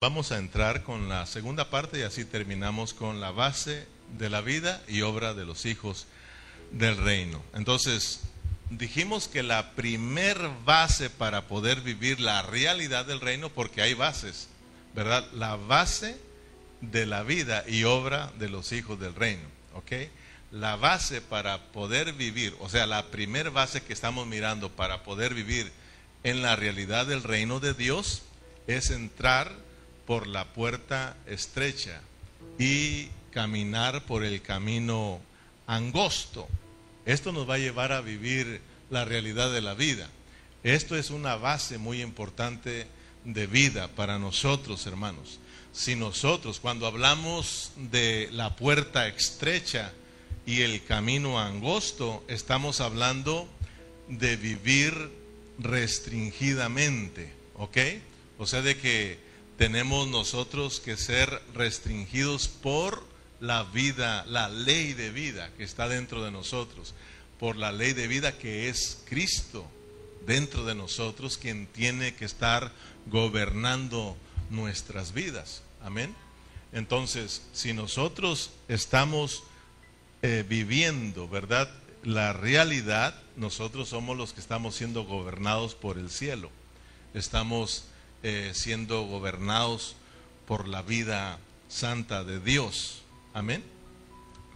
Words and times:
Vamos 0.00 0.30
a 0.30 0.38
entrar 0.38 0.84
con 0.84 1.08
la 1.08 1.26
segunda 1.26 1.70
parte 1.70 1.98
y 1.98 2.02
así 2.02 2.24
terminamos 2.24 2.94
con 2.94 3.20
la 3.20 3.32
base 3.32 3.84
de 4.16 4.30
la 4.30 4.42
vida 4.42 4.80
y 4.86 5.00
obra 5.00 5.34
de 5.34 5.44
los 5.44 5.66
hijos 5.66 6.06
del 6.70 6.96
reino. 6.98 7.42
Entonces, 7.52 8.20
dijimos 8.70 9.26
que 9.26 9.42
la 9.42 9.72
primer 9.72 10.38
base 10.64 11.10
para 11.10 11.48
poder 11.48 11.80
vivir 11.80 12.20
la 12.20 12.42
realidad 12.42 13.06
del 13.06 13.20
reino, 13.20 13.48
porque 13.48 13.82
hay 13.82 13.94
bases, 13.94 14.46
¿verdad? 14.94 15.26
La 15.32 15.56
base 15.56 16.16
de 16.80 17.04
la 17.04 17.24
vida 17.24 17.64
y 17.66 17.82
obra 17.82 18.30
de 18.38 18.48
los 18.48 18.70
hijos 18.70 19.00
del 19.00 19.16
reino, 19.16 19.48
¿ok? 19.74 20.08
La 20.52 20.76
base 20.76 21.20
para 21.20 21.72
poder 21.72 22.12
vivir, 22.12 22.54
o 22.60 22.68
sea, 22.68 22.86
la 22.86 23.06
primer 23.06 23.50
base 23.50 23.82
que 23.82 23.94
estamos 23.94 24.28
mirando 24.28 24.70
para 24.70 25.02
poder 25.02 25.34
vivir 25.34 25.72
en 26.22 26.40
la 26.40 26.54
realidad 26.54 27.04
del 27.04 27.24
reino 27.24 27.58
de 27.58 27.74
Dios 27.74 28.22
es 28.68 28.90
entrar 28.90 29.66
por 30.08 30.26
la 30.26 30.46
puerta 30.54 31.18
estrecha 31.26 32.00
y 32.58 33.08
caminar 33.30 34.06
por 34.06 34.24
el 34.24 34.40
camino 34.40 35.20
angosto. 35.66 36.48
Esto 37.04 37.30
nos 37.30 37.46
va 37.46 37.56
a 37.56 37.58
llevar 37.58 37.92
a 37.92 38.00
vivir 38.00 38.62
la 38.88 39.04
realidad 39.04 39.52
de 39.52 39.60
la 39.60 39.74
vida. 39.74 40.08
Esto 40.62 40.96
es 40.96 41.10
una 41.10 41.36
base 41.36 41.76
muy 41.76 42.00
importante 42.00 42.86
de 43.26 43.46
vida 43.46 43.88
para 43.88 44.18
nosotros, 44.18 44.86
hermanos. 44.86 45.40
Si 45.74 45.94
nosotros, 45.94 46.58
cuando 46.58 46.86
hablamos 46.86 47.72
de 47.76 48.30
la 48.32 48.56
puerta 48.56 49.06
estrecha 49.08 49.92
y 50.46 50.62
el 50.62 50.82
camino 50.84 51.38
angosto, 51.38 52.24
estamos 52.28 52.80
hablando 52.80 53.46
de 54.08 54.36
vivir 54.36 55.10
restringidamente, 55.58 57.30
¿ok? 57.56 57.76
O 58.38 58.46
sea, 58.46 58.62
de 58.62 58.78
que 58.78 59.27
tenemos 59.58 60.06
nosotros 60.06 60.78
que 60.78 60.96
ser 60.96 61.42
restringidos 61.52 62.46
por 62.46 63.04
la 63.40 63.64
vida, 63.64 64.24
la 64.26 64.48
ley 64.48 64.94
de 64.94 65.10
vida 65.10 65.50
que 65.56 65.64
está 65.64 65.88
dentro 65.88 66.24
de 66.24 66.30
nosotros, 66.30 66.94
por 67.40 67.56
la 67.56 67.72
ley 67.72 67.92
de 67.92 68.06
vida 68.06 68.38
que 68.38 68.68
es 68.68 69.02
Cristo 69.04 69.68
dentro 70.24 70.64
de 70.64 70.76
nosotros, 70.76 71.36
quien 71.38 71.66
tiene 71.66 72.14
que 72.14 72.24
estar 72.24 72.70
gobernando 73.06 74.16
nuestras 74.48 75.12
vidas. 75.12 75.62
Amén. 75.82 76.14
Entonces, 76.72 77.42
si 77.52 77.72
nosotros 77.72 78.52
estamos 78.68 79.42
eh, 80.22 80.44
viviendo, 80.48 81.28
¿verdad? 81.28 81.68
La 82.04 82.32
realidad, 82.32 83.20
nosotros 83.34 83.88
somos 83.88 84.16
los 84.16 84.32
que 84.32 84.40
estamos 84.40 84.76
siendo 84.76 85.04
gobernados 85.04 85.74
por 85.74 85.98
el 85.98 86.10
cielo. 86.10 86.48
Estamos 87.12 87.86
eh, 88.22 88.52
siendo 88.54 89.02
gobernados 89.02 89.96
por 90.46 90.66
la 90.66 90.82
vida 90.82 91.38
santa 91.68 92.24
de 92.24 92.40
Dios. 92.40 93.02
Amén. 93.34 93.62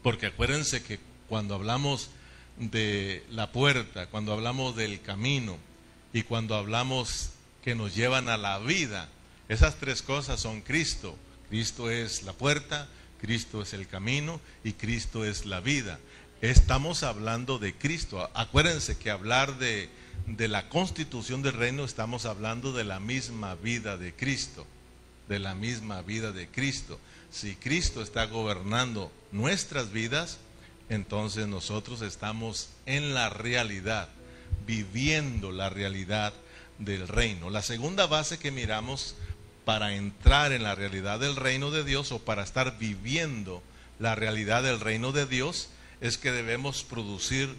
Porque 0.02 0.26
acuérdense 0.26 0.82
que 0.82 0.98
cuando 1.28 1.54
hablamos 1.54 2.10
de 2.58 3.24
la 3.30 3.52
puerta, 3.52 4.08
cuando 4.08 4.32
hablamos 4.32 4.76
del 4.76 5.00
camino 5.00 5.58
y 6.12 6.22
cuando 6.22 6.56
hablamos 6.56 7.30
que 7.62 7.74
nos 7.74 7.94
llevan 7.94 8.28
a 8.28 8.36
la 8.36 8.58
vida, 8.58 9.08
esas 9.48 9.76
tres 9.76 10.02
cosas 10.02 10.40
son 10.40 10.60
Cristo. 10.62 11.16
Cristo 11.48 11.90
es 11.90 12.22
la 12.22 12.32
puerta, 12.32 12.88
Cristo 13.20 13.62
es 13.62 13.72
el 13.74 13.86
camino 13.86 14.40
y 14.64 14.72
Cristo 14.72 15.24
es 15.24 15.46
la 15.46 15.60
vida. 15.60 16.00
Estamos 16.40 17.02
hablando 17.04 17.58
de 17.58 17.74
Cristo. 17.74 18.28
Acuérdense 18.34 18.98
que 18.98 19.10
hablar 19.10 19.58
de 19.58 19.88
de 20.26 20.48
la 20.48 20.68
constitución 20.68 21.42
del 21.42 21.54
reino 21.54 21.84
estamos 21.84 22.26
hablando 22.26 22.72
de 22.72 22.84
la 22.84 23.00
misma 23.00 23.54
vida 23.54 23.96
de 23.96 24.14
Cristo, 24.14 24.66
de 25.28 25.38
la 25.38 25.54
misma 25.54 26.02
vida 26.02 26.32
de 26.32 26.48
Cristo. 26.48 26.98
Si 27.30 27.56
Cristo 27.56 28.02
está 28.02 28.26
gobernando 28.26 29.10
nuestras 29.30 29.92
vidas, 29.92 30.38
entonces 30.88 31.46
nosotros 31.48 32.02
estamos 32.02 32.70
en 32.86 33.14
la 33.14 33.30
realidad, 33.30 34.08
viviendo 34.66 35.50
la 35.50 35.70
realidad 35.70 36.34
del 36.78 37.08
reino. 37.08 37.50
La 37.50 37.62
segunda 37.62 38.06
base 38.06 38.38
que 38.38 38.50
miramos 38.50 39.14
para 39.64 39.94
entrar 39.94 40.52
en 40.52 40.62
la 40.62 40.74
realidad 40.74 41.20
del 41.20 41.36
reino 41.36 41.70
de 41.70 41.84
Dios 41.84 42.12
o 42.12 42.18
para 42.18 42.42
estar 42.42 42.78
viviendo 42.78 43.62
la 43.98 44.14
realidad 44.14 44.62
del 44.62 44.80
reino 44.80 45.12
de 45.12 45.26
Dios 45.26 45.68
es 46.00 46.18
que 46.18 46.32
debemos 46.32 46.82
producir 46.82 47.54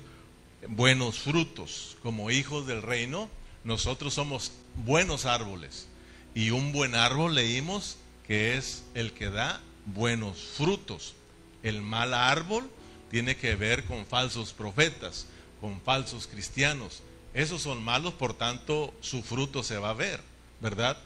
buenos 0.68 1.20
frutos. 1.20 1.98
Como 2.04 2.32
hijos 2.32 2.68
del 2.68 2.82
reino, 2.82 3.30
nosotros 3.64 4.14
somos 4.14 4.52
buenos 4.86 5.26
árboles. 5.26 5.88
Y 6.36 6.52
un 6.52 6.72
buen 6.72 6.96
árbol 6.96 7.36
leímos 7.36 7.98
que 8.28 8.58
es 8.58 8.84
el 8.94 9.14
que 9.14 9.30
da 9.30 9.62
buenos 9.86 10.38
frutos. 10.58 11.16
El 11.62 11.82
mal 11.82 12.14
árbol 12.14 12.70
tiene 13.12 13.36
que 13.36 13.56
ver 13.56 13.86
con 13.86 14.06
falsos 14.06 14.54
profetas, 14.54 15.28
con 15.62 15.80
falsos 15.82 16.28
cristianos. 16.28 17.04
Esos 17.34 17.62
son 17.62 17.84
malos, 17.84 18.14
por 18.14 18.34
tanto, 18.34 18.94
su 19.02 19.24
fruto 19.24 19.64
se 19.64 19.78
va 19.78 19.92
a 19.92 19.94
ver, 19.94 20.22
¿verdad? 20.62 20.98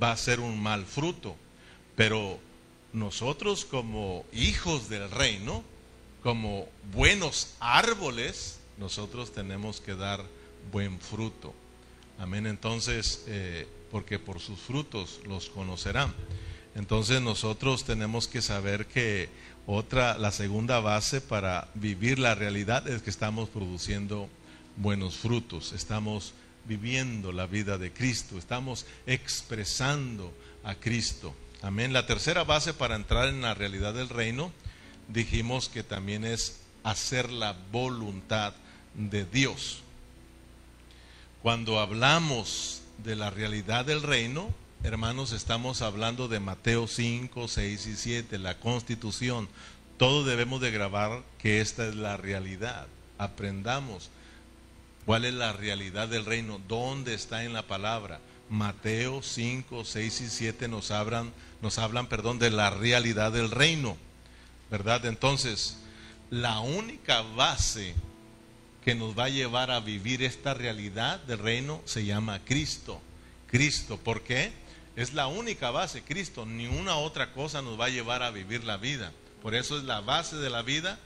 Va 0.00 0.12
a 0.12 0.16
ser 0.16 0.40
un 0.40 0.60
mal 0.60 0.86
fruto. 0.86 1.36
Pero 1.96 2.38
nosotros 2.92 3.64
como 3.64 4.24
hijos 4.32 4.88
del 4.88 5.10
reino, 5.10 5.62
como 6.22 6.68
buenos 6.92 7.54
árboles, 7.60 8.58
nosotros 8.78 9.32
tenemos 9.32 9.80
que 9.80 9.94
dar 9.94 10.24
buen 10.70 10.98
fruto. 11.00 11.54
Amén. 12.18 12.46
Entonces, 12.46 13.24
eh, 13.26 13.66
porque 13.90 14.18
por 14.18 14.40
sus 14.40 14.58
frutos 14.60 15.20
los 15.26 15.50
conocerán. 15.50 16.14
Entonces 16.74 17.20
nosotros 17.20 17.84
tenemos 17.84 18.28
que 18.28 18.40
saber 18.40 18.86
que 18.86 19.28
otra, 19.66 20.16
la 20.18 20.32
segunda 20.32 20.80
base 20.80 21.20
para 21.20 21.68
vivir 21.74 22.18
la 22.18 22.34
realidad 22.34 22.88
es 22.88 23.02
que 23.02 23.10
estamos 23.10 23.48
produciendo 23.50 24.28
buenos 24.76 25.16
frutos, 25.16 25.72
estamos 25.72 26.32
viviendo 26.64 27.32
la 27.32 27.46
vida 27.46 27.76
de 27.76 27.92
Cristo, 27.92 28.38
estamos 28.38 28.86
expresando 29.06 30.32
a 30.64 30.74
Cristo. 30.74 31.34
Amén. 31.60 31.92
La 31.92 32.06
tercera 32.06 32.44
base 32.44 32.72
para 32.72 32.96
entrar 32.96 33.28
en 33.28 33.42
la 33.42 33.54
realidad 33.54 33.94
del 33.94 34.08
reino, 34.08 34.52
dijimos 35.08 35.68
que 35.68 35.82
también 35.82 36.24
es 36.24 36.60
hacer 36.82 37.30
la 37.30 37.56
voluntad 37.70 38.54
de 38.94 39.24
Dios. 39.24 39.82
Cuando 41.42 41.80
hablamos 41.80 42.82
de 43.02 43.16
la 43.16 43.30
realidad 43.30 43.84
del 43.84 44.02
reino, 44.02 44.54
hermanos, 44.84 45.32
estamos 45.32 45.82
hablando 45.82 46.28
de 46.28 46.40
Mateo 46.40 46.86
5, 46.86 47.48
6 47.48 47.86
y 47.86 47.96
7, 47.96 48.38
la 48.38 48.58
constitución. 48.58 49.48
Todos 49.96 50.26
debemos 50.26 50.60
de 50.60 50.70
grabar 50.70 51.22
que 51.38 51.60
esta 51.60 51.86
es 51.86 51.94
la 51.94 52.16
realidad. 52.16 52.86
Aprendamos 53.18 54.10
cuál 55.04 55.24
es 55.24 55.34
la 55.34 55.52
realidad 55.52 56.08
del 56.08 56.24
reino, 56.24 56.60
dónde 56.68 57.14
está 57.14 57.44
en 57.44 57.52
la 57.52 57.66
palabra. 57.66 58.20
Mateo 58.48 59.22
5, 59.22 59.84
6 59.84 60.20
y 60.20 60.28
7 60.28 60.68
nos 60.68 60.90
hablan, 60.90 61.32
nos 61.60 61.78
hablan, 61.78 62.06
perdón, 62.06 62.38
de 62.38 62.50
la 62.50 62.70
realidad 62.70 63.32
del 63.32 63.50
reino. 63.50 63.96
¿Verdad? 64.70 65.06
Entonces, 65.06 65.78
la 66.30 66.60
única 66.60 67.22
base 67.22 67.94
que 68.84 68.94
nos 68.94 69.16
va 69.16 69.24
a 69.24 69.30
llevar 69.30 69.70
a 69.70 69.80
vivir 69.80 70.22
esta 70.22 70.54
realidad 70.54 71.20
del 71.20 71.38
reino 71.38 71.80
se 71.84 72.04
llama 72.04 72.40
Cristo. 72.44 73.00
Cristo, 73.46 73.96
¿por 73.96 74.22
qué? 74.22 74.52
Es 74.96 75.14
la 75.14 75.26
única 75.26 75.70
base, 75.70 76.02
Cristo. 76.02 76.46
Ni 76.46 76.66
una 76.66 76.96
otra 76.96 77.32
cosa 77.32 77.62
nos 77.62 77.78
va 77.78 77.86
a 77.86 77.90
llevar 77.90 78.22
a 78.22 78.30
vivir 78.30 78.64
la 78.64 78.76
vida. 78.76 79.12
Por 79.40 79.54
eso 79.54 79.78
es 79.78 79.84
la 79.84 80.00
base 80.00 80.36
de 80.36 80.50
la 80.50 80.62
vida 80.62 80.98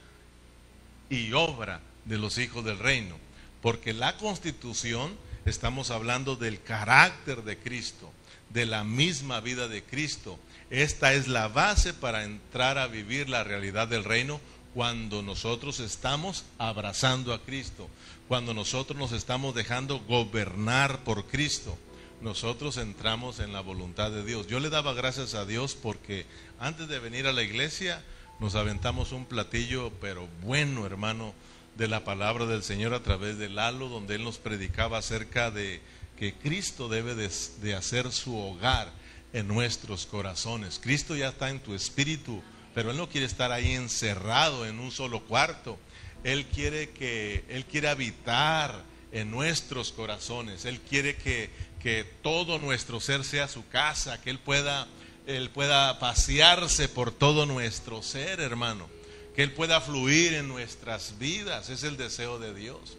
y 1.09 1.33
obra 1.33 1.81
de 2.05 2.17
los 2.17 2.37
hijos 2.37 2.65
del 2.65 2.79
reino. 2.79 3.17
Porque 3.61 3.93
la 3.93 4.17
constitución, 4.17 5.15
estamos 5.45 5.91
hablando 5.91 6.35
del 6.35 6.61
carácter 6.61 7.43
de 7.43 7.57
Cristo, 7.57 8.11
de 8.49 8.65
la 8.65 8.83
misma 8.83 9.39
vida 9.39 9.67
de 9.67 9.83
Cristo. 9.83 10.39
Esta 10.69 11.13
es 11.13 11.27
la 11.27 11.47
base 11.47 11.93
para 11.93 12.23
entrar 12.23 12.77
a 12.77 12.87
vivir 12.87 13.29
la 13.29 13.43
realidad 13.43 13.87
del 13.87 14.03
reino 14.03 14.41
cuando 14.77 15.23
nosotros 15.23 15.79
estamos 15.79 16.45
abrazando 16.59 17.33
a 17.33 17.41
Cristo, 17.41 17.89
cuando 18.27 18.53
nosotros 18.53 18.95
nos 18.95 19.11
estamos 19.11 19.55
dejando 19.55 19.97
gobernar 20.01 21.03
por 21.03 21.25
Cristo, 21.25 21.75
nosotros 22.21 22.77
entramos 22.77 23.39
en 23.39 23.53
la 23.53 23.61
voluntad 23.61 24.11
de 24.11 24.23
Dios. 24.23 24.45
Yo 24.45 24.59
le 24.59 24.69
daba 24.69 24.93
gracias 24.93 25.33
a 25.33 25.47
Dios 25.47 25.73
porque 25.73 26.27
antes 26.59 26.87
de 26.87 26.99
venir 26.99 27.25
a 27.25 27.33
la 27.33 27.41
iglesia 27.41 28.03
nos 28.39 28.53
aventamos 28.53 29.13
un 29.13 29.25
platillo, 29.25 29.91
pero 29.99 30.27
bueno, 30.43 30.85
hermano, 30.85 31.33
de 31.75 31.87
la 31.87 32.03
palabra 32.03 32.45
del 32.45 32.61
Señor 32.61 32.93
a 32.93 33.01
través 33.01 33.39
del 33.39 33.57
halo, 33.57 33.89
donde 33.89 34.13
Él 34.13 34.23
nos 34.23 34.37
predicaba 34.37 34.99
acerca 34.99 35.49
de 35.49 35.81
que 36.19 36.35
Cristo 36.35 36.87
debe 36.87 37.15
de, 37.15 37.31
de 37.61 37.73
hacer 37.73 38.11
su 38.11 38.37
hogar 38.37 38.91
en 39.33 39.47
nuestros 39.47 40.05
corazones. 40.05 40.77
Cristo 40.77 41.15
ya 41.15 41.29
está 41.29 41.49
en 41.49 41.61
tu 41.61 41.73
espíritu 41.73 42.43
pero 42.77 42.91
Él 42.91 42.97
no 42.97 43.09
quiere 43.09 43.25
estar 43.25 43.51
ahí 43.51 43.73
encerrado 43.73 44.63
en 44.67 44.79
un 44.79 44.91
solo 44.91 45.21
cuarto. 45.23 45.79
Él 46.23 46.45
quiere 46.45 46.91
que, 46.91 47.43
Él 47.49 47.65
quiere 47.65 47.87
habitar 47.87 48.83
en 49.11 49.31
nuestros 49.31 49.91
corazones. 49.91 50.63
Él 50.63 50.79
quiere 50.81 51.15
que, 51.15 51.49
que 51.81 52.03
todo 52.03 52.59
nuestro 52.59 52.99
ser 52.99 53.23
sea 53.23 53.47
su 53.47 53.67
casa, 53.67 54.21
que 54.21 54.29
Él 54.29 54.37
pueda 54.37 54.87
Él 55.25 55.49
pueda 55.49 55.97
pasearse 55.97 56.87
por 56.87 57.11
todo 57.11 57.47
nuestro 57.47 58.03
ser, 58.03 58.41
hermano. 58.41 58.87
Que 59.35 59.41
Él 59.41 59.53
pueda 59.53 59.81
fluir 59.81 60.35
en 60.35 60.47
nuestras 60.47 61.17
vidas. 61.17 61.71
Es 61.71 61.81
el 61.81 61.97
deseo 61.97 62.37
de 62.37 62.53
Dios. 62.53 62.95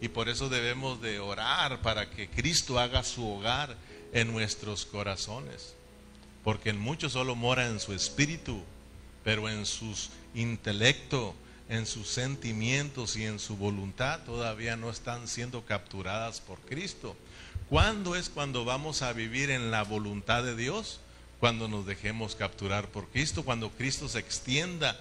Y 0.00 0.08
por 0.08 0.28
eso 0.28 0.48
debemos 0.48 1.00
de 1.00 1.20
orar 1.20 1.82
para 1.82 2.10
que 2.10 2.28
Cristo 2.28 2.80
haga 2.80 3.04
su 3.04 3.24
hogar 3.30 3.76
en 4.12 4.32
nuestros 4.32 4.86
corazones. 4.86 5.76
Porque 6.42 6.70
en 6.70 6.80
muchos 6.80 7.12
solo 7.12 7.36
mora 7.36 7.68
en 7.68 7.78
su 7.78 7.92
espíritu, 7.92 8.64
pero 9.24 9.48
en 9.48 9.66
su 9.66 9.94
intelecto, 10.34 11.34
en 11.68 11.86
sus 11.86 12.08
sentimientos 12.08 13.16
y 13.16 13.24
en 13.24 13.38
su 13.38 13.56
voluntad 13.56 14.20
todavía 14.24 14.76
no 14.76 14.90
están 14.90 15.28
siendo 15.28 15.64
capturadas 15.64 16.40
por 16.40 16.58
Cristo. 16.60 17.16
¿Cuándo 17.68 18.16
es 18.16 18.28
cuando 18.28 18.64
vamos 18.64 19.02
a 19.02 19.12
vivir 19.12 19.50
en 19.50 19.70
la 19.70 19.84
voluntad 19.84 20.42
de 20.42 20.56
Dios? 20.56 21.00
Cuando 21.38 21.68
nos 21.68 21.86
dejemos 21.86 22.34
capturar 22.34 22.88
por 22.88 23.08
Cristo, 23.08 23.44
cuando 23.44 23.70
Cristo 23.70 24.08
se 24.08 24.18
extienda 24.18 24.98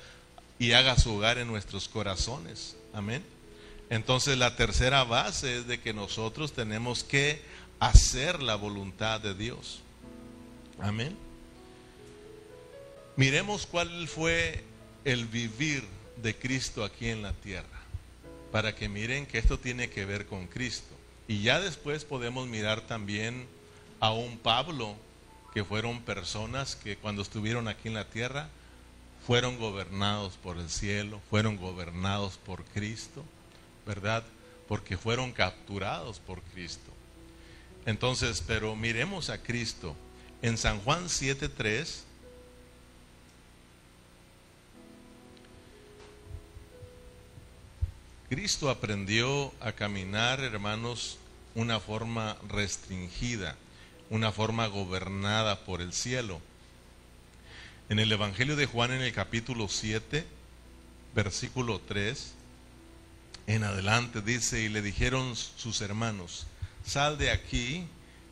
y 0.59 0.73
haga 0.73 0.97
su 0.97 1.15
hogar 1.15 1.37
en 1.37 1.47
nuestros 1.47 1.89
corazones. 1.89 2.75
Amén. 2.93 3.23
Entonces 3.89 4.37
la 4.37 4.55
tercera 4.55 5.03
base 5.03 5.57
es 5.57 5.67
de 5.67 5.79
que 5.81 5.93
nosotros 5.93 6.53
tenemos 6.53 7.03
que 7.03 7.41
hacer 7.79 8.43
la 8.43 8.55
voluntad 8.55 9.19
de 9.19 9.33
Dios. 9.33 9.81
Amén. 10.79 11.28
Miremos 13.19 13.65
cuál 13.65 14.07
fue 14.07 14.63
el 15.03 15.25
vivir 15.25 15.83
de 16.23 16.33
Cristo 16.33 16.85
aquí 16.85 17.09
en 17.09 17.21
la 17.21 17.33
tierra, 17.33 17.67
para 18.49 18.73
que 18.73 18.87
miren 18.87 19.25
que 19.25 19.39
esto 19.39 19.59
tiene 19.59 19.89
que 19.89 20.05
ver 20.05 20.25
con 20.25 20.47
Cristo. 20.47 20.95
Y 21.27 21.41
ya 21.41 21.59
después 21.59 22.05
podemos 22.05 22.47
mirar 22.47 22.79
también 22.79 23.45
a 23.99 24.13
un 24.13 24.37
Pablo, 24.37 24.95
que 25.53 25.65
fueron 25.65 26.01
personas 26.03 26.77
que 26.77 26.95
cuando 26.95 27.21
estuvieron 27.21 27.67
aquí 27.67 27.89
en 27.89 27.95
la 27.95 28.09
tierra, 28.09 28.47
fueron 29.27 29.59
gobernados 29.59 30.37
por 30.37 30.57
el 30.57 30.69
cielo, 30.69 31.19
fueron 31.29 31.57
gobernados 31.57 32.37
por 32.37 32.63
Cristo 32.63 33.25
¿verdad? 33.85 34.23
Porque 34.69 34.97
fueron 34.97 35.33
capturados 35.33 36.19
por 36.19 36.41
Cristo. 36.53 36.91
Entonces, 37.85 38.43
pero 38.45 38.75
miremos 38.75 39.31
a 39.31 39.41
Cristo. 39.41 39.95
En 40.41 40.57
San 40.57 40.79
Juan 40.81 41.05
7.3, 41.05 42.03
Cristo 48.29 48.69
aprendió 48.69 49.51
a 49.59 49.71
caminar, 49.71 50.41
hermanos, 50.41 51.17
una 51.55 51.79
forma 51.79 52.37
restringida, 52.47 53.55
una 54.11 54.31
forma 54.31 54.67
gobernada 54.67 55.65
por 55.65 55.81
el 55.81 55.93
cielo. 55.93 56.39
En 57.89 57.97
el 57.97 58.11
Evangelio 58.11 58.55
de 58.55 58.67
Juan 58.67 58.91
en 58.91 59.01
el 59.01 59.13
capítulo 59.13 59.67
7, 59.67 60.23
versículo 61.15 61.81
3, 61.87 62.33
en 63.47 63.63
adelante 63.63 64.21
dice, 64.21 64.61
y 64.61 64.69
le 64.69 64.83
dijeron 64.83 65.35
sus 65.35 65.81
hermanos, 65.81 66.45
sal 66.85 67.17
de 67.17 67.31
aquí 67.31 67.87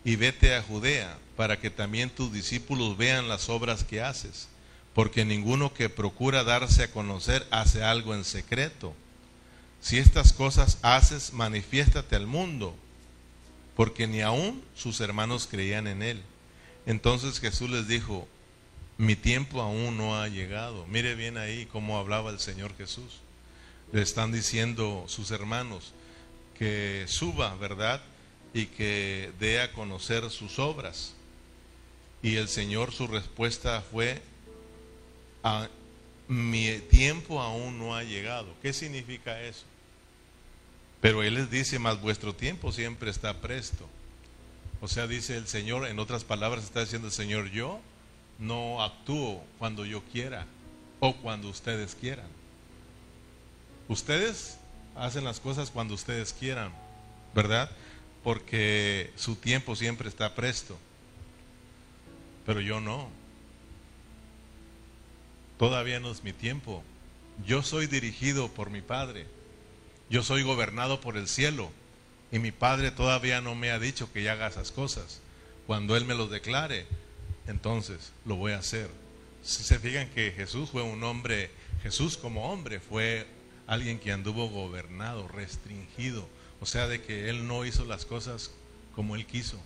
y 0.05 0.15
vete 0.15 0.53
a 0.53 0.61
Judea, 0.61 1.17
para 1.35 1.59
que 1.59 1.71
también 1.71 2.11
tus 2.11 2.31
discípulos 2.31 2.97
vean 2.97 3.27
las 3.27 3.49
obras 3.49 3.83
que 3.83 4.03
haces, 4.03 4.47
porque 4.93 5.25
ninguno 5.25 5.73
que 5.73 5.89
procura 5.89 6.43
darse 6.43 6.83
a 6.83 6.91
conocer 6.91 7.47
hace 7.49 7.83
algo 7.83 8.13
en 8.13 8.25
secreto. 8.25 8.93
Si 9.81 9.97
estas 9.97 10.33
cosas 10.33 10.79
haces, 10.81 11.33
manifiéstate 11.33 12.15
al 12.15 12.27
mundo, 12.27 12.75
porque 13.75 14.07
ni 14.07 14.21
aún 14.21 14.63
sus 14.75 14.99
hermanos 15.01 15.47
creían 15.49 15.87
en 15.87 16.01
él. 16.01 16.21
Entonces 16.85 17.39
Jesús 17.39 17.69
les 17.69 17.87
dijo, 17.87 18.27
mi 18.97 19.15
tiempo 19.15 19.61
aún 19.61 19.97
no 19.97 20.19
ha 20.19 20.27
llegado. 20.27 20.85
Mire 20.87 21.15
bien 21.15 21.37
ahí 21.37 21.67
cómo 21.67 21.97
hablaba 21.97 22.31
el 22.31 22.39
Señor 22.39 22.75
Jesús 22.77 23.21
le 23.91 24.01
están 24.01 24.31
diciendo 24.31 25.05
sus 25.07 25.31
hermanos 25.31 25.93
que 26.57 27.05
suba, 27.07 27.55
¿verdad? 27.55 28.01
Y 28.53 28.65
que 28.65 29.31
dé 29.39 29.61
a 29.61 29.71
conocer 29.71 30.29
sus 30.29 30.59
obras. 30.59 31.13
Y 32.21 32.35
el 32.37 32.47
Señor 32.47 32.91
su 32.91 33.07
respuesta 33.07 33.83
fue, 33.91 34.21
a, 35.43 35.69
mi 36.27 36.79
tiempo 36.89 37.41
aún 37.41 37.79
no 37.79 37.95
ha 37.95 38.03
llegado. 38.03 38.47
¿Qué 38.61 38.73
significa 38.73 39.41
eso? 39.41 39.65
Pero 41.01 41.23
Él 41.23 41.35
les 41.35 41.49
dice, 41.49 41.79
más 41.79 42.01
vuestro 42.01 42.33
tiempo 42.33 42.71
siempre 42.71 43.09
está 43.09 43.39
presto. 43.39 43.87
O 44.81 44.87
sea, 44.87 45.07
dice 45.07 45.37
el 45.37 45.47
Señor, 45.47 45.87
en 45.87 45.99
otras 45.99 46.23
palabras 46.23 46.63
está 46.63 46.81
diciendo 46.81 47.07
el 47.07 47.13
Señor, 47.13 47.49
yo 47.49 47.79
no 48.39 48.83
actúo 48.83 49.43
cuando 49.57 49.85
yo 49.85 50.03
quiera 50.03 50.45
o 50.99 51.15
cuando 51.15 51.49
ustedes 51.49 51.95
quieran. 51.95 52.27
Ustedes 53.87 54.57
hacen 54.95 55.23
las 55.23 55.39
cosas 55.39 55.71
cuando 55.71 55.93
ustedes 55.93 56.33
quieran, 56.33 56.73
¿verdad? 57.33 57.71
Porque 58.23 59.11
su 59.15 59.35
tiempo 59.35 59.75
siempre 59.75 60.09
está 60.09 60.35
presto. 60.35 60.77
Pero 62.45 62.61
yo 62.61 62.79
no. 62.81 63.09
Todavía 65.57 65.99
no 65.99 66.11
es 66.11 66.23
mi 66.23 66.33
tiempo. 66.33 66.83
Yo 67.45 67.63
soy 67.63 67.87
dirigido 67.87 68.49
por 68.49 68.69
mi 68.69 68.81
Padre. 68.81 69.25
Yo 70.09 70.23
soy 70.23 70.43
gobernado 70.43 71.01
por 71.01 71.17
el 71.17 71.27
cielo. 71.27 71.71
Y 72.31 72.39
mi 72.39 72.51
Padre 72.51 72.91
todavía 72.91 73.41
no 73.41 73.55
me 73.55 73.71
ha 73.71 73.79
dicho 73.79 74.11
que 74.11 74.29
haga 74.29 74.47
esas 74.47 74.71
cosas. 74.71 75.21
Cuando 75.65 75.95
Él 75.95 76.05
me 76.05 76.15
lo 76.15 76.27
declare, 76.27 76.85
entonces 77.47 78.11
lo 78.25 78.35
voy 78.35 78.51
a 78.53 78.59
hacer. 78.59 78.89
Si 79.41 79.63
se 79.63 79.79
fijan 79.79 80.09
que 80.09 80.31
Jesús 80.31 80.69
fue 80.69 80.81
un 80.81 81.03
hombre, 81.03 81.49
Jesús 81.81 82.17
como 82.17 82.51
hombre 82.51 82.79
fue 82.79 83.25
alguien 83.65 83.99
que 83.99 84.11
anduvo 84.11 84.49
gobernado, 84.49 85.27
restringido, 85.27 86.27
o 86.59 86.65
sea, 86.65 86.87
de 86.87 87.01
que 87.01 87.29
él 87.29 87.47
no 87.47 87.65
hizo 87.65 87.85
las 87.85 88.05
cosas 88.05 88.51
como 88.95 89.15
él 89.15 89.25
quiso, 89.25 89.59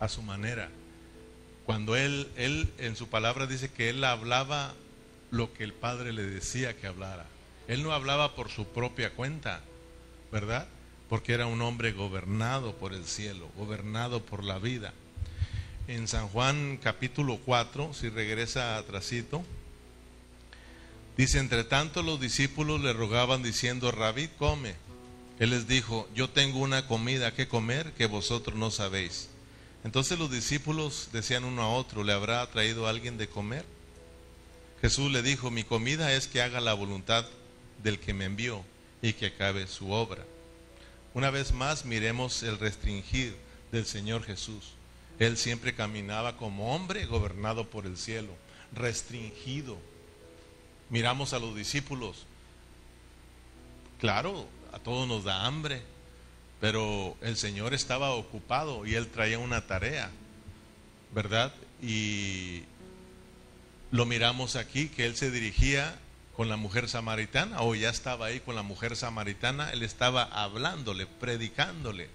a 0.00 0.08
su 0.08 0.22
manera. 0.22 0.70
Cuando 1.66 1.96
él, 1.96 2.28
él 2.36 2.72
en 2.78 2.96
su 2.96 3.08
palabra 3.08 3.46
dice 3.46 3.70
que 3.70 3.88
él 3.90 4.04
hablaba 4.04 4.74
lo 5.30 5.52
que 5.52 5.64
el 5.64 5.72
Padre 5.72 6.12
le 6.12 6.22
decía 6.22 6.76
que 6.76 6.86
hablara. 6.86 7.26
Él 7.68 7.82
no 7.82 7.92
hablaba 7.92 8.34
por 8.34 8.50
su 8.50 8.66
propia 8.66 9.14
cuenta, 9.14 9.62
¿verdad? 10.30 10.68
Porque 11.08 11.32
era 11.32 11.46
un 11.46 11.62
hombre 11.62 11.92
gobernado 11.92 12.74
por 12.76 12.92
el 12.92 13.04
cielo, 13.06 13.48
gobernado 13.56 14.24
por 14.24 14.44
la 14.44 14.58
vida. 14.58 14.92
En 15.88 16.08
San 16.08 16.28
Juan 16.28 16.78
capítulo 16.82 17.38
4, 17.44 17.94
si 17.94 18.08
regresa 18.08 18.76
atrasito, 18.76 19.44
Dice, 21.16 21.38
entre 21.38 21.62
tanto 21.62 22.02
los 22.02 22.20
discípulos 22.20 22.80
le 22.80 22.92
rogaban 22.92 23.42
diciendo, 23.42 23.92
Rabí, 23.92 24.28
come. 24.36 24.74
Él 25.38 25.50
les 25.50 25.68
dijo, 25.68 26.08
yo 26.14 26.28
tengo 26.30 26.58
una 26.58 26.86
comida 26.88 27.34
que 27.34 27.48
comer 27.48 27.92
que 27.92 28.06
vosotros 28.06 28.56
no 28.56 28.70
sabéis. 28.70 29.28
Entonces 29.84 30.18
los 30.18 30.30
discípulos 30.30 31.10
decían 31.12 31.44
uno 31.44 31.62
a 31.62 31.68
otro, 31.68 32.02
¿le 32.02 32.12
habrá 32.12 32.44
traído 32.50 32.86
alguien 32.86 33.18
de 33.18 33.28
comer? 33.28 33.64
Jesús 34.80 35.12
le 35.12 35.22
dijo, 35.22 35.50
mi 35.50 35.62
comida 35.64 36.12
es 36.12 36.26
que 36.26 36.42
haga 36.42 36.60
la 36.60 36.74
voluntad 36.74 37.24
del 37.82 38.00
que 38.00 38.14
me 38.14 38.24
envió 38.24 38.64
y 39.02 39.12
que 39.12 39.26
acabe 39.26 39.66
su 39.66 39.92
obra. 39.92 40.24
Una 41.12 41.30
vez 41.30 41.52
más 41.52 41.84
miremos 41.84 42.42
el 42.42 42.58
restringir 42.58 43.36
del 43.70 43.86
Señor 43.86 44.24
Jesús. 44.24 44.72
Él 45.18 45.36
siempre 45.36 45.74
caminaba 45.74 46.36
como 46.36 46.74
hombre 46.74 47.06
gobernado 47.06 47.70
por 47.70 47.86
el 47.86 47.96
cielo, 47.96 48.34
restringido 48.72 49.78
Miramos 50.90 51.32
a 51.32 51.38
los 51.38 51.54
discípulos. 51.54 52.26
Claro, 54.00 54.46
a 54.72 54.78
todos 54.78 55.08
nos 55.08 55.24
da 55.24 55.46
hambre, 55.46 55.82
pero 56.64 57.14
el 57.20 57.36
Señor 57.36 57.74
estaba 57.74 58.12
ocupado 58.12 58.86
y 58.86 58.94
él 58.94 59.08
traía 59.08 59.38
una 59.38 59.66
tarea, 59.66 60.10
¿verdad? 61.14 61.52
Y 61.82 62.62
lo 63.90 64.06
miramos 64.06 64.56
aquí, 64.56 64.88
que 64.88 65.04
él 65.04 65.14
se 65.14 65.30
dirigía 65.30 65.94
con 66.34 66.48
la 66.48 66.56
mujer 66.56 66.88
samaritana, 66.88 67.60
o 67.60 67.74
ya 67.74 67.90
estaba 67.90 68.24
ahí 68.24 68.40
con 68.40 68.54
la 68.54 68.62
mujer 68.62 68.96
samaritana, 68.96 69.72
él 69.72 69.82
estaba 69.82 70.22
hablándole, 70.22 71.06
predicándole, 71.06 72.08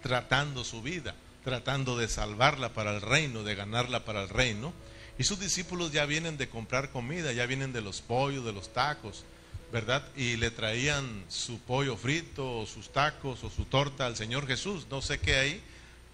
tratando 0.00 0.62
su 0.62 0.80
vida, 0.80 1.16
tratando 1.42 1.98
de 1.98 2.06
salvarla 2.06 2.74
para 2.74 2.94
el 2.94 3.00
reino, 3.00 3.42
de 3.42 3.56
ganarla 3.56 4.04
para 4.04 4.22
el 4.22 4.28
reino. 4.28 4.72
Y 5.18 5.24
sus 5.24 5.40
discípulos 5.40 5.90
ya 5.90 6.06
vienen 6.06 6.36
de 6.36 6.48
comprar 6.48 6.92
comida, 6.92 7.32
ya 7.32 7.46
vienen 7.46 7.72
de 7.72 7.80
los 7.80 8.00
pollos, 8.00 8.44
de 8.44 8.52
los 8.52 8.72
tacos, 8.72 9.24
¿verdad? 9.72 10.06
Y 10.16 10.36
le 10.36 10.50
traían 10.50 11.24
su 11.28 11.58
pollo 11.60 11.96
frito, 11.96 12.60
o 12.60 12.66
sus 12.66 12.90
tacos, 12.90 13.44
o 13.44 13.50
su 13.50 13.64
torta 13.64 14.06
al 14.06 14.16
Señor 14.16 14.46
Jesús, 14.46 14.86
no 14.90 15.02
sé 15.02 15.18
qué 15.18 15.36
ahí, 15.36 15.62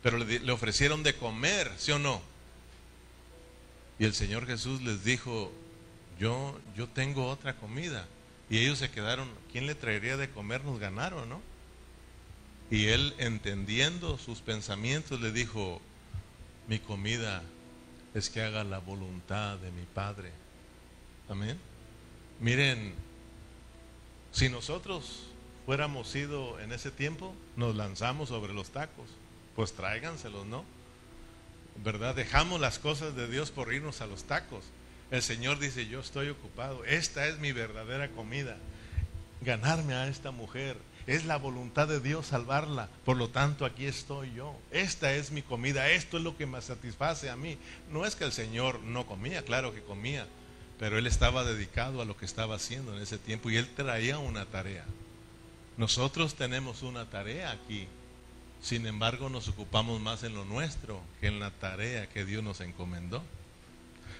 pero 0.03 0.19
le, 0.19 0.51
ofrecieron 0.51 1.03
de 1.03 1.15
comer, 1.15 1.71
¿sí 1.79 1.93
o 1.93 1.99
no? 1.99 2.21
Y 3.99 4.05
el 4.05 4.15
Señor 4.15 4.47
Jesús 4.47 4.83
les 4.83 5.05
dijo, 5.05 5.53
yo, 6.19 6.59
yo 6.77 6.89
tengo 6.89 7.29
otra 7.29 7.57
comida. 7.57 8.07
Y 8.51 8.59
ellos 8.59 8.79
se 8.79 8.91
quedaron, 8.91 9.31
¿quién 9.53 9.67
le 9.67 9.75
traería 9.75 10.17
de 10.17 10.31
comer? 10.31 10.65
Nos 10.65 10.79
ganaron, 10.79 11.29
¿no? 11.29 11.41
Y 12.71 12.87
él, 12.87 13.15
entendiendo 13.19 14.19
sus 14.19 14.41
pensamientos, 14.41 15.21
le 15.21 15.33
dijo, 15.33 15.81
mi 16.67 16.79
comida 16.79 17.43
es 18.15 18.31
que 18.31 18.43
haga 18.43 18.65
la 18.65 18.79
voluntad 18.79 19.59
de 19.59 19.71
mi 19.71 19.85
Padre. 19.85 20.33
Amén. 21.29 21.59
Miren, 22.41 22.95
si 24.35 24.49
nosotros 24.49 25.23
fuéramos 25.65 26.15
ido 26.17 26.59
en 26.59 26.73
ese 26.73 26.91
tiempo, 26.91 27.35
nos 27.57 27.77
lanzamos 27.77 28.31
sobre 28.31 28.53
los 28.53 28.71
tacos, 28.71 29.09
pues 29.55 29.73
tráiganselos, 29.73 30.45
¿no? 30.45 30.65
¿Verdad? 31.85 32.17
Dejamos 32.17 32.61
las 32.61 32.81
cosas 32.81 33.15
de 33.15 33.29
Dios 33.29 33.53
por 33.53 33.73
irnos 33.73 34.01
a 34.01 34.07
los 34.07 34.25
tacos. 34.25 34.65
El 35.13 35.23
Señor 35.23 35.61
dice, 35.61 35.87
yo 35.87 36.01
estoy 36.01 36.31
ocupado, 36.31 36.85
esta 36.85 37.29
es 37.29 37.39
mi 37.39 37.53
verdadera 37.53 38.11
comida. 38.11 38.57
Ganarme 39.41 39.95
a 39.95 40.09
esta 40.09 40.33
mujer, 40.33 40.79
es 41.07 41.27
la 41.27 41.37
voluntad 41.37 41.87
de 41.87 42.01
Dios 42.01 42.27
salvarla. 42.27 42.89
Por 43.05 43.17
lo 43.17 43.29
tanto, 43.29 43.65
aquí 43.65 43.87
estoy 43.87 44.33
yo. 44.35 44.57
Esta 44.73 45.13
es 45.15 45.31
mi 45.31 45.43
comida. 45.43 45.91
Esto 45.91 46.17
es 46.17 46.25
lo 46.25 46.37
que 46.37 46.47
me 46.47 46.61
satisface 46.61 47.31
a 47.31 47.37
mí. 47.37 47.57
No 47.93 48.05
es 48.05 48.17
que 48.17 48.25
el 48.25 48.33
Señor 48.33 48.81
no 48.81 49.07
comía, 49.07 49.45
claro 49.45 49.73
que 49.73 49.83
comía. 49.83 50.27
Pero 50.79 50.99
él 50.99 51.07
estaba 51.07 51.45
dedicado 51.45 52.03
a 52.03 52.05
lo 52.05 52.17
que 52.17 52.25
estaba 52.25 52.57
haciendo 52.57 52.97
en 52.97 53.03
ese 53.03 53.19
tiempo 53.19 53.51
y 53.51 53.57
él 53.57 53.69
traía 53.75 54.19
una 54.19 54.47
tarea. 54.47 54.85
Nosotros 55.77 56.35
tenemos 56.35 56.83
una 56.83 57.11
tarea 57.11 57.51
aquí. 57.51 57.87
Sin 58.63 58.87
embargo, 58.87 59.29
nos 59.29 59.49
ocupamos 59.49 60.01
más 60.01 60.23
en 60.25 60.35
lo 60.35 60.45
nuestro 60.45 61.01
que 61.21 61.27
en 61.27 61.41
la 61.41 61.51
tarea 61.51 62.09
que 62.09 62.25
Dios 62.25 62.43
nos 62.43 62.61
encomendó. 62.61 63.23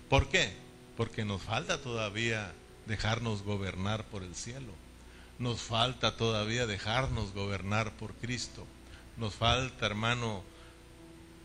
¿Por 0.09 0.29
qué? 0.29 0.53
Porque 0.97 1.25
nos 1.25 1.43
falta 1.43 1.81
todavía 1.81 2.53
dejarnos 2.87 3.43
gobernar 3.43 4.05
por 4.05 4.23
el 4.23 4.35
cielo 4.35 4.73
nos 5.39 5.61
falta 5.61 6.17
todavía 6.17 6.67
dejarnos 6.67 7.33
gobernar 7.33 7.93
por 7.93 8.15
Cristo. 8.15 8.67
Nos 9.17 9.35
falta, 9.35 9.87
hermano, 9.87 10.43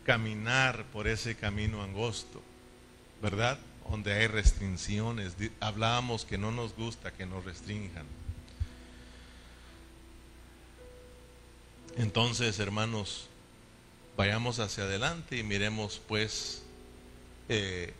caminar 0.04 0.84
por 0.86 1.08
ese 1.08 1.36
camino 1.36 1.82
angosto, 1.82 2.42
¿verdad? 3.22 3.58
Donde 3.88 4.12
hay 4.12 4.26
restricciones. 4.26 5.34
Hablábamos 5.60 6.24
que 6.24 6.38
no 6.38 6.52
nos 6.52 6.74
gusta 6.74 7.12
que 7.12 7.26
nos 7.26 7.44
restrinjan. 7.44 8.06
Entonces, 11.96 12.58
hermanos, 12.58 13.26
vayamos 14.16 14.58
hacia 14.58 14.84
adelante 14.84 15.36
y 15.36 15.42
miremos 15.42 16.00
pues 16.06 16.62
eh, 17.48 17.92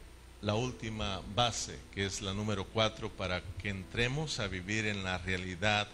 la 0.42 0.54
última 0.54 1.20
base, 1.34 1.78
que 1.92 2.06
es 2.06 2.22
la 2.22 2.32
número 2.32 2.64
cuatro, 2.64 3.10
para 3.10 3.42
que 3.60 3.68
entremos 3.68 4.38
a 4.38 4.46
vivir 4.46 4.86
en 4.86 5.02
la 5.02 5.18
realidad 5.18 5.88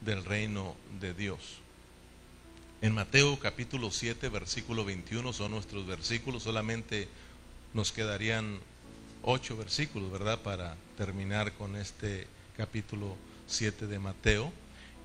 del 0.00 0.24
reino 0.24 0.76
de 1.00 1.14
Dios. 1.14 1.58
En 2.82 2.94
Mateo 2.94 3.38
capítulo 3.38 3.90
7, 3.90 4.28
versículo 4.28 4.84
21 4.84 5.32
son 5.32 5.50
nuestros 5.52 5.86
versículos, 5.86 6.42
solamente 6.42 7.08
nos 7.74 7.92
quedarían 7.92 8.58
ocho 9.26 9.56
versículos, 9.56 10.10
¿verdad? 10.10 10.40
Para 10.40 10.76
terminar 10.96 11.52
con 11.52 11.76
este 11.76 12.26
capítulo 12.56 13.16
7 13.48 13.86
de 13.86 13.98
Mateo 13.98 14.52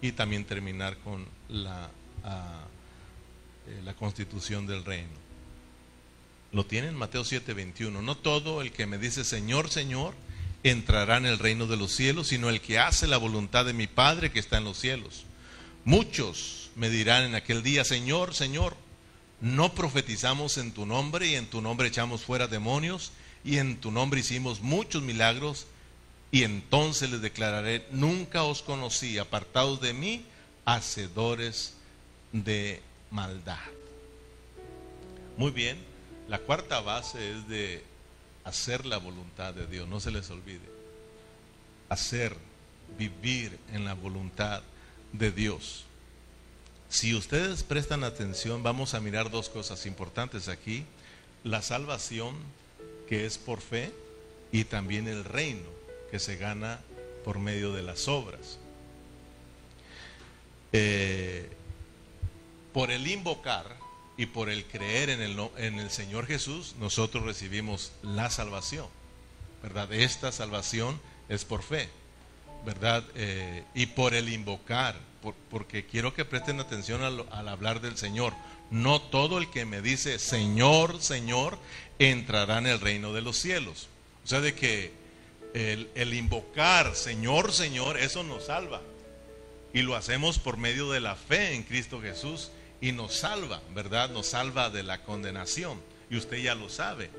y 0.02 0.14
también 0.14 0.46
terminar 0.46 0.98
con 0.98 1.26
la, 1.50 1.90
ah, 2.24 2.64
eh, 3.68 3.82
la 3.84 3.94
constitución 3.96 4.68
del 4.68 4.86
reino. 4.86 5.10
Lo 6.52 6.66
tienen 6.66 6.96
Mateo 6.96 7.24
7, 7.24 7.54
21. 7.54 8.02
No 8.02 8.16
todo 8.16 8.62
el 8.62 8.72
que 8.72 8.86
me 8.86 9.00
dice 9.00 9.24
Señor, 9.24 9.70
Señor, 9.70 10.14
entrará 10.64 11.18
en 11.18 11.26
el 11.26 11.40
reino 11.40 11.66
de 11.66 11.78
los 11.78 11.92
cielos, 11.92 12.28
sino 12.28 12.50
el 12.50 12.62
que 12.62 12.78
hace 12.78 13.08
la 13.08 13.18
voluntad 13.18 13.66
de 13.66 13.74
mi 13.74 13.88
Padre 13.88 14.32
que 14.32 14.40
está 14.40 14.58
en 14.58 14.66
los 14.66 14.78
cielos. 14.78 15.26
Muchos 15.84 16.70
me 16.76 16.92
dirán 16.92 17.24
en 17.24 17.34
aquel 17.34 17.64
día, 17.64 17.84
Señor, 17.84 18.36
Señor, 18.36 18.78
no 19.40 19.74
profetizamos 19.74 20.60
en 20.60 20.74
tu 20.74 20.86
nombre 20.86 21.28
y 21.28 21.36
en 21.36 21.48
tu 21.48 21.62
nombre 21.62 21.88
echamos 21.88 22.22
fuera 22.22 22.48
demonios 22.48 23.12
y 23.44 23.58
en 23.58 23.78
tu 23.78 23.92
nombre 23.92 24.20
hicimos 24.20 24.62
muchos 24.62 25.02
milagros 25.02 25.68
y 26.32 26.44
entonces 26.44 27.10
les 27.12 27.22
declararé, 27.22 27.86
nunca 27.92 28.44
os 28.44 28.62
conocí, 28.62 29.18
apartados 29.18 29.82
de 29.82 29.94
mí, 29.94 30.26
hacedores 30.66 31.74
de 32.32 32.82
maldad. 33.10 33.60
Muy 35.38 35.52
bien, 35.52 35.78
la 36.28 36.40
cuarta 36.40 36.80
base 36.80 37.32
es 37.32 37.48
de 37.48 37.84
hacer 38.44 38.86
la 38.86 38.98
voluntad 38.98 39.54
de 39.54 39.68
Dios, 39.68 39.88
no 39.88 40.00
se 40.00 40.12
les 40.12 40.30
olvide. 40.30 40.70
Hacer, 41.90 42.36
vivir 42.98 43.60
en 43.74 43.86
la 43.86 43.94
voluntad 43.94 44.62
de 45.12 45.32
Dios. 45.32 45.86
Si 46.90 47.16
ustedes 47.16 47.64
prestan 47.64 48.04
atención, 48.04 48.64
vamos 48.64 48.94
a 48.94 49.00
mirar 49.00 49.32
dos 49.32 49.50
cosas 49.50 49.86
importantes 49.86 50.48
aquí. 50.48 50.86
La 51.44 51.62
salvación, 51.62 52.36
que 53.12 53.26
es 53.26 53.38
por 53.38 53.60
fe, 53.60 53.92
y 54.54 54.64
también 54.64 55.06
el 55.10 55.26
reino, 55.26 55.68
que 56.12 56.18
se 56.18 56.38
gana 56.38 56.80
por 57.26 57.40
medio 57.40 57.74
de 57.74 57.82
las 57.82 58.08
obras. 58.08 58.58
Eh, 60.72 61.50
por 62.72 62.90
el 62.90 63.06
invocar, 63.06 63.76
y 64.16 64.28
por 64.28 64.50
el 64.50 64.64
creer 64.64 65.10
en 65.10 65.20
el, 65.20 65.38
en 65.58 65.80
el 65.80 65.92
Señor 65.92 66.26
Jesús, 66.26 66.76
nosotros 66.80 67.26
recibimos 67.26 67.92
la 68.02 68.30
salvación. 68.30 68.88
¿Verdad? 69.62 69.92
Esta 69.92 70.32
salvación 70.32 70.98
es 71.28 71.44
por 71.44 71.64
fe. 71.64 71.90
¿Verdad? 72.66 73.04
Eh, 73.16 73.66
y 73.74 73.88
por 73.88 74.14
el 74.14 74.30
invocar, 74.30 74.96
porque 75.50 75.86
quiero 75.86 76.14
que 76.14 76.24
presten 76.24 76.62
atención 76.62 77.04
al, 77.04 77.50
hablar 77.50 77.82
del 77.82 77.98
Señor. 77.98 78.32
No 78.72 79.02
todo 79.02 79.38
el 79.38 79.50
que 79.50 79.66
me 79.66 79.82
dice 79.82 80.18
Señor, 80.18 81.02
Señor, 81.02 81.60
entrará 82.00 82.58
en 82.58 82.68
el 82.68 82.80
reino 82.80 83.14
de 83.14 83.22
los 83.22 83.38
cielos. 83.38 83.90
O 84.24 84.28
sea, 84.28 84.40
de 84.40 84.56
que 84.56 84.94
el, 85.54 86.14
invocar 86.14 86.96
Señor, 86.96 87.52
Señor, 87.52 87.98
eso 87.98 88.24
nos 88.24 88.46
salva. 88.46 88.82
Y 89.74 89.82
lo 89.82 89.96
hacemos 89.96 90.40
por 90.40 90.58
medio 90.58 90.90
de 90.90 91.02
la 91.02 91.16
fe 91.16 91.54
en 91.54 91.64
Cristo 91.64 92.02
Jesús 92.02 92.52
y 92.80 92.94
nos 92.94 93.14
salva, 93.14 93.62
¿verdad? 93.76 94.10
Nos 94.10 94.28
salva 94.28 94.70
de 94.70 94.84
la 94.84 95.04
condenación. 95.04 95.80
Y 96.10 96.16
usted 96.16 96.38
ya 96.38 96.56
lo 96.56 96.70
sabe. 96.70 97.10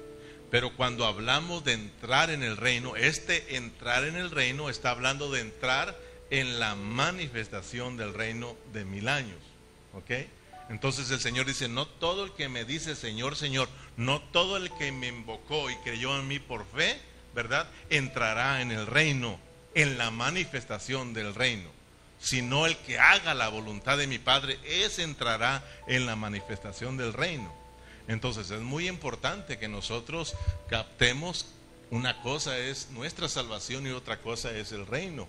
Pero 0.50 0.74
cuando 0.74 1.06
hablamos 1.06 1.64
de 1.64 1.74
entrar 1.74 2.30
en 2.30 2.42
el 2.42 2.56
reino, 2.56 2.96
este 2.96 3.56
entrar 3.56 4.04
en 4.04 4.16
el 4.16 4.30
reino 4.30 4.70
está 4.70 4.90
hablando 4.90 5.30
de 5.30 5.40
entrar 5.40 5.98
en 6.30 6.58
la 6.58 6.74
manifestación 6.74 7.98
del 7.98 8.14
reino 8.14 8.56
de 8.72 8.86
mil 8.86 9.08
años. 9.08 9.38
¿Ok? 9.94 10.10
Entonces 10.72 11.08
el 11.12 11.20
Señor 11.20 11.46
dice, 11.46 11.68
no 11.68 11.86
todo 11.86 12.24
el 12.24 12.32
que 12.32 12.48
me 12.48 12.64
dice 12.64 12.96
Señor, 12.96 13.36
Señor, 13.36 13.68
no 13.96 14.20
todo 14.20 14.56
el 14.56 14.70
que 14.72 14.90
me 14.90 15.06
invocó 15.06 15.70
y 15.70 15.76
creyó 15.76 16.18
en 16.18 16.26
mí 16.26 16.40
por 16.40 16.66
fe, 16.66 17.00
¿verdad? 17.34 17.68
Entrará 17.90 18.60
en 18.60 18.72
el 18.72 18.88
reino, 18.88 19.38
en 19.74 19.98
la 19.98 20.10
manifestación 20.10 21.14
del 21.14 21.34
reino 21.34 21.70
sino 22.22 22.66
el 22.66 22.76
que 22.76 23.00
haga 23.00 23.34
la 23.34 23.48
voluntad 23.48 23.98
de 23.98 24.06
mi 24.06 24.20
Padre, 24.20 24.56
ese 24.64 25.02
entrará 25.02 25.64
en 25.88 26.06
la 26.06 26.14
manifestación 26.14 26.96
del 26.96 27.12
reino. 27.12 27.52
Entonces 28.06 28.48
es 28.52 28.60
muy 28.60 28.88
importante 28.88 29.58
que 29.58 29.66
nosotros 29.66 30.34
captemos 30.68 31.46
una 31.90 32.22
cosa 32.22 32.56
es 32.56 32.90
nuestra 32.90 33.28
salvación 33.28 33.88
y 33.88 33.90
otra 33.90 34.20
cosa 34.20 34.52
es 34.52 34.70
el 34.70 34.86
reino, 34.86 35.26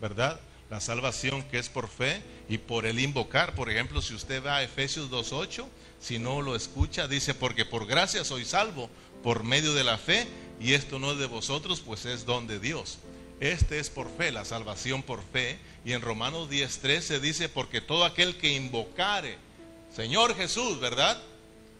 ¿verdad? 0.00 0.40
La 0.70 0.80
salvación 0.80 1.42
que 1.44 1.58
es 1.58 1.68
por 1.68 1.88
fe 1.88 2.22
y 2.48 2.58
por 2.58 2.86
el 2.86 2.98
invocar. 2.98 3.54
Por 3.54 3.70
ejemplo, 3.70 4.02
si 4.02 4.14
usted 4.14 4.44
va 4.44 4.56
a 4.56 4.62
Efesios 4.62 5.10
2.8, 5.10 5.66
si 6.00 6.18
no 6.18 6.42
lo 6.42 6.56
escucha, 6.56 7.08
dice, 7.08 7.34
porque 7.34 7.64
por 7.64 7.86
gracia 7.86 8.24
soy 8.24 8.44
salvo 8.44 8.90
por 9.22 9.44
medio 9.44 9.74
de 9.74 9.84
la 9.84 9.98
fe 9.98 10.26
y 10.60 10.74
esto 10.74 10.98
no 10.98 11.12
es 11.12 11.18
de 11.18 11.26
vosotros, 11.26 11.80
pues 11.80 12.04
es 12.04 12.26
don 12.26 12.46
de 12.46 12.58
Dios. 12.58 12.98
Este 13.40 13.78
es 13.78 13.90
por 13.90 14.10
fe, 14.16 14.32
la 14.32 14.44
salvación 14.44 15.02
por 15.02 15.22
fe. 15.22 15.58
Y 15.84 15.92
en 15.92 16.00
Romanos 16.00 16.48
10:13 16.50 17.20
dice, 17.20 17.48
porque 17.48 17.80
todo 17.80 18.04
aquel 18.04 18.36
que 18.36 18.54
invocare, 18.54 19.36
Señor 19.94 20.34
Jesús, 20.36 20.80
¿verdad? 20.80 21.20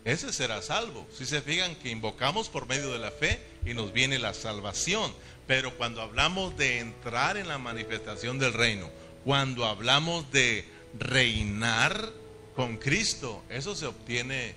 Ese 0.04 0.32
será 0.32 0.62
salvo. 0.62 1.06
Si 1.16 1.26
se 1.26 1.42
fijan 1.42 1.74
que 1.76 1.90
invocamos 1.90 2.48
por 2.48 2.68
medio 2.68 2.92
de 2.92 2.98
la 2.98 3.10
fe 3.10 3.40
y 3.64 3.74
nos 3.74 3.92
viene 3.92 4.20
la 4.20 4.34
salvación. 4.34 5.12
Pero 5.46 5.76
cuando 5.76 6.02
hablamos 6.02 6.56
de 6.56 6.80
entrar 6.80 7.36
en 7.36 7.48
la 7.48 7.58
manifestación 7.58 8.38
del 8.38 8.52
reino, 8.52 8.90
cuando 9.24 9.64
hablamos 9.64 10.30
de 10.32 10.64
reinar 10.98 12.10
con 12.54 12.76
Cristo, 12.78 13.42
eso 13.48 13.74
se 13.74 13.86
obtiene 13.86 14.54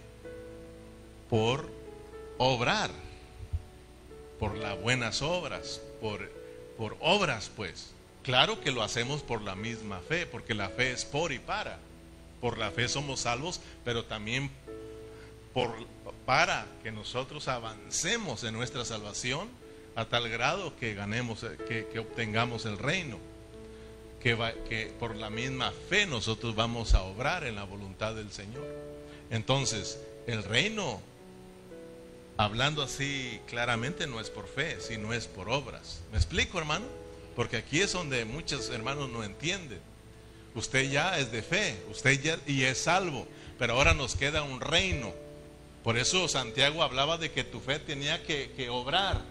por 1.30 1.70
obrar, 2.38 2.90
por 4.40 4.58
las 4.58 4.80
buenas 4.82 5.22
obras, 5.22 5.82
por 6.02 6.40
por 6.80 6.96
obras, 7.02 7.52
pues. 7.58 7.92
Claro 8.24 8.62
que 8.62 8.72
lo 8.72 8.82
hacemos 8.82 9.22
por 9.22 9.42
la 9.42 9.54
misma 9.54 10.00
fe, 10.00 10.26
porque 10.26 10.54
la 10.54 10.70
fe 10.70 10.94
es 10.94 11.04
por 11.04 11.34
y 11.34 11.40
para. 11.40 11.78
Por 12.40 12.58
la 12.58 12.72
fe 12.72 12.88
somos 12.88 13.20
salvos, 13.20 13.60
pero 13.84 14.06
también 14.06 14.50
por, 15.54 15.76
para 16.26 16.66
que 16.82 16.94
nosotros 16.94 17.50
avancemos 17.50 18.46
en 18.46 18.54
nuestra 18.54 18.86
salvación 18.86 19.50
a 20.00 20.06
tal 20.06 20.30
grado 20.30 20.76
que 20.78 20.94
ganemos, 20.94 21.46
que, 21.68 22.00
obtengamos 22.00 22.66
el 22.66 22.78
reino. 22.78 23.18
Que, 24.22 24.38
que 24.68 24.94
por 25.00 25.16
la 25.16 25.30
misma 25.30 25.72
fe 25.90 26.06
nosotros 26.06 26.56
vamos 26.56 26.94
a 26.94 27.04
obrar 27.04 27.46
en 27.46 27.56
la 27.56 27.64
voluntad 27.64 28.16
del 28.16 28.32
Señor. 28.32 28.66
Entonces, 29.30 30.00
el 30.28 30.44
reino 30.44 31.02
hablando 32.38 32.82
así 32.82 33.42
claramente, 33.48 34.08
no 34.08 34.22
es 34.22 34.30
por 34.30 34.48
fe, 34.48 34.80
sino 34.80 35.14
es 35.14 35.28
por 35.28 35.50
obras. 35.50 36.00
¿Me 36.12 36.18
explico, 36.18 36.58
hermano? 36.58 36.86
Porque 37.36 37.58
aquí 37.58 37.82
es 37.82 37.92
donde 37.92 38.24
muchos 38.24 38.70
hermanos 38.70 39.10
no 39.10 39.26
entienden. 39.26 39.82
Usted 40.56 40.90
ya 40.90 41.20
es 41.20 41.34
de 41.34 41.42
fe, 41.42 41.76
usted 41.92 42.22
ya 42.22 42.40
y 42.48 42.64
es 42.64 42.78
salvo, 42.78 43.28
pero 43.58 43.74
ahora 43.74 43.94
nos 43.94 44.16
queda 44.16 44.44
un 44.44 44.62
reino. 44.62 45.14
Por 45.84 45.98
eso 45.98 46.30
Santiago 46.30 46.82
hablaba 46.82 47.18
de 47.18 47.30
que 47.32 47.44
tu 47.44 47.60
fe 47.60 47.78
tenía 47.78 48.24
que, 48.24 48.52
que 48.56 48.70
obrar, 48.70 49.22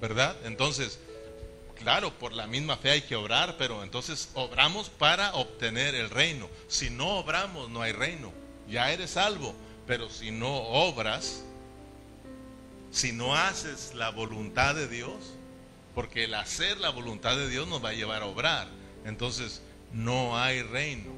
¿verdad? 0.00 0.36
Entonces, 0.44 0.98
claro, 1.74 2.12
por 2.18 2.32
la 2.32 2.46
misma 2.46 2.76
fe 2.76 2.90
hay 2.90 3.02
que 3.02 3.16
obrar, 3.16 3.56
pero 3.58 3.82
entonces 3.82 4.30
obramos 4.34 4.90
para 4.90 5.34
obtener 5.34 5.94
el 5.94 6.10
reino. 6.10 6.48
Si 6.68 6.90
no 6.90 7.18
obramos, 7.18 7.68
no 7.70 7.82
hay 7.82 7.92
reino. 7.92 8.32
Ya 8.68 8.90
eres 8.90 9.10
salvo, 9.10 9.54
pero 9.86 10.08
si 10.08 10.30
no 10.30 10.54
obras, 10.54 11.42
si 12.90 13.12
no 13.12 13.34
haces 13.36 13.92
la 13.94 14.10
voluntad 14.10 14.74
de 14.74 14.88
Dios, 14.88 15.34
porque 15.94 16.24
el 16.24 16.34
hacer 16.34 16.78
la 16.78 16.90
voluntad 16.90 17.36
de 17.36 17.48
Dios 17.48 17.68
nos 17.68 17.84
va 17.84 17.90
a 17.90 17.94
llevar 17.94 18.22
a 18.22 18.26
obrar, 18.26 18.68
entonces 19.04 19.62
no 19.92 20.38
hay 20.38 20.62
reino. 20.62 21.12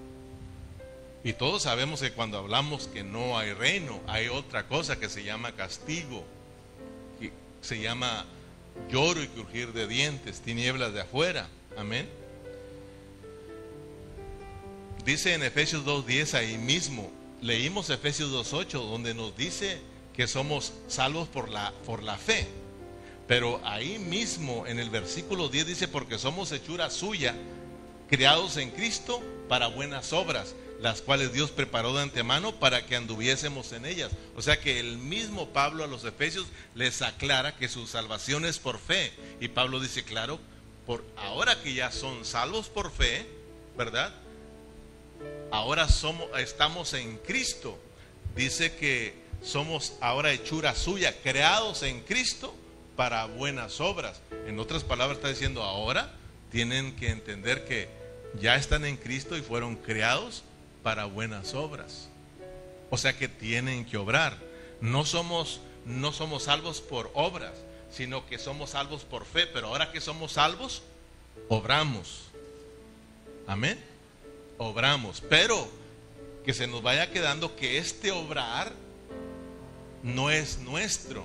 Y 1.24 1.32
todos 1.32 1.62
sabemos 1.62 2.00
que 2.00 2.12
cuando 2.12 2.38
hablamos 2.38 2.86
que 2.88 3.02
no 3.02 3.38
hay 3.38 3.52
reino, 3.52 4.00
hay 4.06 4.28
otra 4.28 4.68
cosa 4.68 4.98
que 4.98 5.08
se 5.08 5.24
llama 5.24 5.52
castigo, 5.52 6.24
que 7.18 7.32
se 7.62 7.80
llama 7.80 8.24
lloro 8.90 9.22
y 9.22 9.28
crujir 9.28 9.72
de 9.72 9.86
dientes, 9.86 10.40
tinieblas 10.40 10.92
de 10.92 11.00
afuera. 11.00 11.48
Amén. 11.76 12.08
Dice 15.04 15.34
en 15.34 15.42
Efesios 15.42 15.84
2.10 15.84 16.34
ahí 16.34 16.58
mismo, 16.58 17.10
leímos 17.40 17.90
Efesios 17.90 18.30
2.8, 18.30 18.72
donde 18.72 19.14
nos 19.14 19.36
dice 19.36 19.78
que 20.14 20.26
somos 20.26 20.72
salvos 20.88 21.28
por 21.28 21.48
la, 21.48 21.72
por 21.84 22.02
la 22.02 22.16
fe. 22.16 22.48
Pero 23.28 23.60
ahí 23.64 23.98
mismo 23.98 24.66
en 24.66 24.78
el 24.78 24.90
versículo 24.90 25.48
10 25.48 25.66
dice, 25.66 25.88
porque 25.88 26.18
somos 26.18 26.50
hechura 26.52 26.90
suya, 26.90 27.34
creados 28.08 28.56
en 28.56 28.70
Cristo 28.70 29.22
para 29.48 29.66
buenas 29.68 30.12
obras, 30.12 30.54
las 30.80 31.02
cuales 31.02 31.32
Dios 31.32 31.50
preparó 31.50 31.94
de 31.94 32.02
antemano 32.02 32.54
para 32.56 32.86
que 32.86 32.96
anduviésemos 32.96 33.72
en 33.72 33.86
ellas. 33.86 34.10
O 34.36 34.42
sea 34.42 34.60
que 34.60 34.78
el 34.78 34.98
mismo 34.98 35.48
Pablo 35.50 35.84
a 35.84 35.86
los 35.86 36.04
Efesios 36.04 36.46
les 36.74 37.02
aclara 37.02 37.56
que 37.56 37.68
su 37.68 37.86
salvación 37.86 38.44
es 38.44 38.58
por 38.58 38.78
fe. 38.78 39.12
Y 39.40 39.48
Pablo 39.48 39.80
dice, 39.80 40.04
claro, 40.04 40.38
por 40.86 41.04
ahora 41.16 41.60
que 41.62 41.74
ya 41.74 41.90
son 41.90 42.24
salvos 42.24 42.68
por 42.68 42.92
fe, 42.92 43.26
¿verdad? 43.76 44.14
Ahora 45.50 45.88
somos, 45.88 46.28
estamos 46.38 46.92
en 46.94 47.16
Cristo. 47.18 47.78
Dice 48.34 48.74
que 48.76 49.14
somos 49.42 49.94
ahora 50.00 50.32
hechura 50.32 50.74
suya, 50.74 51.14
creados 51.22 51.82
en 51.82 52.00
Cristo 52.00 52.54
para 52.96 53.26
buenas 53.26 53.80
obras. 53.80 54.20
En 54.46 54.58
otras 54.58 54.84
palabras 54.84 55.18
está 55.18 55.28
diciendo 55.28 55.62
ahora 55.62 56.12
tienen 56.50 56.96
que 56.96 57.10
entender 57.10 57.64
que 57.64 57.88
ya 58.40 58.56
están 58.56 58.84
en 58.84 58.96
Cristo 58.96 59.36
y 59.36 59.42
fueron 59.42 59.76
creados 59.76 60.42
para 60.86 61.06
buenas 61.06 61.52
obras. 61.54 62.08
O 62.90 62.96
sea 62.96 63.18
que 63.18 63.26
tienen 63.26 63.84
que 63.84 63.96
obrar. 63.96 64.38
No 64.80 65.04
somos 65.04 65.60
no 65.84 66.12
somos 66.12 66.44
salvos 66.44 66.80
por 66.80 67.10
obras, 67.14 67.54
sino 67.90 68.24
que 68.26 68.38
somos 68.38 68.70
salvos 68.70 69.02
por 69.02 69.24
fe, 69.24 69.48
pero 69.48 69.66
ahora 69.66 69.90
que 69.90 70.00
somos 70.00 70.34
salvos, 70.34 70.84
obramos. 71.48 72.26
Amén. 73.48 73.82
Obramos, 74.58 75.24
pero 75.28 75.68
que 76.44 76.54
se 76.54 76.68
nos 76.68 76.82
vaya 76.82 77.10
quedando 77.10 77.56
que 77.56 77.78
este 77.78 78.12
obrar 78.12 78.72
no 80.04 80.30
es 80.30 80.58
nuestro. 80.60 81.24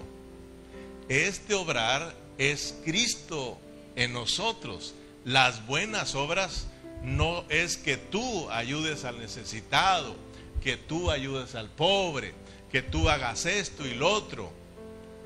Este 1.08 1.54
obrar 1.54 2.16
es 2.40 2.80
Cristo 2.84 3.60
en 3.96 4.12
nosotros. 4.14 4.96
Las 5.24 5.68
buenas 5.68 6.16
obras 6.16 6.66
no 7.04 7.46
es 7.50 7.78
que 7.78 7.98
tú 7.98 8.50
ayudes 8.52 9.06
al 9.06 9.20
necesitado, 9.20 10.16
que 10.62 10.78
tú 10.78 11.12
ayudes 11.12 11.56
al 11.56 11.70
pobre, 11.70 12.34
que 12.72 12.82
tú 12.82 13.10
hagas 13.10 13.46
esto 13.46 13.86
y 13.86 13.94
lo 13.94 14.12
otro. 14.12 14.52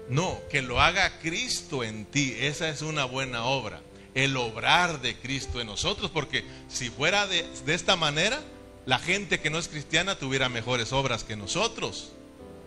No, 0.09 0.39
que 0.49 0.61
lo 0.61 0.81
haga 0.81 1.19
Cristo 1.19 1.83
en 1.83 2.05
ti. 2.05 2.35
Esa 2.39 2.69
es 2.69 2.81
una 2.81 3.05
buena 3.05 3.45
obra. 3.45 3.81
El 4.13 4.37
obrar 4.37 5.01
de 5.01 5.15
Cristo 5.17 5.59
en 5.59 5.67
nosotros. 5.67 6.11
Porque 6.11 6.45
si 6.69 6.89
fuera 6.89 7.27
de, 7.27 7.45
esta 7.67 7.95
manera, 7.95 8.39
la 8.85 8.99
gente 8.99 9.39
que 9.39 9.49
no 9.49 9.57
es 9.57 9.67
cristiana 9.67 10.17
tuviera 10.17 10.47
mejores 10.47 10.93
obras 10.93 11.23
que 11.23 11.35
nosotros. 11.35 12.13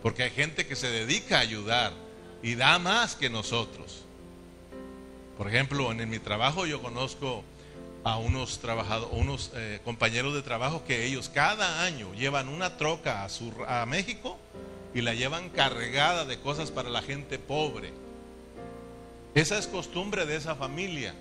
Porque 0.02 0.24
hay 0.24 0.30
gente 0.30 0.66
que 0.66 0.76
se 0.76 0.90
dedica 0.90 1.38
a 1.38 1.42
ayudar 1.42 1.92
y 2.42 2.56
da 2.56 2.78
más 2.78 3.14
que 3.14 3.30
nosotros. 3.30 4.04
Por 5.36 5.48
ejemplo, 5.48 5.90
en, 5.92 6.10
mi 6.10 6.18
trabajo 6.18 6.66
yo 6.66 6.82
conozco 6.82 7.44
a 8.04 8.18
unos 8.18 8.58
trabajadores, 8.60 9.18
unos 9.18 9.52
eh, 9.54 9.80
compañeros 9.84 10.34
de 10.34 10.42
trabajo 10.42 10.84
que 10.84 11.04
ellos 11.06 11.28
cada 11.28 11.82
año 11.82 12.12
llevan 12.14 12.48
una 12.48 12.76
troca 12.76 13.26
a, 13.26 13.82
a 13.82 13.86
México 13.86 14.38
y 14.94 15.00
la 15.00 15.14
llevan 15.14 15.50
cargada 15.50 16.24
de 16.24 16.40
cosas 16.40 16.70
para 16.70 16.88
la 16.88 17.02
gente 17.02 17.38
pobre. 17.38 17.92
Esa 19.34 19.58
es 19.58 19.66
costumbre 19.66 20.26
de 20.26 20.36
esa 20.36 20.54
familia, 20.54 21.14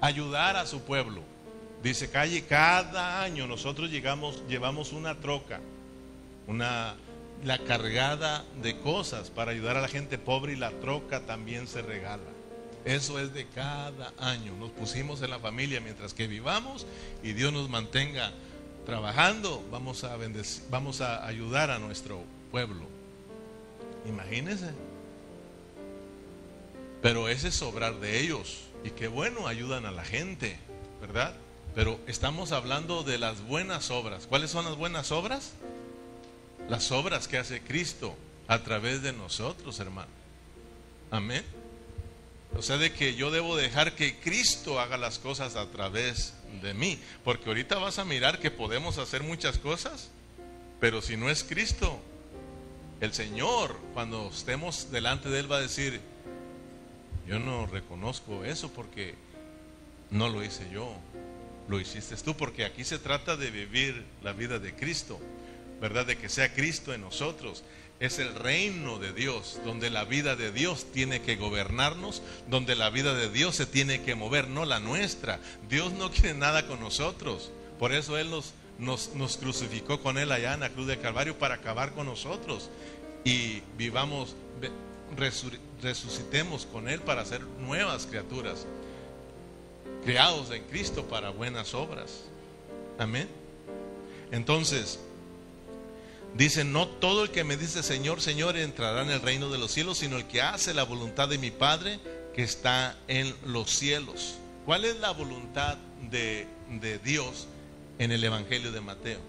ayudar 0.00 0.56
a 0.56 0.66
su 0.66 0.80
pueblo. 0.82 1.22
Dice 1.82 2.10
Calle, 2.10 2.44
cada 2.44 3.22
año 3.22 3.46
nosotros 3.46 3.90
llegamos, 3.90 4.42
llevamos 4.48 4.92
una 4.92 5.18
troca, 5.18 5.60
una, 6.46 6.94
la 7.44 7.58
cargada 7.58 8.44
de 8.62 8.78
cosas 8.78 9.30
para 9.30 9.50
ayudar 9.50 9.76
a 9.76 9.80
la 9.80 9.88
gente 9.88 10.18
pobre 10.18 10.52
y 10.52 10.56
la 10.56 10.70
troca 10.70 11.26
también 11.26 11.66
se 11.66 11.82
regala. 11.82 12.39
Eso 12.84 13.18
es 13.18 13.34
de 13.34 13.46
cada 13.46 14.12
año. 14.18 14.54
Nos 14.56 14.70
pusimos 14.70 15.22
en 15.22 15.30
la 15.30 15.38
familia 15.38 15.80
mientras 15.80 16.14
que 16.14 16.26
vivamos 16.26 16.86
y 17.22 17.32
Dios 17.32 17.52
nos 17.52 17.68
mantenga 17.68 18.32
trabajando. 18.86 19.64
Vamos 19.70 20.04
a, 20.04 20.16
vamos 20.70 21.00
a 21.00 21.26
ayudar 21.26 21.70
a 21.70 21.78
nuestro 21.78 22.22
pueblo. 22.50 22.86
Imagínense. 24.06 24.70
Pero 27.02 27.28
ese 27.28 27.48
es 27.48 27.54
sobrar 27.54 28.00
de 28.00 28.20
ellos. 28.20 28.60
Y 28.84 28.90
qué 28.90 29.08
bueno, 29.08 29.46
ayudan 29.46 29.84
a 29.84 29.90
la 29.90 30.04
gente, 30.04 30.58
¿verdad? 31.00 31.34
Pero 31.74 32.00
estamos 32.06 32.52
hablando 32.52 33.02
de 33.02 33.18
las 33.18 33.42
buenas 33.42 33.90
obras. 33.90 34.26
¿Cuáles 34.26 34.50
son 34.50 34.64
las 34.64 34.76
buenas 34.76 35.12
obras? 35.12 35.52
las 36.70 36.92
obras 36.92 37.26
que 37.26 37.36
hace 37.36 37.60
Cristo 37.60 38.14
a 38.46 38.60
través 38.60 39.02
de 39.02 39.12
nosotros, 39.12 39.80
hermano. 39.80 40.10
Amén. 41.10 41.42
O 42.56 42.62
sea, 42.62 42.78
de 42.78 42.92
que 42.92 43.14
yo 43.14 43.30
debo 43.30 43.56
dejar 43.56 43.94
que 43.94 44.18
Cristo 44.18 44.80
haga 44.80 44.96
las 44.96 45.18
cosas 45.18 45.56
a 45.56 45.70
través 45.70 46.34
de 46.60 46.74
mí. 46.74 46.98
Porque 47.24 47.48
ahorita 47.48 47.78
vas 47.78 47.98
a 47.98 48.04
mirar 48.04 48.40
que 48.40 48.50
podemos 48.50 48.98
hacer 48.98 49.22
muchas 49.22 49.58
cosas, 49.58 50.10
pero 50.80 51.00
si 51.00 51.16
no 51.16 51.30
es 51.30 51.44
Cristo, 51.44 52.00
el 53.00 53.12
Señor, 53.12 53.76
cuando 53.94 54.28
estemos 54.28 54.90
delante 54.90 55.28
de 55.28 55.40
Él, 55.40 55.50
va 55.50 55.58
a 55.58 55.62
decir, 55.62 56.00
yo 57.26 57.38
no 57.38 57.66
reconozco 57.66 58.44
eso 58.44 58.70
porque 58.72 59.14
no 60.10 60.28
lo 60.28 60.42
hice 60.42 60.68
yo, 60.70 60.96
lo 61.68 61.78
hiciste 61.78 62.16
tú, 62.16 62.36
porque 62.36 62.64
aquí 62.64 62.84
se 62.84 62.98
trata 62.98 63.36
de 63.36 63.50
vivir 63.50 64.04
la 64.22 64.32
vida 64.32 64.58
de 64.58 64.74
Cristo. 64.74 65.20
¿verdad? 65.80 66.06
De 66.06 66.18
que 66.18 66.28
sea 66.28 66.52
Cristo 66.52 66.92
en 66.92 67.00
nosotros. 67.00 67.64
Es 68.00 68.18
el 68.18 68.34
reino 68.34 68.98
de 68.98 69.12
Dios, 69.12 69.60
donde 69.66 69.90
la 69.90 70.04
vida 70.04 70.34
de 70.34 70.50
Dios 70.52 70.86
tiene 70.90 71.20
que 71.20 71.36
gobernarnos, 71.36 72.22
donde 72.48 72.74
la 72.74 72.88
vida 72.88 73.12
de 73.12 73.28
Dios 73.28 73.56
se 73.56 73.66
tiene 73.66 74.02
que 74.02 74.14
mover, 74.14 74.48
no 74.48 74.64
la 74.64 74.80
nuestra. 74.80 75.38
Dios 75.68 75.92
no 75.92 76.10
quiere 76.10 76.32
nada 76.32 76.66
con 76.66 76.80
nosotros. 76.80 77.50
Por 77.78 77.92
eso 77.92 78.16
Él 78.16 78.30
nos, 78.30 78.54
nos, 78.78 79.14
nos 79.14 79.36
crucificó 79.36 80.00
con 80.00 80.16
Él 80.16 80.32
allá 80.32 80.54
en 80.54 80.60
la 80.60 80.70
cruz 80.70 80.86
del 80.86 80.98
Calvario 80.98 81.38
para 81.38 81.56
acabar 81.56 81.92
con 81.92 82.06
nosotros. 82.06 82.70
Y 83.22 83.60
vivamos, 83.76 84.34
resucitemos 85.82 86.64
con 86.64 86.88
Él 86.88 87.00
para 87.00 87.26
ser 87.26 87.42
nuevas 87.42 88.06
criaturas, 88.06 88.66
creados 90.06 90.50
en 90.52 90.64
Cristo 90.64 91.04
para 91.04 91.28
buenas 91.28 91.74
obras. 91.74 92.24
Amén. 92.98 93.28
Entonces, 94.30 95.00
Dice, 96.34 96.64
no 96.64 96.86
todo 96.86 97.24
el 97.24 97.30
que 97.30 97.44
me 97.44 97.56
dice 97.56 97.82
Señor, 97.82 98.20
Señor 98.20 98.56
entrará 98.56 99.02
en 99.02 99.10
el 99.10 99.20
reino 99.20 99.50
de 99.50 99.58
los 99.58 99.72
cielos, 99.72 99.98
sino 99.98 100.16
el 100.16 100.26
que 100.26 100.42
hace 100.42 100.74
la 100.74 100.84
voluntad 100.84 101.28
de 101.28 101.38
mi 101.38 101.50
Padre 101.50 102.00
que 102.34 102.42
está 102.42 102.96
en 103.08 103.34
los 103.44 103.70
cielos. 103.70 104.36
¿Cuál 104.64 104.84
es 104.84 104.98
la 105.00 105.10
voluntad 105.10 105.76
de, 106.10 106.46
de 106.68 106.98
Dios 106.98 107.48
en 107.98 108.12
el 108.12 108.22
Evangelio 108.22 108.70
de 108.72 108.80
Mateo? 108.80 109.20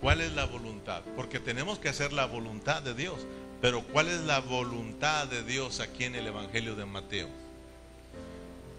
¿Cuál 0.00 0.20
es 0.20 0.32
la 0.32 0.46
voluntad? 0.46 1.02
Porque 1.16 1.40
tenemos 1.40 1.78
que 1.78 1.88
hacer 1.88 2.12
la 2.12 2.26
voluntad 2.26 2.82
de 2.82 2.94
Dios. 2.94 3.26
Pero 3.60 3.82
¿cuál 3.82 4.08
es 4.08 4.20
la 4.20 4.40
voluntad 4.40 5.26
de 5.26 5.42
Dios 5.42 5.80
aquí 5.80 6.04
en 6.04 6.14
el 6.14 6.26
Evangelio 6.26 6.74
de 6.74 6.84
Mateo? 6.84 7.28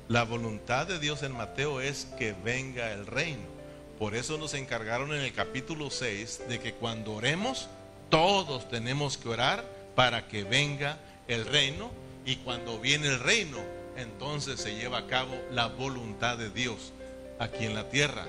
La 0.07 0.23
voluntad 0.23 0.85
de 0.85 0.99
Dios 0.99 1.23
en 1.23 1.31
Mateo 1.31 1.81
es 1.81 2.05
que 2.19 2.33
venga 2.33 2.91
el 2.91 3.07
reino. 3.07 3.54
Por 3.99 4.13
eso 4.15 4.37
nos 4.37 4.53
encargaron 4.53 5.13
en 5.13 5.21
el 5.21 5.33
capítulo 5.33 5.89
6 5.89 6.43
de 6.49 6.59
que 6.59 6.73
cuando 6.73 7.13
oremos, 7.13 7.69
todos 8.09 8.67
tenemos 8.69 9.17
que 9.17 9.29
orar 9.29 9.63
para 9.95 10.27
que 10.27 10.43
venga 10.43 10.97
el 11.27 11.45
reino 11.45 11.91
y 12.25 12.35
cuando 12.37 12.79
viene 12.79 13.07
el 13.07 13.19
reino, 13.19 13.59
entonces 13.95 14.59
se 14.59 14.75
lleva 14.75 14.99
a 14.99 15.07
cabo 15.07 15.33
la 15.51 15.67
voluntad 15.67 16.37
de 16.37 16.49
Dios 16.49 16.91
aquí 17.39 17.65
en 17.65 17.73
la 17.73 17.89
tierra. 17.89 18.25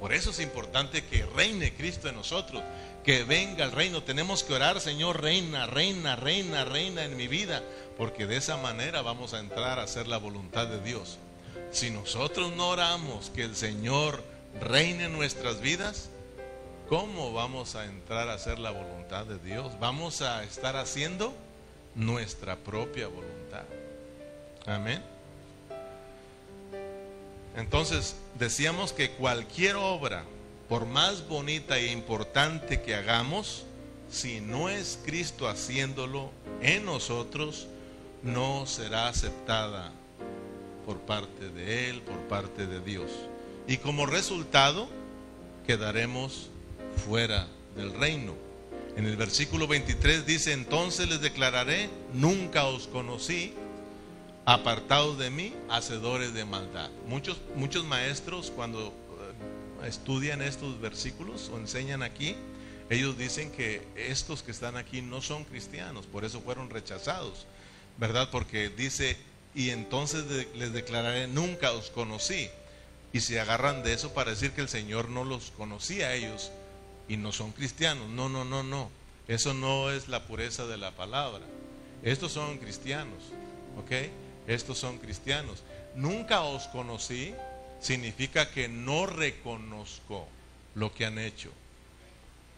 Por 0.00 0.14
eso 0.14 0.30
es 0.30 0.40
importante 0.40 1.04
que 1.04 1.26
reine 1.26 1.74
Cristo 1.74 2.08
en 2.08 2.16
nosotros, 2.16 2.62
que 3.04 3.22
venga 3.24 3.64
el 3.64 3.72
reino. 3.72 4.02
Tenemos 4.02 4.42
que 4.42 4.54
orar, 4.54 4.80
Señor, 4.80 5.20
reina, 5.20 5.66
reina, 5.66 6.16
reina, 6.16 6.64
reina 6.64 7.04
en 7.04 7.16
mi 7.16 7.28
vida, 7.28 7.62
porque 7.98 8.26
de 8.26 8.38
esa 8.38 8.56
manera 8.56 9.02
vamos 9.02 9.34
a 9.34 9.40
entrar 9.40 9.78
a 9.78 9.84
hacer 9.84 10.08
la 10.08 10.16
voluntad 10.16 10.66
de 10.66 10.80
Dios. 10.80 11.18
Si 11.70 11.90
nosotros 11.90 12.52
no 12.56 12.70
oramos 12.70 13.30
que 13.30 13.42
el 13.42 13.54
Señor 13.54 14.31
reine 14.60 15.04
en 15.04 15.12
nuestras 15.12 15.60
vidas, 15.60 16.10
¿cómo 16.88 17.32
vamos 17.32 17.74
a 17.74 17.84
entrar 17.84 18.28
a 18.28 18.34
hacer 18.34 18.58
la 18.58 18.70
voluntad 18.70 19.24
de 19.26 19.38
Dios? 19.38 19.78
Vamos 19.80 20.22
a 20.22 20.44
estar 20.44 20.76
haciendo 20.76 21.34
nuestra 21.94 22.56
propia 22.56 23.08
voluntad. 23.08 23.64
Amén. 24.66 25.02
Entonces, 27.56 28.16
decíamos 28.38 28.92
que 28.92 29.10
cualquier 29.10 29.76
obra, 29.76 30.24
por 30.68 30.86
más 30.86 31.28
bonita 31.28 31.78
e 31.78 31.92
importante 31.92 32.80
que 32.80 32.94
hagamos, 32.94 33.64
si 34.10 34.40
no 34.40 34.68
es 34.68 34.98
Cristo 35.04 35.48
haciéndolo 35.48 36.30
en 36.60 36.84
nosotros, 36.84 37.66
no 38.22 38.66
será 38.66 39.08
aceptada 39.08 39.92
por 40.86 41.00
parte 41.00 41.50
de 41.50 41.90
Él, 41.90 42.02
por 42.02 42.18
parte 42.28 42.66
de 42.66 42.80
Dios. 42.80 43.10
Y 43.66 43.76
como 43.78 44.06
resultado, 44.06 44.88
quedaremos 45.66 46.50
fuera 47.06 47.46
del 47.76 47.92
reino. 47.94 48.34
En 48.96 49.06
el 49.06 49.16
versículo 49.16 49.66
23 49.66 50.26
dice, 50.26 50.52
entonces 50.52 51.08
les 51.08 51.20
declararé, 51.20 51.88
nunca 52.12 52.64
os 52.66 52.86
conocí, 52.88 53.54
apartados 54.44 55.18
de 55.18 55.30
mí, 55.30 55.54
hacedores 55.70 56.34
de 56.34 56.44
maldad. 56.44 56.90
Muchos, 57.08 57.38
muchos 57.56 57.84
maestros 57.84 58.52
cuando 58.54 58.88
eh, 58.88 59.88
estudian 59.88 60.42
estos 60.42 60.80
versículos 60.80 61.50
o 61.52 61.58
enseñan 61.58 62.02
aquí, 62.02 62.36
ellos 62.90 63.16
dicen 63.16 63.50
que 63.50 63.82
estos 63.96 64.42
que 64.42 64.50
están 64.50 64.76
aquí 64.76 65.00
no 65.00 65.22
son 65.22 65.44
cristianos, 65.44 66.06
por 66.06 66.24
eso 66.24 66.42
fueron 66.42 66.68
rechazados, 66.68 67.46
¿verdad? 67.96 68.28
Porque 68.30 68.68
dice, 68.68 69.16
y 69.54 69.70
entonces 69.70 70.24
les 70.54 70.72
declararé, 70.72 71.28
nunca 71.28 71.72
os 71.72 71.88
conocí. 71.88 72.50
Y 73.12 73.20
se 73.20 73.40
agarran 73.40 73.82
de 73.82 73.92
eso 73.92 74.14
para 74.14 74.30
decir 74.30 74.52
que 74.52 74.62
el 74.62 74.68
Señor 74.68 75.08
no 75.08 75.24
los 75.24 75.50
conocía 75.50 76.08
a 76.08 76.14
ellos 76.14 76.50
y 77.08 77.16
no 77.16 77.32
son 77.32 77.52
cristianos. 77.52 78.08
No, 78.08 78.28
no, 78.28 78.44
no, 78.44 78.62
no. 78.62 78.90
Eso 79.28 79.54
no 79.54 79.90
es 79.90 80.08
la 80.08 80.24
pureza 80.24 80.66
de 80.66 80.78
la 80.78 80.92
palabra. 80.92 81.44
Estos 82.02 82.32
son 82.32 82.58
cristianos, 82.58 83.22
¿ok? 83.78 84.10
Estos 84.46 84.78
son 84.78 84.98
cristianos. 84.98 85.62
Nunca 85.94 86.42
os 86.42 86.66
conocí 86.68 87.34
significa 87.80 88.50
que 88.50 88.68
no 88.68 89.06
reconozco 89.06 90.26
lo 90.74 90.94
que 90.94 91.04
han 91.04 91.18
hecho. 91.18 91.50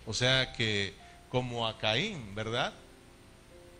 O 0.06 0.14
sea 0.14 0.52
que 0.52 0.94
como 1.30 1.66
a 1.66 1.78
Caín, 1.78 2.34
¿verdad? 2.34 2.72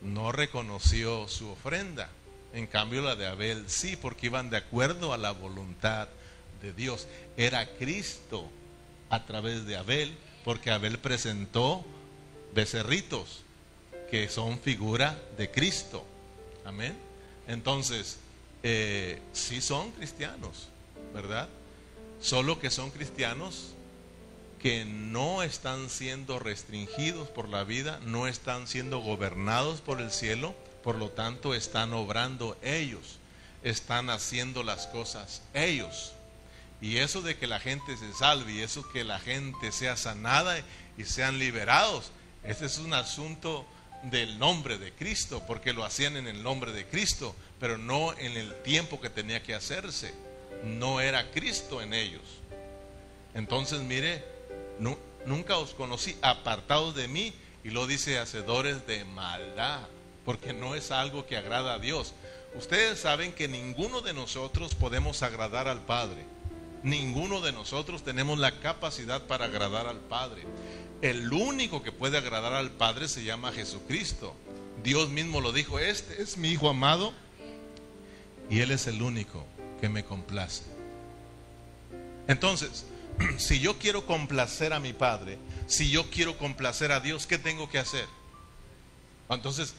No 0.00 0.32
reconoció 0.32 1.28
su 1.28 1.50
ofrenda. 1.50 2.08
En 2.52 2.66
cambio 2.66 3.02
la 3.02 3.14
de 3.14 3.26
Abel 3.26 3.64
sí, 3.68 3.96
porque 3.96 4.26
iban 4.26 4.50
de 4.50 4.56
acuerdo 4.56 5.12
a 5.12 5.18
la 5.18 5.32
voluntad 5.32 6.08
de 6.64 6.72
Dios. 6.72 7.06
Era 7.36 7.66
Cristo 7.76 8.48
a 9.10 9.24
través 9.26 9.66
de 9.66 9.76
Abel, 9.76 10.16
porque 10.44 10.70
Abel 10.70 10.98
presentó 10.98 11.84
becerritos 12.54 13.42
que 14.10 14.28
son 14.28 14.58
figura 14.58 15.20
de 15.36 15.50
Cristo. 15.50 16.04
Amén. 16.64 16.96
Entonces, 17.46 18.18
eh, 18.62 19.20
sí 19.32 19.60
son 19.60 19.90
cristianos, 19.92 20.68
¿verdad? 21.12 21.48
Solo 22.20 22.58
que 22.58 22.70
son 22.70 22.90
cristianos 22.90 23.74
que 24.58 24.86
no 24.86 25.42
están 25.42 25.90
siendo 25.90 26.38
restringidos 26.38 27.28
por 27.28 27.50
la 27.50 27.64
vida, 27.64 28.00
no 28.06 28.26
están 28.26 28.66
siendo 28.66 29.00
gobernados 29.00 29.82
por 29.82 30.00
el 30.00 30.10
cielo, 30.10 30.54
por 30.82 30.96
lo 30.96 31.10
tanto 31.10 31.54
están 31.54 31.92
obrando 31.92 32.56
ellos, 32.62 33.18
están 33.62 34.08
haciendo 34.08 34.62
las 34.62 34.86
cosas 34.86 35.42
ellos. 35.52 36.13
Y 36.84 36.98
eso 36.98 37.22
de 37.22 37.38
que 37.38 37.46
la 37.46 37.60
gente 37.60 37.96
se 37.96 38.12
salve 38.12 38.52
y 38.52 38.60
eso 38.60 38.86
que 38.90 39.04
la 39.04 39.18
gente 39.18 39.72
sea 39.72 39.96
sanada 39.96 40.62
y 40.98 41.04
sean 41.04 41.38
liberados, 41.38 42.12
ese 42.42 42.66
es 42.66 42.76
un 42.76 42.92
asunto 42.92 43.64
del 44.02 44.38
nombre 44.38 44.76
de 44.76 44.92
Cristo, 44.92 45.42
porque 45.46 45.72
lo 45.72 45.86
hacían 45.86 46.18
en 46.18 46.26
el 46.26 46.42
nombre 46.42 46.72
de 46.72 46.84
Cristo, 46.86 47.34
pero 47.58 47.78
no 47.78 48.12
en 48.18 48.36
el 48.36 48.54
tiempo 48.60 49.00
que 49.00 49.08
tenía 49.08 49.42
que 49.42 49.54
hacerse. 49.54 50.12
No 50.62 51.00
era 51.00 51.30
Cristo 51.30 51.80
en 51.80 51.94
ellos. 51.94 52.20
Entonces, 53.32 53.80
mire, 53.80 54.22
nunca 55.24 55.56
os 55.56 55.72
conocí 55.72 56.18
apartados 56.20 56.94
de 56.94 57.08
mí, 57.08 57.32
y 57.64 57.70
lo 57.70 57.86
dice 57.86 58.18
hacedores 58.18 58.86
de 58.86 59.06
maldad, 59.06 59.88
porque 60.26 60.52
no 60.52 60.74
es 60.74 60.90
algo 60.90 61.24
que 61.24 61.38
agrada 61.38 61.72
a 61.72 61.78
Dios. 61.78 62.12
Ustedes 62.54 63.00
saben 63.00 63.32
que 63.32 63.48
ninguno 63.48 64.02
de 64.02 64.12
nosotros 64.12 64.74
podemos 64.74 65.22
agradar 65.22 65.66
al 65.66 65.80
Padre. 65.80 66.33
Ninguno 66.84 67.40
de 67.40 67.50
nosotros 67.50 68.04
tenemos 68.04 68.38
la 68.38 68.60
capacidad 68.60 69.22
para 69.22 69.46
agradar 69.46 69.86
al 69.86 70.00
Padre. 70.00 70.42
El 71.00 71.32
único 71.32 71.82
que 71.82 71.92
puede 71.92 72.18
agradar 72.18 72.52
al 72.52 72.70
Padre 72.70 73.08
se 73.08 73.24
llama 73.24 73.52
Jesucristo. 73.52 74.34
Dios 74.82 75.08
mismo 75.08 75.40
lo 75.40 75.52
dijo, 75.52 75.78
este 75.78 76.22
es 76.22 76.36
mi 76.36 76.50
Hijo 76.50 76.68
amado 76.68 77.14
y 78.50 78.60
Él 78.60 78.70
es 78.70 78.86
el 78.86 79.00
único 79.00 79.46
que 79.80 79.88
me 79.88 80.04
complace. 80.04 80.62
Entonces, 82.28 82.84
si 83.38 83.60
yo 83.60 83.78
quiero 83.78 84.04
complacer 84.04 84.74
a 84.74 84.80
mi 84.80 84.92
Padre, 84.92 85.38
si 85.66 85.90
yo 85.90 86.10
quiero 86.10 86.36
complacer 86.36 86.92
a 86.92 87.00
Dios, 87.00 87.26
¿qué 87.26 87.38
tengo 87.38 87.70
que 87.70 87.78
hacer? 87.78 88.06
Entonces, 89.30 89.74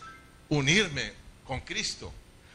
unirme 0.50 1.14
con 1.46 1.60
Cristo, 1.60 2.12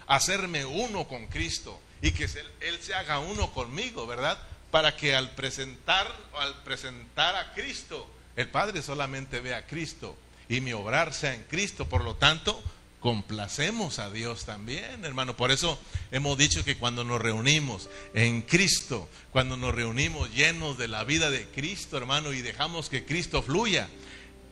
hacerme 0.08 0.64
uno 0.64 1.06
con 1.06 1.28
Cristo 1.28 1.78
y 2.02 2.12
que 2.12 2.24
Él 2.60 2.78
se 2.80 2.94
haga 2.94 3.18
uno 3.18 3.52
conmigo, 3.52 4.06
¿verdad? 4.06 4.38
Para 4.70 4.96
que 4.96 5.14
al 5.14 5.30
presentar, 5.34 6.06
al 6.38 6.62
presentar 6.62 7.36
a 7.36 7.52
Cristo, 7.52 8.08
el 8.36 8.48
Padre 8.48 8.82
solamente 8.82 9.40
ve 9.40 9.54
a 9.54 9.66
Cristo 9.66 10.16
y 10.48 10.60
mi 10.60 10.72
obrar 10.72 11.12
sea 11.12 11.34
en 11.34 11.42
Cristo. 11.44 11.88
Por 11.88 12.04
lo 12.04 12.16
tanto, 12.16 12.62
complacemos 13.00 13.98
a 13.98 14.10
Dios 14.10 14.44
también, 14.44 15.04
hermano. 15.04 15.36
Por 15.36 15.50
eso 15.50 15.80
hemos 16.10 16.38
dicho 16.38 16.64
que 16.64 16.76
cuando 16.76 17.02
nos 17.02 17.20
reunimos 17.20 17.88
en 18.14 18.42
Cristo, 18.42 19.08
cuando 19.32 19.56
nos 19.56 19.74
reunimos 19.74 20.30
llenos 20.32 20.78
de 20.78 20.88
la 20.88 21.04
vida 21.04 21.30
de 21.30 21.46
Cristo, 21.46 21.96
hermano, 21.96 22.32
y 22.32 22.42
dejamos 22.42 22.88
que 22.88 23.04
Cristo 23.04 23.42
fluya, 23.42 23.88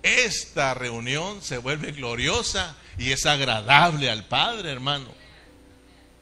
esta 0.02 0.74
reunión 0.74 1.42
se 1.42 1.58
vuelve 1.58 1.92
gloriosa 1.92 2.76
y 2.98 3.12
es 3.12 3.26
agradable 3.26 4.10
al 4.10 4.24
Padre, 4.26 4.70
hermano. 4.70 5.06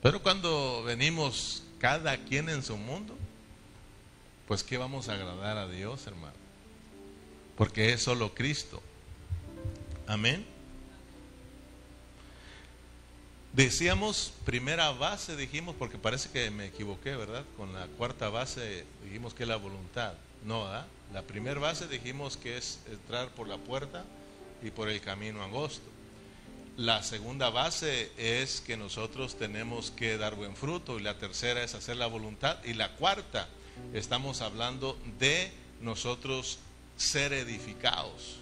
Pero 0.07 0.23
cuando 0.23 0.85
venimos 0.85 1.65
cada 1.81 2.17
quien 2.17 2.49
en 2.49 2.63
su 2.63 2.77
mundo, 2.77 3.17
pues 4.47 4.63
¿qué 4.63 4.79
vamos 4.79 5.09
a 5.09 5.15
agradar 5.15 5.57
a 5.57 5.67
Dios, 5.67 6.07
hermano? 6.07 6.37
Porque 7.57 7.93
es 7.93 8.05
solo 8.05 8.33
Cristo. 8.33 8.81
Amén. 10.07 10.47
Decíamos 13.53 14.33
primera 14.45 14.93
base, 14.93 15.35
dijimos, 15.35 15.75
porque 15.77 15.99
parece 15.99 16.31
que 16.31 16.53
me 16.53 16.67
equivoqué, 16.67 17.17
¿verdad? 17.17 17.45
Con 17.57 17.73
la 17.73 17.89
cuarta 17.89 18.29
base 18.29 18.85
dijimos 19.03 19.35
que 19.35 19.43
es 19.43 19.49
la 19.49 19.57
voluntad. 19.57 20.13
No, 20.45 20.69
¿ah? 20.69 20.87
La 21.13 21.23
primera 21.23 21.59
base 21.59 21.89
dijimos 21.89 22.37
que 22.37 22.57
es 22.57 22.79
entrar 22.89 23.31
por 23.31 23.49
la 23.49 23.59
puerta 23.59 24.05
y 24.63 24.71
por 24.71 24.89
el 24.89 25.01
camino 25.01 25.43
angosto. 25.43 25.96
La 26.77 27.03
segunda 27.03 27.49
base 27.49 28.13
es 28.19 28.61
que 28.61 28.77
nosotros 28.77 29.39
tenemos 29.39 29.91
que 29.91 30.19
dar 30.19 30.35
buen 30.35 30.55
fruto 30.55 30.99
y 30.99 31.03
la 31.03 31.17
tercera 31.17 31.63
es 31.65 31.75
hacer 31.75 31.97
la 31.97 32.07
voluntad 32.07 32.63
y 32.65 32.75
la 32.75 32.93
cuarta 32.97 33.49
estamos 33.95 34.43
hablando 34.43 34.99
de 35.19 35.51
nosotros 35.81 36.59
ser 36.99 37.33
edificados, 37.33 38.37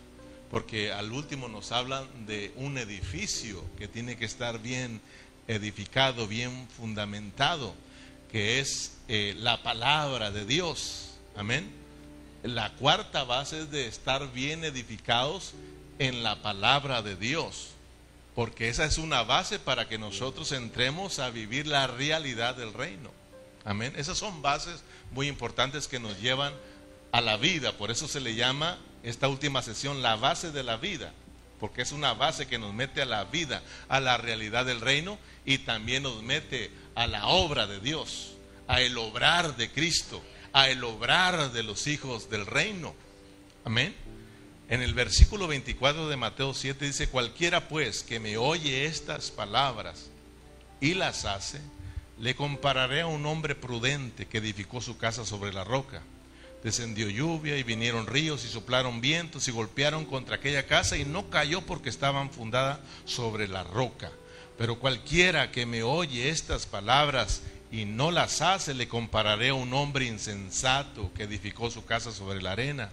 porque 0.50 0.90
al 0.90 1.12
último 1.12 1.46
nos 1.46 1.70
hablan 1.70 2.26
de 2.26 2.52
un 2.56 2.76
edificio 2.76 3.62
que 3.78 3.86
tiene 3.86 4.16
que 4.16 4.24
estar 4.24 4.60
bien 4.60 5.00
edificado, 5.46 6.26
bien 6.26 6.66
fundamentado, 6.76 7.72
que 8.32 8.58
es 8.58 8.96
eh, 9.06 9.36
la 9.38 9.62
palabra 9.62 10.32
de 10.32 10.44
Dios. 10.44 11.10
Amén. 11.36 11.70
La 12.42 12.72
cuarta 12.74 13.22
base 13.22 13.60
es 13.60 13.70
de 13.70 13.86
estar 13.86 14.32
bien 14.32 14.64
edificados 14.64 15.52
en 16.00 16.24
la 16.24 16.42
palabra 16.42 17.00
de 17.00 17.14
Dios 17.14 17.73
porque 18.34 18.68
esa 18.68 18.84
es 18.84 18.98
una 18.98 19.22
base 19.22 19.58
para 19.58 19.88
que 19.88 19.98
nosotros 19.98 20.52
entremos 20.52 21.18
a 21.18 21.30
vivir 21.30 21.66
la 21.66 21.86
realidad 21.86 22.56
del 22.56 22.72
reino. 22.72 23.10
Amén. 23.64 23.92
Esas 23.96 24.18
son 24.18 24.42
bases 24.42 24.82
muy 25.12 25.28
importantes 25.28 25.88
que 25.88 26.00
nos 26.00 26.20
llevan 26.20 26.52
a 27.12 27.20
la 27.20 27.36
vida. 27.36 27.72
Por 27.72 27.90
eso 27.90 28.08
se 28.08 28.20
le 28.20 28.34
llama 28.34 28.78
esta 29.02 29.28
última 29.28 29.62
sesión 29.62 30.02
la 30.02 30.16
base 30.16 30.50
de 30.50 30.62
la 30.62 30.76
vida. 30.76 31.12
porque 31.60 31.80
es 31.82 31.92
una 31.92 32.12
base 32.12 32.46
que 32.46 32.58
nos 32.58 32.74
mete 32.74 33.00
a 33.00 33.06
la 33.06 33.24
vida, 33.24 33.62
a 33.88 33.98
la 33.98 34.18
realidad 34.18 34.66
del 34.66 34.82
reino 34.82 35.18
y 35.46 35.58
también 35.58 36.02
nos 36.02 36.22
mete 36.22 36.70
a 36.94 37.06
la 37.06 37.28
obra 37.28 37.66
de 37.66 37.80
Dios, 37.80 38.32
a 38.66 38.82
el 38.82 38.98
obrar 38.98 39.56
de 39.56 39.70
Cristo, 39.70 40.22
a 40.52 40.68
el 40.68 40.84
obrar 40.84 41.52
de 41.52 41.62
los 41.62 41.86
hijos 41.86 42.28
del 42.28 42.44
reino. 42.44 42.94
Amén. 43.64 43.94
En 44.68 44.80
el 44.80 44.94
versículo 44.94 45.46
24 45.46 46.08
de 46.08 46.16
Mateo 46.16 46.54
7 46.54 46.86
dice, 46.86 47.08
cualquiera 47.08 47.68
pues 47.68 48.02
que 48.02 48.18
me 48.18 48.38
oye 48.38 48.86
estas 48.86 49.30
palabras 49.30 50.06
y 50.80 50.94
las 50.94 51.26
hace, 51.26 51.60
le 52.18 52.34
compararé 52.34 53.02
a 53.02 53.06
un 53.06 53.26
hombre 53.26 53.54
prudente 53.54 54.26
que 54.26 54.38
edificó 54.38 54.80
su 54.80 54.96
casa 54.96 55.26
sobre 55.26 55.52
la 55.52 55.64
roca. 55.64 56.02
Descendió 56.62 57.10
lluvia 57.10 57.58
y 57.58 57.62
vinieron 57.62 58.06
ríos 58.06 58.42
y 58.46 58.48
soplaron 58.48 59.02
vientos 59.02 59.48
y 59.48 59.50
golpearon 59.50 60.06
contra 60.06 60.36
aquella 60.36 60.66
casa 60.66 60.96
y 60.96 61.04
no 61.04 61.28
cayó 61.28 61.60
porque 61.60 61.90
estaban 61.90 62.30
fundada 62.30 62.80
sobre 63.04 63.48
la 63.48 63.64
roca. 63.64 64.10
Pero 64.56 64.78
cualquiera 64.78 65.50
que 65.50 65.66
me 65.66 65.82
oye 65.82 66.30
estas 66.30 66.64
palabras 66.64 67.42
y 67.70 67.84
no 67.84 68.10
las 68.10 68.40
hace, 68.40 68.72
le 68.72 68.88
compararé 68.88 69.50
a 69.50 69.54
un 69.54 69.74
hombre 69.74 70.06
insensato 70.06 71.12
que 71.12 71.24
edificó 71.24 71.70
su 71.70 71.84
casa 71.84 72.12
sobre 72.12 72.40
la 72.40 72.52
arena. 72.52 72.90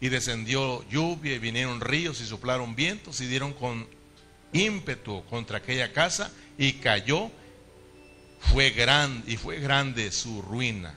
Y 0.00 0.08
descendió 0.08 0.86
lluvia 0.88 1.34
y 1.34 1.38
vinieron 1.38 1.80
ríos 1.80 2.20
y 2.20 2.26
soplaron 2.26 2.76
vientos 2.76 3.20
y 3.20 3.26
dieron 3.26 3.52
con 3.52 3.86
ímpetu 4.52 5.24
contra 5.24 5.58
aquella 5.58 5.92
casa 5.92 6.30
y 6.58 6.74
cayó 6.74 7.30
fue 8.52 8.70
grande 8.70 9.32
y 9.32 9.36
fue 9.36 9.58
grande 9.58 10.12
su 10.12 10.42
ruina. 10.42 10.94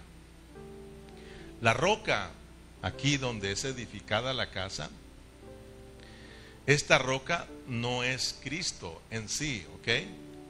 La 1.62 1.74
roca, 1.74 2.32
aquí 2.82 3.18
donde 3.18 3.52
es 3.52 3.66
edificada 3.66 4.34
la 4.34 4.50
casa, 4.50 4.90
esta 6.66 6.98
roca 6.98 7.48
no 7.68 8.04
es 8.04 8.38
Cristo 8.44 9.02
en 9.10 9.28
sí, 9.28 9.66
¿ok? 9.76 9.88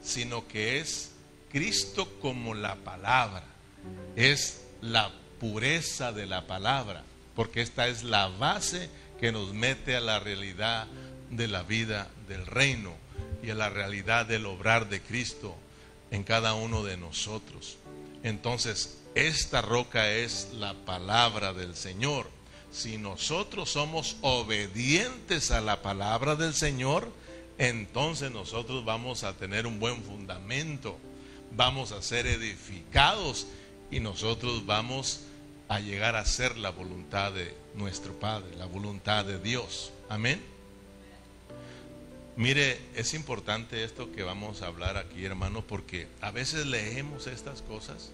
Sino 0.03 0.47
que 0.47 0.79
es 0.79 1.12
Cristo 1.51 2.19
como 2.19 2.53
la 2.53 2.75
palabra. 2.75 3.43
Es 4.15 4.62
la 4.81 5.12
pureza 5.39 6.12
de 6.12 6.25
la 6.25 6.45
palabra, 6.45 7.03
porque 7.39 7.62
esta 7.62 7.88
es 7.88 8.04
la 8.04 8.28
base 8.28 8.89
que 9.17 9.32
nos 9.32 9.54
mete 9.54 9.95
a 9.95 10.02
la 10.02 10.19
realidad 10.19 10.88
de 11.30 11.47
la 11.47 11.63
vida 11.63 12.10
del 12.28 12.45
reino 12.45 12.93
y 13.41 13.49
a 13.49 13.56
la 13.56 13.69
realidad 13.69 14.25
del 14.25 14.45
obrar 14.45 14.89
de 14.89 15.02
Cristo 15.02 15.56
en 16.12 16.25
cada 16.25 16.54
uno 16.54 16.84
de 16.84 16.97
nosotros. 16.97 17.78
Entonces, 18.23 18.97
esta 19.15 19.62
roca 19.62 20.12
es 20.12 20.49
la 20.52 20.73
palabra 20.73 21.54
del 21.54 21.78
Señor. 21.78 22.30
Si 22.73 22.97
nosotros 22.97 23.69
somos 23.69 24.17
obedientes 24.19 25.52
a 25.52 25.62
la 25.62 25.82
palabra 25.82 26.36
del 26.36 26.54
Señor, 26.54 27.10
entonces 27.58 28.32
nosotros 28.32 28.84
vamos 28.84 29.23
a 29.23 29.38
tener 29.38 29.65
un 29.65 29.80
buen 29.80 30.04
fundamento, 30.04 30.97
vamos 31.56 31.93
a 31.93 32.02
ser 32.02 32.28
edificados 32.28 33.47
y 33.89 34.02
nosotros 34.02 34.65
vamos 34.65 35.21
a 35.69 35.79
llegar 35.79 36.15
a 36.15 36.25
ser 36.25 36.58
la 36.58 36.71
voluntad 36.71 37.32
de 37.32 37.55
nuestro 37.75 38.19
Padre, 38.19 38.55
la 38.58 38.65
voluntad 38.65 39.23
de 39.23 39.39
Dios. 39.39 39.93
Amén. 40.10 40.43
Mire, 42.36 42.79
es 42.95 43.13
importante 43.13 43.84
esto 43.84 44.12
que 44.12 44.23
vamos 44.23 44.62
a 44.62 44.67
hablar 44.67 44.97
aquí, 44.97 45.23
hermano, 45.23 45.62
porque 45.65 46.08
a 46.21 46.32
veces 46.32 46.65
leemos 46.65 47.27
estas 47.27 47.62
cosas 47.62 48.12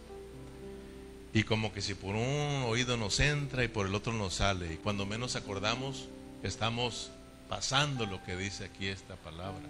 y 1.35 1.43
como 1.43 1.73
que 1.73 1.81
si 1.81 1.95
por 1.95 2.15
un 2.15 2.63
oído 2.65 2.95
nos 2.95 3.19
entra 3.19 3.63
y 3.63 3.67
por 3.67 3.85
el 3.85 3.93
otro 3.93 4.13
nos 4.13 4.35
sale, 4.35 4.73
y 4.73 4.77
cuando 4.77 5.05
menos 5.05 5.35
acordamos, 5.35 6.07
estamos 6.43 7.11
pasando 7.49 8.05
lo 8.05 8.23
que 8.23 8.37
dice 8.37 8.63
aquí 8.63 8.87
esta 8.87 9.17
palabra. 9.17 9.63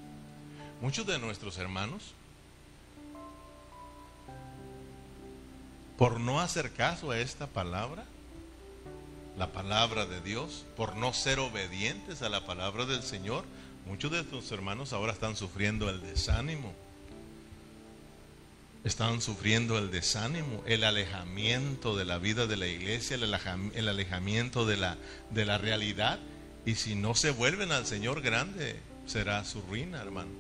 Muchos 0.80 1.08
de 1.08 1.18
nuestros 1.18 1.58
hermanos, 1.58 2.14
por 5.98 6.20
no 6.20 6.42
hacer 6.42 6.72
caso 6.72 7.12
a 7.12 7.20
esta 7.20 7.48
palabra, 7.48 8.06
la 9.38 9.52
palabra 9.52 10.06
de 10.06 10.22
Dios, 10.22 10.66
por 10.78 10.96
no 10.96 11.14
ser 11.14 11.40
obedientes 11.40 12.22
a 12.22 12.30
la 12.30 12.46
palabra 12.46 12.86
del 12.86 13.04
Señor, 13.04 13.46
Muchos 13.86 14.12
de 14.12 14.24
tus 14.24 14.52
hermanos 14.52 14.94
ahora 14.94 15.14
están 15.14 15.36
sufriendo 15.36 15.90
el 15.92 16.02
desánimo. 16.02 16.74
Están 18.84 19.22
sufriendo 19.22 19.78
el 19.78 19.92
desánimo, 19.92 20.64
el 20.66 20.84
alejamiento 20.84 21.96
de 21.96 22.06
la 22.06 22.18
vida 22.18 22.48
de 22.48 22.58
la 22.58 22.68
iglesia, 22.68 23.16
el 23.16 23.88
alejamiento 23.88 24.66
de 24.66 24.78
la, 24.78 24.98
de 25.30 25.46
la 25.46 25.60
realidad. 25.60 26.20
Y 26.66 26.76
si 26.76 26.96
no 26.96 27.14
se 27.14 27.30
vuelven 27.30 27.72
al 27.72 27.86
Señor 27.86 28.22
grande, 28.22 28.80
será 29.06 29.44
su 29.46 29.62
ruina, 29.62 30.02
hermano. 30.02 30.32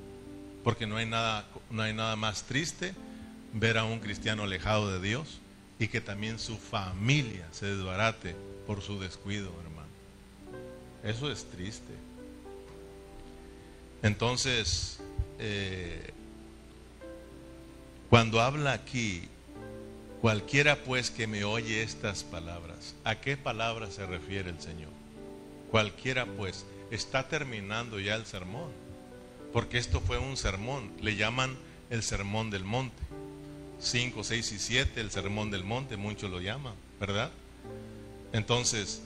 Porque 0.63 0.87
no 0.87 0.97
hay 0.97 1.05
nada, 1.05 1.45
no 1.69 1.83
hay 1.83 1.93
nada 1.93 2.15
más 2.15 2.43
triste 2.43 2.95
ver 3.53 3.77
a 3.77 3.83
un 3.83 3.99
cristiano 3.99 4.43
alejado 4.43 4.91
de 4.91 5.07
Dios 5.07 5.39
y 5.79 5.87
que 5.87 6.01
también 6.01 6.39
su 6.39 6.57
familia 6.57 7.47
se 7.51 7.67
desbarate 7.67 8.35
por 8.65 8.81
su 8.81 8.99
descuido, 8.99 9.51
hermano. 9.61 9.89
Eso 11.03 11.31
es 11.31 11.45
triste. 11.45 11.93
Entonces, 14.01 14.99
eh, 15.39 16.11
cuando 18.09 18.41
habla 18.41 18.73
aquí, 18.73 19.27
cualquiera 20.21 20.77
pues 20.83 21.11
que 21.11 21.27
me 21.27 21.43
oye 21.43 21.83
estas 21.83 22.23
palabras, 22.23 22.95
¿a 23.03 23.15
qué 23.15 23.35
palabras 23.35 23.95
se 23.95 24.05
refiere 24.05 24.49
el 24.49 24.61
Señor? 24.61 24.91
Cualquiera 25.71 26.25
pues, 26.25 26.65
está 26.91 27.27
terminando 27.27 27.99
ya 27.99 28.15
el 28.15 28.25
sermón, 28.25 28.71
porque 29.51 29.77
esto 29.77 29.99
fue 30.01 30.17
un 30.17 30.37
sermón, 30.37 30.91
le 31.01 31.15
llaman 31.15 31.57
el 31.89 32.03
sermón 32.03 32.49
del 32.49 32.63
monte. 32.63 33.04
5, 33.79 34.23
6 34.23 34.51
y 34.51 34.59
7, 34.59 35.01
el 35.01 35.11
sermón 35.11 35.51
del 35.51 35.63
monte, 35.63 35.97
muchos 35.97 36.31
lo 36.31 36.41
llaman, 36.41 36.73
¿verdad? 36.99 37.31
Entonces, 38.33 39.01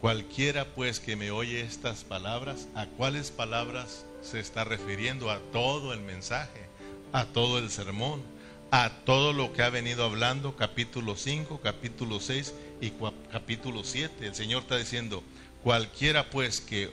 cualquiera 0.00 0.64
pues 0.74 1.00
que 1.00 1.16
me 1.16 1.30
oye 1.30 1.60
estas 1.60 2.04
palabras, 2.04 2.68
¿a 2.74 2.86
cuáles 2.86 3.30
palabras 3.30 4.04
se 4.22 4.40
está 4.40 4.64
refiriendo 4.64 5.30
a 5.30 5.38
todo 5.52 5.92
el 5.92 6.00
mensaje, 6.00 6.66
a 7.12 7.24
todo 7.24 7.58
el 7.58 7.70
sermón, 7.70 8.22
a 8.70 8.90
todo 9.04 9.32
lo 9.32 9.52
que 9.52 9.62
ha 9.62 9.70
venido 9.70 10.04
hablando, 10.04 10.56
capítulo 10.56 11.16
5, 11.16 11.60
capítulo 11.62 12.20
6 12.20 12.54
y 12.80 12.92
capítulo 13.30 13.84
7. 13.84 14.26
El 14.26 14.34
Señor 14.34 14.62
está 14.62 14.76
diciendo, 14.76 15.22
cualquiera 15.62 16.28
pues 16.30 16.60
que 16.60 16.90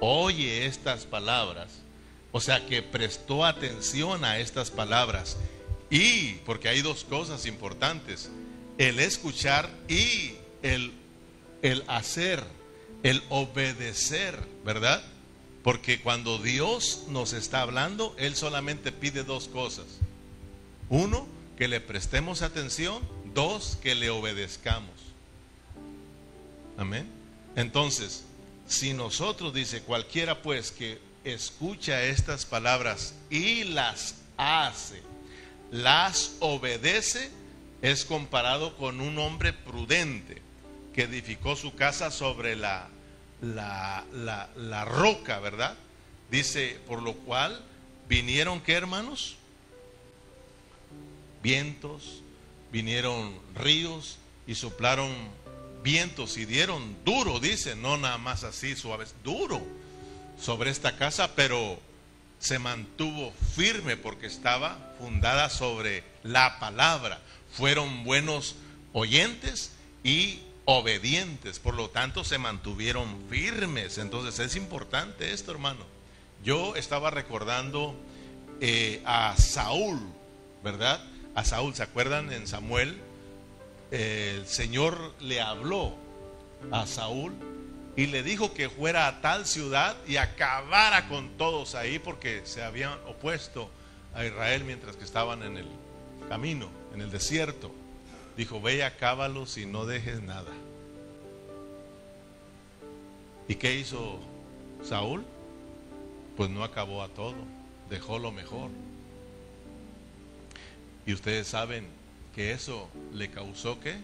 oye 0.00 0.66
estas 0.66 1.04
palabras, 1.04 1.80
o 2.32 2.40
sea, 2.40 2.66
que 2.66 2.82
prestó 2.82 3.44
atención 3.44 4.24
a 4.24 4.38
estas 4.38 4.70
palabras, 4.70 5.36
y, 5.90 6.34
porque 6.46 6.68
hay 6.68 6.82
dos 6.82 7.04
cosas 7.04 7.46
importantes, 7.46 8.30
el 8.78 8.98
escuchar 9.00 9.70
y 9.88 10.32
el, 10.62 10.92
el 11.62 11.84
hacer, 11.86 12.42
el 13.02 13.22
obedecer, 13.28 14.38
¿verdad? 14.64 15.02
Porque 15.62 16.00
cuando 16.00 16.38
Dios 16.38 17.04
nos 17.08 17.32
está 17.32 17.62
hablando, 17.62 18.14
Él 18.18 18.34
solamente 18.34 18.92
pide 18.92 19.24
dos 19.24 19.48
cosas. 19.48 19.86
Uno, 20.88 21.26
que 21.56 21.68
le 21.68 21.80
prestemos 21.80 22.42
atención. 22.42 23.02
Dos, 23.32 23.78
que 23.82 23.94
le 23.94 24.10
obedezcamos. 24.10 24.92
Amén. 26.76 27.08
Entonces, 27.56 28.24
si 28.66 28.92
nosotros, 28.92 29.54
dice 29.54 29.82
cualquiera 29.82 30.42
pues 30.42 30.70
que 30.70 30.98
escucha 31.24 32.02
estas 32.02 32.44
palabras 32.44 33.14
y 33.30 33.64
las 33.64 34.16
hace, 34.36 35.02
las 35.74 36.36
obedece, 36.38 37.32
es 37.82 38.04
comparado 38.04 38.76
con 38.76 39.00
un 39.00 39.18
hombre 39.18 39.52
prudente 39.52 40.40
que 40.94 41.02
edificó 41.02 41.56
su 41.56 41.74
casa 41.74 42.12
sobre 42.12 42.54
la 42.54 42.88
la, 43.40 44.04
la, 44.56 44.84
roca, 44.84 45.40
¿verdad? 45.40 45.76
Dice, 46.30 46.78
por 46.86 47.02
lo 47.02 47.14
cual 47.14 47.60
vinieron, 48.08 48.60
¿qué 48.60 48.74
hermanos? 48.74 49.36
Vientos, 51.42 52.22
vinieron 52.72 53.34
ríos 53.54 54.18
y 54.46 54.54
soplaron 54.54 55.12
vientos 55.82 56.38
y 56.38 56.46
dieron 56.46 56.96
duro, 57.04 57.40
dice, 57.40 57.74
no 57.74 57.98
nada 57.98 58.16
más 58.16 58.44
así 58.44 58.76
suave, 58.76 59.06
duro 59.24 59.60
sobre 60.40 60.70
esta 60.70 60.96
casa, 60.96 61.34
pero 61.34 61.78
se 62.44 62.58
mantuvo 62.58 63.32
firme 63.56 63.96
porque 63.96 64.26
estaba 64.26 64.94
fundada 64.98 65.48
sobre 65.48 66.04
la 66.22 66.58
palabra. 66.60 67.18
Fueron 67.50 68.04
buenos 68.04 68.56
oyentes 68.92 69.72
y 70.02 70.40
obedientes, 70.66 71.58
por 71.58 71.74
lo 71.74 71.88
tanto 71.88 72.22
se 72.22 72.36
mantuvieron 72.36 73.16
firmes. 73.30 73.96
Entonces 73.96 74.38
es 74.40 74.56
importante 74.56 75.32
esto, 75.32 75.52
hermano. 75.52 75.86
Yo 76.44 76.76
estaba 76.76 77.10
recordando 77.10 77.96
eh, 78.60 79.00
a 79.06 79.34
Saúl, 79.38 79.98
¿verdad? 80.62 81.02
A 81.34 81.46
Saúl, 81.46 81.74
¿se 81.74 81.82
acuerdan 81.82 82.30
en 82.30 82.46
Samuel? 82.46 83.00
el 83.90 84.46
Señor 84.46 85.14
le 85.20 85.40
habló 85.40 85.94
a 86.72 86.86
Saúl 86.86 87.32
y 87.96 88.06
le 88.06 88.22
dijo 88.22 88.52
que 88.52 88.68
fuera 88.68 89.06
a 89.06 89.20
tal 89.20 89.46
ciudad 89.46 89.96
y 90.06 90.16
acabara 90.16 91.08
con 91.08 91.36
todos 91.36 91.74
ahí 91.74 91.98
porque 91.98 92.42
se 92.44 92.62
habían 92.62 92.98
opuesto 93.06 93.70
a 94.14 94.24
Israel 94.24 94.64
mientras 94.64 94.96
que 94.96 95.04
estaban 95.04 95.42
en 95.42 95.58
el 95.58 95.68
camino, 96.28 96.68
en 96.92 97.00
el 97.00 97.10
desierto. 97.10 97.72
Dijo, 98.36 98.60
ve 98.60 98.76
y 98.76 98.80
acábalos 98.80 99.56
y 99.58 99.66
no 99.66 99.86
dejes 99.86 100.22
nada. 100.22 100.50
¿Y 103.46 103.54
qué 103.56 103.76
hizo 103.76 104.18
Saúl? 104.82 105.24
Pues 106.36 106.50
no 106.50 106.64
acabó 106.64 107.02
a 107.02 107.08
todo, 107.08 107.36
dejó 107.90 108.18
lo 108.18 108.32
mejor. 108.32 108.70
Y 111.06 111.12
ustedes 111.12 111.46
saben 111.46 111.86
que 112.34 112.52
eso 112.52 112.88
le 113.12 113.30
causó 113.30 113.78
qué? 113.78 113.98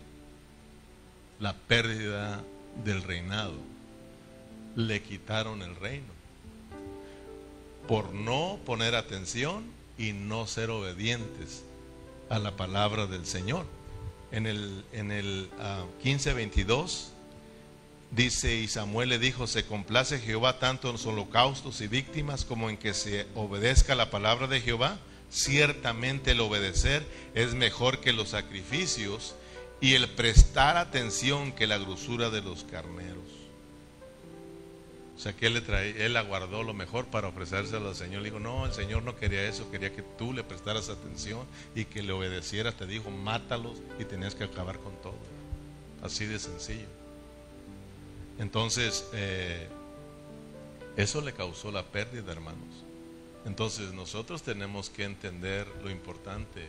La 1.40 1.54
pérdida 1.54 2.44
del 2.84 3.02
reinado. 3.02 3.54
Le 4.76 5.02
quitaron 5.02 5.62
el 5.62 5.76
reino. 5.76 6.12
Por 7.88 8.12
no 8.14 8.58
poner 8.64 8.94
atención 8.94 9.64
y 9.98 10.12
no 10.12 10.46
ser 10.46 10.70
obedientes 10.70 11.64
a 12.30 12.38
la 12.38 12.56
palabra 12.56 13.06
del 13.06 13.26
Señor. 13.26 13.66
En 14.32 14.46
el, 14.46 14.84
en 14.92 15.10
el 15.10 15.50
15:22 16.02 17.08
ah, 17.08 17.14
dice, 18.12 18.54
y 18.54 18.68
Samuel 18.68 19.08
le 19.08 19.18
dijo, 19.18 19.46
se 19.46 19.66
complace 19.66 20.20
Jehová 20.20 20.58
tanto 20.58 20.88
en 20.88 20.94
los 20.94 21.06
holocaustos 21.06 21.80
y 21.80 21.88
víctimas 21.88 22.44
como 22.44 22.70
en 22.70 22.76
que 22.76 22.94
se 22.94 23.26
obedezca 23.34 23.94
la 23.94 24.10
palabra 24.10 24.46
de 24.46 24.60
Jehová. 24.60 24.98
Ciertamente 25.30 26.32
el 26.32 26.40
obedecer 26.40 27.06
es 27.34 27.54
mejor 27.54 28.00
que 28.00 28.12
los 28.12 28.30
sacrificios 28.30 29.34
y 29.80 29.94
el 29.94 30.08
prestar 30.08 30.76
atención 30.76 31.52
que 31.52 31.66
la 31.66 31.78
grosura 31.78 32.30
de 32.30 32.42
los 32.42 32.64
carneros. 32.64 33.19
O 35.20 35.22
sea 35.22 35.34
que 35.34 35.48
él, 35.48 35.52
le 35.52 35.60
trae, 35.60 36.06
él 36.06 36.16
aguardó 36.16 36.62
lo 36.62 36.72
mejor 36.72 37.04
para 37.08 37.28
ofrecérselo 37.28 37.90
al 37.90 37.94
Señor. 37.94 38.22
Le 38.22 38.30
dijo, 38.30 38.40
no, 38.40 38.64
el 38.64 38.72
Señor 38.72 39.02
no 39.02 39.16
quería 39.16 39.46
eso, 39.46 39.70
quería 39.70 39.92
que 39.94 40.00
tú 40.00 40.32
le 40.32 40.42
prestaras 40.44 40.88
atención 40.88 41.46
y 41.74 41.84
que 41.84 42.02
le 42.02 42.14
obedecieras. 42.14 42.74
Te 42.74 42.86
dijo, 42.86 43.10
mátalos 43.10 43.82
y 43.98 44.06
tenías 44.06 44.34
que 44.34 44.44
acabar 44.44 44.78
con 44.78 44.96
todo. 45.02 45.18
Así 46.02 46.24
de 46.24 46.38
sencillo. 46.38 46.86
Entonces, 48.38 49.10
eh, 49.12 49.68
eso 50.96 51.20
le 51.20 51.34
causó 51.34 51.70
la 51.70 51.82
pérdida, 51.82 52.32
hermanos. 52.32 52.86
Entonces 53.44 53.92
nosotros 53.92 54.42
tenemos 54.42 54.88
que 54.88 55.04
entender 55.04 55.66
lo 55.82 55.90
importante. 55.90 56.66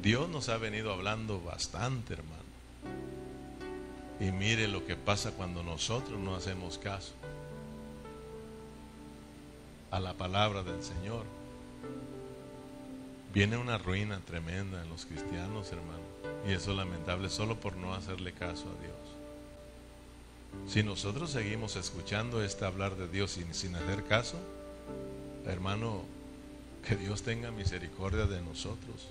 Dios 0.00 0.28
nos 0.28 0.48
ha 0.50 0.56
venido 0.56 0.92
hablando 0.92 1.40
bastante, 1.40 2.12
hermano. 2.12 2.37
Y 4.20 4.32
mire 4.32 4.66
lo 4.68 4.84
que 4.84 4.96
pasa 4.96 5.32
cuando 5.32 5.62
nosotros 5.62 6.18
no 6.18 6.34
hacemos 6.34 6.78
caso 6.78 7.12
a 9.90 10.00
la 10.00 10.14
palabra 10.14 10.62
del 10.62 10.82
Señor. 10.82 11.24
Viene 13.32 13.56
una 13.56 13.78
ruina 13.78 14.20
tremenda 14.20 14.82
en 14.82 14.88
los 14.88 15.06
cristianos, 15.06 15.70
hermano. 15.70 16.02
Y 16.46 16.52
eso 16.52 16.72
es 16.72 16.76
lamentable 16.76 17.28
solo 17.28 17.60
por 17.60 17.76
no 17.76 17.94
hacerle 17.94 18.32
caso 18.32 18.64
a 18.64 18.82
Dios. 18.82 18.98
Si 20.66 20.82
nosotros 20.82 21.30
seguimos 21.30 21.76
escuchando 21.76 22.42
este 22.42 22.64
hablar 22.64 22.96
de 22.96 23.06
Dios 23.08 23.32
sin, 23.32 23.54
sin 23.54 23.76
hacer 23.76 24.04
caso, 24.04 24.38
hermano, 25.46 26.02
que 26.86 26.96
Dios 26.96 27.22
tenga 27.22 27.50
misericordia 27.50 28.26
de 28.26 28.40
nosotros. 28.40 29.08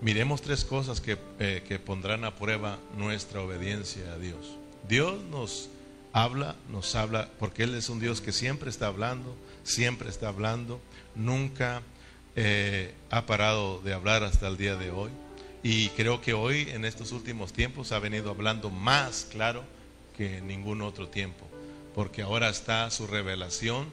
Miremos 0.00 0.42
tres 0.42 0.64
cosas 0.64 1.00
que, 1.00 1.18
eh, 1.40 1.64
que, 1.66 1.78
pondrán 1.78 2.24
a 2.24 2.36
prueba 2.36 2.78
nuestra 2.96 3.42
obediencia 3.42 4.12
a 4.12 4.18
Dios. 4.18 4.56
Dios 4.88 5.20
nos 5.24 5.68
habla, 6.12 6.54
nos 6.70 6.94
habla, 6.94 7.28
porque 7.38 7.64
Él 7.64 7.74
es 7.74 7.88
un 7.88 7.98
Dios 7.98 8.20
que 8.20 8.32
siempre 8.32 8.70
está 8.70 8.86
hablando, 8.86 9.36
siempre 9.64 10.08
está 10.08 10.28
hablando, 10.28 10.80
nunca 11.16 11.82
eh, 12.36 12.94
ha 13.10 13.26
parado 13.26 13.80
de 13.80 13.92
hablar 13.92 14.22
hasta 14.22 14.46
el 14.46 14.56
día 14.56 14.76
de 14.76 14.92
hoy. 14.92 15.10
Y 15.64 15.88
creo 15.90 16.20
que 16.20 16.32
hoy, 16.32 16.68
en 16.70 16.84
estos 16.84 17.10
últimos 17.10 17.52
tiempos, 17.52 17.90
ha 17.90 17.98
venido 17.98 18.30
hablando 18.30 18.70
más 18.70 19.26
claro 19.28 19.64
que 20.16 20.38
en 20.38 20.46
ningún 20.46 20.82
otro 20.82 21.08
tiempo, 21.08 21.48
porque 21.96 22.22
ahora 22.22 22.48
está 22.48 22.88
su 22.90 23.08
revelación 23.08 23.86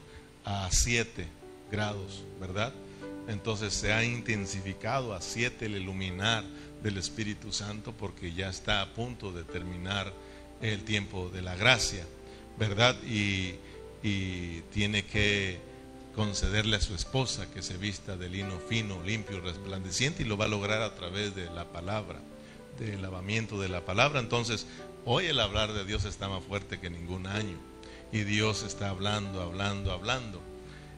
a 0.44 0.68
siete 0.70 1.26
grados, 1.70 2.22
¿verdad? 2.40 2.72
Entonces 3.28 3.74
se 3.74 3.92
ha 3.92 4.04
intensificado 4.04 5.14
a 5.14 5.20
siete 5.20 5.66
el 5.66 5.76
iluminar 5.76 6.44
del 6.82 6.98
Espíritu 6.98 7.52
Santo 7.52 7.92
porque 7.92 8.32
ya 8.32 8.48
está 8.48 8.82
a 8.82 8.94
punto 8.94 9.32
de 9.32 9.44
terminar 9.44 10.12
el 10.60 10.84
tiempo 10.84 11.28
de 11.28 11.42
la 11.42 11.56
gracia, 11.56 12.04
¿verdad? 12.58 12.96
Y, 13.04 13.54
tiene 14.72 15.04
que 15.04 15.58
concederle 16.14 16.76
a 16.76 16.80
su 16.80 16.94
esposa 16.94 17.50
que 17.50 17.60
se 17.60 17.76
vista 17.76 18.16
de 18.16 18.28
lino 18.28 18.60
fino, 18.60 19.02
limpio, 19.02 19.40
resplandeciente 19.40 20.22
y 20.22 20.26
lo 20.26 20.36
va 20.36 20.44
a 20.44 20.48
lograr 20.48 20.80
a 20.82 20.94
través 20.94 21.34
de 21.34 21.50
la 21.50 21.64
palabra, 21.72 22.20
del 22.78 23.02
lavamiento 23.02 23.60
de 23.60 23.68
la 23.68 23.84
palabra. 23.84 24.20
Entonces, 24.20 24.68
hoy 25.04 25.26
el 25.26 25.40
hablar 25.40 25.72
de 25.72 25.84
Dios 25.84 26.04
está 26.04 26.28
más 26.28 26.44
fuerte 26.44 26.78
que 26.78 26.88
ningún 26.88 27.26
año 27.26 27.58
y 28.12 28.20
Dios 28.20 28.62
está 28.62 28.90
hablando, 28.90 29.42
hablando, 29.42 29.90
hablando. 29.90 30.40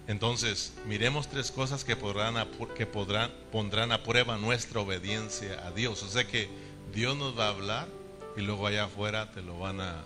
Entonces, 0.08 0.72
miremos 0.86 1.28
tres 1.28 1.52
cosas 1.52 1.84
que, 1.84 1.94
podrán, 1.94 2.34
que 2.74 2.86
podrán, 2.86 3.30
pondrán 3.52 3.92
a 3.92 4.02
prueba 4.02 4.38
nuestra 4.38 4.80
obediencia 4.80 5.66
a 5.66 5.70
Dios. 5.70 6.02
O 6.02 6.08
sea 6.08 6.26
que 6.26 6.48
Dios 6.94 7.14
nos 7.16 7.38
va 7.38 7.44
a 7.44 7.50
hablar 7.50 7.88
y 8.34 8.40
luego 8.40 8.66
allá 8.66 8.84
afuera 8.84 9.30
te 9.30 9.42
lo 9.42 9.58
van 9.58 9.82
a, 9.82 10.04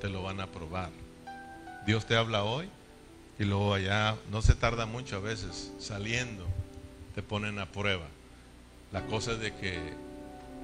te 0.00 0.08
lo 0.08 0.22
van 0.22 0.40
a 0.40 0.46
probar. 0.46 0.90
Dios 1.84 2.06
te 2.06 2.16
habla 2.16 2.44
hoy 2.44 2.68
y 3.36 3.44
luego 3.44 3.74
allá, 3.74 4.16
no 4.30 4.42
se 4.42 4.54
tarda 4.54 4.86
mucho 4.86 5.16
a 5.16 5.20
veces, 5.20 5.72
saliendo, 5.80 6.46
te 7.16 7.22
ponen 7.24 7.58
a 7.58 7.66
prueba. 7.66 8.06
La 8.92 9.04
cosa 9.06 9.32
es 9.32 9.40
de 9.40 9.52
que 9.56 9.76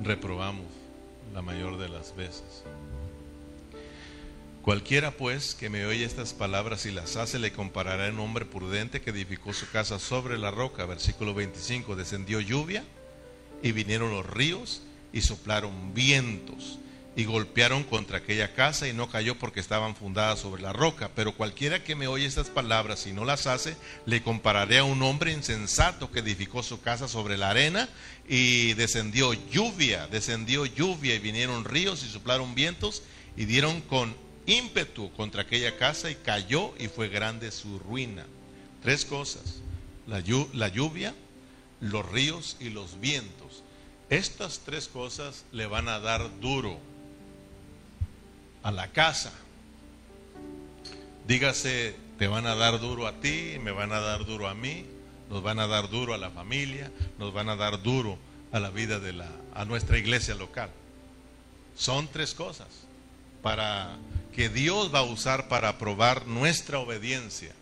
reprobamos 0.01 0.67
la 1.35 1.43
mayor 1.43 1.79
de 1.79 1.89
las 1.89 2.15
veces. 2.15 2.63
Cualquiera 4.69 5.13
pues 5.13 5.55
que 5.55 5.71
me 5.71 5.87
oye 5.87 6.05
estas 6.05 6.35
palabras 6.35 6.85
y 6.85 6.91
las 6.91 7.17
hace 7.17 7.39
le 7.39 7.53
comparará 7.55 8.07
a 8.09 8.11
un 8.11 8.19
hombre 8.19 8.45
prudente 8.45 9.01
que 9.01 9.09
edificó 9.09 9.55
su 9.55 9.67
casa 9.71 9.99
sobre 9.99 10.37
la 10.37 10.51
roca. 10.51 10.85
Versículo 10.85 11.33
25, 11.33 11.97
descendió 11.97 12.39
lluvia 12.39 12.85
y 13.63 13.73
vinieron 13.73 14.11
los 14.11 14.27
ríos 14.27 14.83
y 15.11 15.23
soplaron 15.23 15.95
vientos 15.95 16.81
y 17.17 17.25
golpearon 17.25 17.83
contra 17.83 18.19
aquella 18.19 18.53
casa 18.53 18.87
y 18.87 18.93
no 18.93 19.09
cayó 19.09 19.39
porque 19.39 19.59
estaban 19.59 19.97
fundadas 19.97 20.41
sobre 20.41 20.61
la 20.61 20.75
roca. 20.75 21.13
Pero 21.15 21.35
cualquiera 21.35 21.83
que 21.83 21.97
me 21.97 22.07
oye 22.07 22.27
estas 22.27 22.51
palabras 22.51 23.07
y 23.07 23.15
no 23.15 23.25
las 23.25 23.47
hace, 23.47 23.75
le 24.05 24.23
compararé 24.23 24.81
a 24.81 24.85
un 24.85 25.03
hombre 25.03 25.33
insensato 25.33 26.13
que 26.13 26.21
edificó 26.21 26.63
su 26.63 26.83
casa 26.83 27.09
sobre 27.09 27.39
la 27.39 27.49
arena 27.49 27.89
y 28.29 28.75
descendió 28.75 29.33
lluvia, 29.33 30.09
descendió 30.09 30.67
lluvia 30.67 31.15
y 31.15 31.21
vinieron 31.21 31.65
ríos 31.65 32.05
y 32.05 32.11
soplaron 32.11 32.55
vientos 32.55 33.03
y 33.35 33.47
dieron 33.47 33.81
con 33.81 34.28
ímpetu 34.49 35.13
contra 35.13 35.43
aquella 35.43 35.77
casa 35.77 36.11
y 36.11 36.15
cayó 36.17 36.73
y 36.79 36.89
fue 36.89 37.09
grande 37.09 37.53
su 37.53 37.79
ruina. 37.79 38.27
Tres 38.83 39.05
cosas, 39.05 39.61
la, 40.07 40.21
lluvia, 40.21 41.15
los 41.81 42.11
ríos 42.11 42.57
y 42.59 42.71
los 42.71 42.99
vientos. 42.99 43.63
Estas 44.09 44.61
tres 44.61 44.89
cosas 44.89 45.45
le 45.53 45.67
van 45.67 45.89
a 45.89 46.01
dar 46.01 46.41
duro 46.41 46.79
a 48.63 48.73
la 48.73 48.91
casa. 48.91 49.33
Dígase, 51.27 51.95
te 52.19 52.27
van 52.27 52.47
a 52.47 52.55
dar 52.55 52.81
duro 52.81 53.07
a 53.07 53.21
ti, 53.21 53.59
me 53.63 53.71
van 53.71 53.93
a 53.93 54.01
dar 54.01 54.25
duro 54.25 54.49
a 54.49 54.55
mí, 54.55 54.87
nos 55.29 55.43
van 55.43 55.59
a 55.59 55.67
dar 55.67 55.91
duro 55.91 56.15
a 56.15 56.19
la 56.19 56.31
familia, 56.31 56.91
nos 57.19 57.35
van 57.35 57.51
a 57.51 57.57
dar 57.57 57.83
duro 57.83 58.17
a 58.51 58.59
la 58.61 58.71
vida 58.71 58.99
de 58.99 59.13
la, 59.13 59.31
a 59.55 59.67
nuestra 59.67 59.99
iglesia 59.99 60.35
local. 60.35 60.71
Son 61.77 62.09
tres 62.09 62.33
cosas 62.33 62.88
para 63.49 63.97
que 64.35 64.51
Dios 64.51 64.95
va 64.95 64.99
a 64.99 65.05
usar 65.05 65.49
para 65.49 65.79
probar 65.79 66.27
nuestra 66.27 66.81
obediencia. 66.81 67.55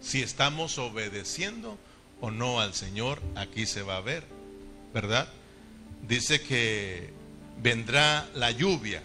Si 0.00 0.22
estamos 0.22 0.78
obedeciendo 0.78 1.76
o 2.20 2.30
no 2.30 2.60
al 2.60 2.72
Señor, 2.72 3.20
aquí 3.34 3.66
se 3.66 3.82
va 3.82 3.96
a 3.96 4.00
ver, 4.00 4.22
¿verdad? 4.92 5.26
Dice 6.06 6.40
que 6.40 7.10
vendrá 7.60 8.28
la 8.36 8.52
lluvia. 8.52 9.02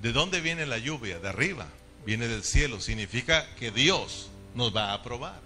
¿De 0.00 0.12
dónde 0.12 0.40
viene 0.40 0.64
la 0.64 0.78
lluvia? 0.78 1.18
De 1.18 1.28
arriba, 1.28 1.66
viene 2.06 2.28
del 2.28 2.44
cielo. 2.44 2.80
Significa 2.80 3.52
que 3.56 3.72
Dios 3.72 4.30
nos 4.54 4.76
va 4.76 4.90
a 4.90 4.94
aprobar. 4.94 5.40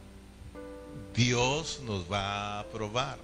Dios 1.14 1.80
nos 1.86 2.12
va 2.12 2.58
a 2.58 2.60
aprobar. 2.60 3.16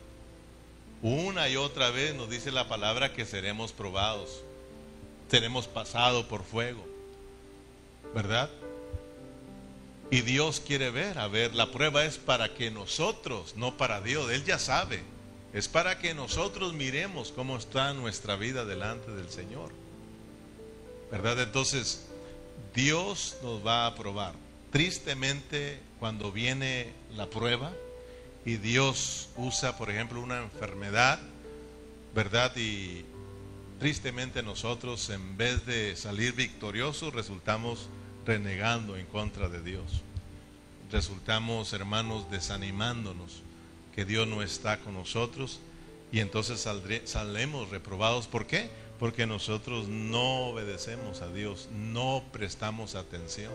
Una 1.02 1.50
y 1.50 1.56
otra 1.56 1.90
vez 1.90 2.14
nos 2.14 2.30
dice 2.30 2.50
la 2.50 2.66
palabra 2.66 3.12
que 3.12 3.26
seremos 3.26 3.72
probados. 3.72 4.47
Tenemos 5.28 5.66
pasado 5.66 6.26
por 6.26 6.44
fuego. 6.44 6.88
¿verdad? 8.14 8.50
Y 10.10 10.22
Dios 10.22 10.60
quiere 10.60 10.90
ver, 10.90 11.18
a 11.18 11.28
ver, 11.28 11.54
la 11.54 11.70
prueba 11.70 12.04
es 12.04 12.16
para 12.16 12.54
que 12.54 12.70
nosotros, 12.70 13.54
no 13.56 13.76
para 13.76 14.00
Dios, 14.00 14.30
Él 14.30 14.44
ya 14.44 14.58
sabe, 14.58 15.02
es 15.52 15.68
para 15.68 15.98
que 15.98 16.14
nosotros 16.14 16.72
miremos 16.72 17.32
cómo 17.32 17.56
está 17.56 17.92
nuestra 17.92 18.36
vida 18.36 18.64
delante 18.64 19.10
del 19.10 19.30
Señor. 19.30 19.70
¿Verdad? 21.10 21.40
Entonces, 21.40 22.06
Dios 22.74 23.36
nos 23.42 23.66
va 23.66 23.86
a 23.86 23.94
probar. 23.94 24.34
Tristemente, 24.72 25.80
cuando 25.98 26.32
viene 26.32 26.92
la 27.16 27.26
prueba 27.26 27.72
y 28.44 28.56
Dios 28.56 29.28
usa, 29.36 29.76
por 29.76 29.90
ejemplo, 29.90 30.20
una 30.20 30.42
enfermedad, 30.42 31.18
¿verdad? 32.14 32.54
Y 32.56 33.04
tristemente 33.78 34.42
nosotros, 34.42 35.08
en 35.10 35.36
vez 35.36 35.64
de 35.66 35.96
salir 35.96 36.32
victoriosos, 36.34 37.14
resultamos 37.14 37.88
renegando 38.26 38.96
en 38.96 39.06
contra 39.06 39.48
de 39.48 39.62
Dios. 39.62 40.02
Resultamos, 40.90 41.72
hermanos, 41.72 42.30
desanimándonos 42.30 43.42
que 43.94 44.04
Dios 44.04 44.26
no 44.26 44.42
está 44.42 44.78
con 44.80 44.94
nosotros 44.94 45.60
y 46.12 46.20
entonces 46.20 46.66
saldremos 47.04 47.70
reprobados. 47.70 48.26
¿Por 48.26 48.46
qué? 48.46 48.70
Porque 48.98 49.26
nosotros 49.26 49.88
no 49.88 50.46
obedecemos 50.46 51.20
a 51.20 51.32
Dios, 51.32 51.68
no 51.72 52.24
prestamos 52.32 52.94
atención. 52.94 53.52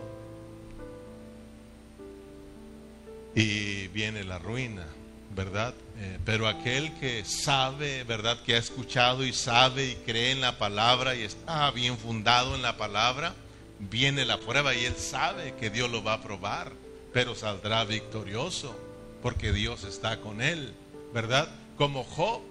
Y 3.34 3.88
viene 3.88 4.22
la 4.22 4.38
ruina, 4.38 4.86
¿verdad? 5.30 5.74
Eh, 5.98 6.18
pero 6.24 6.48
aquel 6.48 6.92
que 6.94 7.24
sabe, 7.24 8.04
¿verdad? 8.04 8.40
Que 8.42 8.54
ha 8.54 8.58
escuchado 8.58 9.24
y 9.24 9.32
sabe 9.32 9.90
y 9.90 9.94
cree 9.96 10.32
en 10.32 10.40
la 10.40 10.58
palabra 10.58 11.14
y 11.14 11.22
está 11.22 11.70
bien 11.70 11.98
fundado 11.98 12.54
en 12.54 12.62
la 12.62 12.76
palabra, 12.76 13.34
viene 13.78 14.24
la 14.24 14.38
prueba 14.38 14.74
y 14.74 14.84
él 14.84 14.96
sabe 14.96 15.54
que 15.58 15.70
Dios 15.70 15.90
lo 15.90 16.02
va 16.02 16.14
a 16.14 16.22
probar, 16.22 16.72
pero 17.12 17.34
saldrá 17.34 17.84
victorioso 17.84 18.78
porque 19.22 19.52
Dios 19.52 19.84
está 19.84 20.20
con 20.20 20.42
él, 20.42 20.74
¿verdad? 21.12 21.48
Como 21.76 22.04
Job, 22.04 22.42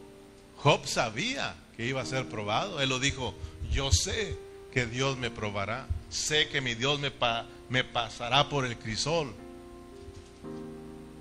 Job 0.58 0.86
sabía 0.86 1.56
que 1.76 1.86
iba 1.86 2.02
a 2.02 2.06
ser 2.06 2.28
probado, 2.28 2.82
él 2.82 2.90
lo 2.90 3.00
dijo, 3.00 3.36
yo 3.72 3.92
sé 3.92 4.38
que 4.72 4.86
Dios 4.86 5.18
me 5.18 5.30
probará, 5.30 5.88
sé 6.10 6.48
que 6.48 6.62
mi 6.62 6.76
Dios 6.76 7.00
me, 7.00 7.12
me 7.70 7.84
pasará 7.84 8.50
por 8.50 8.66
el 8.66 8.78
crisol, 8.78 9.34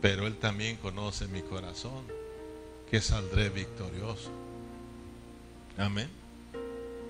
pero 0.02 0.26
él 0.26 0.36
también 0.36 0.76
conoce 0.76 1.28
mi 1.28 1.42
corazón, 1.42 2.04
que 2.90 3.00
saldré 3.00 3.48
victorioso. 3.48 4.30
Amén. 5.78 6.10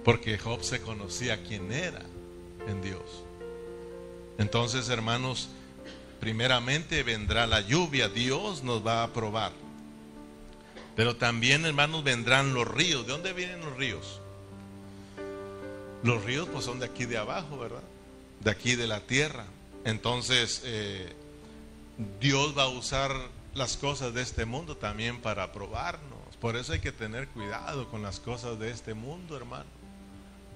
Porque 0.04 0.38
Job 0.38 0.62
se 0.62 0.82
conocía 0.82 1.42
quién 1.42 1.72
era 1.72 2.02
en 2.68 2.82
Dios. 2.82 3.24
Entonces, 4.36 4.90
hermanos, 4.90 5.48
primeramente 6.20 7.02
vendrá 7.02 7.46
la 7.46 7.62
lluvia, 7.62 8.08
Dios 8.08 8.62
nos 8.62 8.86
va 8.86 9.02
a 9.02 9.12
probar. 9.12 9.52
Pero 10.94 11.16
también, 11.16 11.64
hermanos, 11.64 12.04
vendrán 12.04 12.52
los 12.52 12.68
ríos. 12.68 13.06
¿De 13.06 13.12
dónde 13.12 13.32
vienen 13.32 13.60
los 13.60 13.74
ríos? 13.76 14.20
Los 16.02 16.22
ríos 16.24 16.46
pues 16.52 16.66
son 16.66 16.78
de 16.78 16.86
aquí 16.86 17.06
de 17.06 17.16
abajo, 17.16 17.58
¿verdad? 17.58 17.82
De 18.40 18.50
aquí 18.50 18.76
de 18.76 18.86
la 18.86 19.00
tierra. 19.00 19.46
Entonces, 19.84 20.60
eh, 20.64 21.12
Dios 22.20 22.56
va 22.56 22.64
a 22.64 22.68
usar 22.68 23.12
las 23.54 23.76
cosas 23.76 24.14
de 24.14 24.22
este 24.22 24.44
mundo 24.44 24.76
también 24.76 25.20
para 25.20 25.52
probarnos. 25.52 26.36
Por 26.40 26.56
eso 26.56 26.72
hay 26.72 26.80
que 26.80 26.92
tener 26.92 27.28
cuidado 27.28 27.88
con 27.88 28.02
las 28.02 28.18
cosas 28.18 28.58
de 28.58 28.70
este 28.70 28.94
mundo, 28.94 29.36
hermano. 29.36 29.70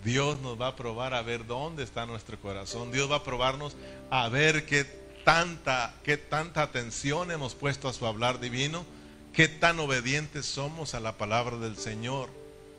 Dios 0.04 0.40
nos 0.40 0.60
va 0.60 0.68
a 0.68 0.76
probar 0.76 1.14
a 1.14 1.22
ver 1.22 1.46
dónde 1.46 1.82
está 1.82 2.06
nuestro 2.06 2.40
corazón. 2.40 2.92
Dios 2.92 3.10
va 3.10 3.16
a 3.16 3.24
probarnos 3.24 3.76
a 4.10 4.28
ver 4.28 4.66
qué 4.66 4.84
tanta, 5.24 5.94
qué 6.04 6.16
tanta 6.16 6.62
atención 6.62 7.30
hemos 7.30 7.54
puesto 7.54 7.88
a 7.88 7.92
su 7.92 8.06
hablar 8.06 8.40
divino, 8.40 8.84
qué 9.32 9.48
tan 9.48 9.78
obedientes 9.80 10.46
somos 10.46 10.94
a 10.94 11.00
la 11.00 11.18
palabra 11.18 11.56
del 11.58 11.76
Señor. 11.76 12.30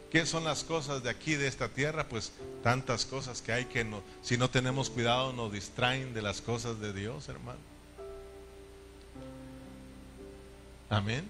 ¿Qué 0.10 0.26
son 0.26 0.46
las 0.46 0.64
cosas 0.64 1.04
de 1.04 1.10
aquí, 1.10 1.36
de 1.36 1.48
esta 1.48 1.68
tierra? 1.68 2.08
Pues 2.08 2.32
tantas 2.64 3.06
cosas 3.06 3.42
que 3.42 3.52
hay 3.52 3.66
que 3.66 3.84
no, 3.84 4.02
si 4.22 4.38
no 4.38 4.50
tenemos 4.50 4.90
cuidado 4.90 5.34
nos 5.34 5.52
distraen 5.52 6.14
de 6.14 6.22
las 6.22 6.42
cosas 6.42 6.80
de 6.80 6.94
Dios, 6.94 7.28
hermano. 7.28 7.60
Amén. 10.90 11.30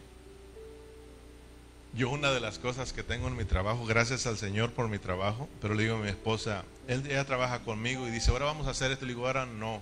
Yo 1.93 2.09
una 2.09 2.31
de 2.31 2.39
las 2.39 2.59
cosas 2.59 2.93
que 2.93 3.01
tengo 3.01 3.27
en 3.27 3.35
mi 3.35 3.45
trabajo, 3.45 3.85
gracias 3.85 4.27
al 4.27 4.37
Señor 4.37 4.71
por 4.71 4.87
mi 4.87 4.99
trabajo, 4.99 5.49
pero 5.61 5.73
le 5.73 5.83
digo 5.83 5.95
a 5.95 5.99
mi 5.99 6.09
esposa, 6.09 6.63
él, 6.87 7.03
ella 7.07 7.25
trabaja 7.25 7.61
conmigo 7.61 8.07
y 8.07 8.11
dice, 8.11 8.29
ahora 8.29 8.45
vamos 8.45 8.67
a 8.67 8.71
hacer 8.71 8.91
esto. 8.91 9.05
Le 9.05 9.13
digo, 9.13 9.25
ahora 9.25 9.47
no, 9.47 9.81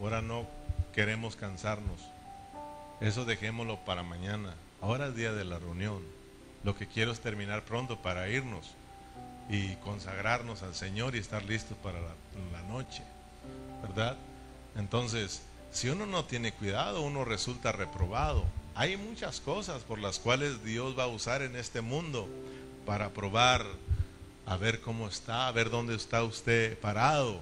ahora 0.00 0.22
no 0.22 0.46
queremos 0.94 1.34
cansarnos. 1.34 2.00
Eso 3.00 3.24
dejémoslo 3.24 3.84
para 3.84 4.04
mañana. 4.04 4.54
Ahora 4.80 5.08
es 5.08 5.16
día 5.16 5.32
de 5.32 5.44
la 5.44 5.58
reunión. 5.58 6.02
Lo 6.62 6.76
que 6.76 6.86
quiero 6.86 7.10
es 7.10 7.20
terminar 7.20 7.64
pronto 7.64 8.00
para 8.00 8.28
irnos 8.28 8.70
y 9.48 9.74
consagrarnos 9.76 10.62
al 10.62 10.76
Señor 10.76 11.16
y 11.16 11.18
estar 11.18 11.44
listos 11.44 11.76
para 11.78 11.98
la 12.00 12.62
noche. 12.68 13.02
¿Verdad? 13.82 14.16
Entonces, 14.76 15.42
si 15.72 15.88
uno 15.88 16.06
no 16.06 16.24
tiene 16.24 16.52
cuidado, 16.52 17.02
uno 17.02 17.24
resulta 17.24 17.72
reprobado. 17.72 18.44
Hay 18.74 18.96
muchas 18.96 19.40
cosas 19.40 19.82
por 19.82 19.98
las 19.98 20.18
cuales 20.18 20.64
Dios 20.64 20.98
va 20.98 21.04
a 21.04 21.08
usar 21.08 21.42
en 21.42 21.56
este 21.56 21.80
mundo 21.80 22.28
para 22.86 23.10
probar, 23.10 23.66
a 24.46 24.56
ver 24.56 24.80
cómo 24.80 25.08
está, 25.08 25.48
a 25.48 25.52
ver 25.52 25.70
dónde 25.70 25.94
está 25.94 26.22
usted 26.22 26.78
parado. 26.78 27.40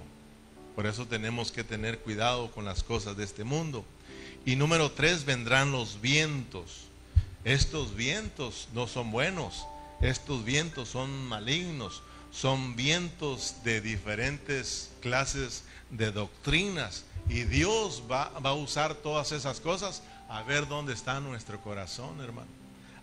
Por 0.75 0.85
eso 0.85 1.05
tenemos 1.05 1.51
que 1.51 1.63
tener 1.63 1.99
cuidado 1.99 2.51
con 2.51 2.65
las 2.65 2.83
cosas 2.83 3.17
de 3.17 3.23
este 3.23 3.43
mundo. 3.43 3.85
Y 4.45 4.55
número 4.55 4.91
tres, 4.91 5.25
vendrán 5.25 5.71
los 5.71 6.01
vientos. 6.01 6.85
Estos 7.43 7.95
vientos 7.95 8.67
no 8.73 8.87
son 8.87 9.11
buenos, 9.11 9.65
estos 10.01 10.43
vientos 10.43 10.89
son 10.89 11.27
malignos, 11.27 12.01
son 12.31 12.75
vientos 12.75 13.55
de 13.63 13.81
diferentes 13.81 14.91
clases 15.01 15.63
de 15.89 16.11
doctrinas. 16.11 17.05
Y 17.27 17.43
Dios 17.43 18.03
va, 18.09 18.31
a 18.43 18.53
usar 18.53 18.95
todas 18.95 19.31
esas 19.31 19.59
cosas 19.59 20.01
a 20.29 20.43
ver 20.43 20.67
dónde 20.67 20.93
está 20.93 21.19
nuestro 21.19 21.59
corazón, 21.59 22.21
hermano. 22.21 22.47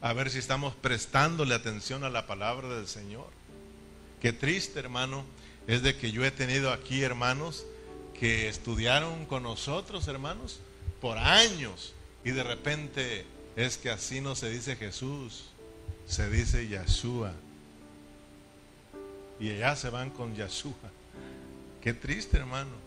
A 0.00 0.12
ver 0.12 0.30
si 0.30 0.38
estamos 0.38 0.74
prestándole 0.76 1.54
atención 1.54 2.04
a 2.04 2.10
la 2.10 2.26
palabra 2.26 2.68
del 2.68 2.86
Señor. 2.86 3.28
Qué 4.22 4.32
triste, 4.32 4.78
hermano, 4.78 5.24
es 5.66 5.82
de 5.82 5.96
que 5.96 6.12
yo 6.12 6.24
he 6.24 6.30
tenido 6.30 6.72
aquí 6.72 7.02
hermanos 7.02 7.66
que 8.18 8.48
estudiaron 8.48 9.26
con 9.26 9.42
nosotros, 9.42 10.06
hermanos, 10.06 10.60
por 11.00 11.18
años. 11.18 11.94
Y 12.24 12.30
de 12.30 12.44
repente 12.44 13.26
es 13.56 13.76
que 13.76 13.90
así 13.90 14.20
no 14.20 14.36
se 14.36 14.48
dice 14.48 14.76
Jesús, 14.76 15.46
se 16.06 16.30
dice 16.30 16.68
Yahshua. 16.68 17.32
Y 19.40 19.50
allá 19.50 19.74
se 19.74 19.90
van 19.90 20.10
con 20.10 20.34
Yahshua. 20.36 20.74
Qué 21.82 21.92
triste, 21.92 22.36
hermano. 22.36 22.85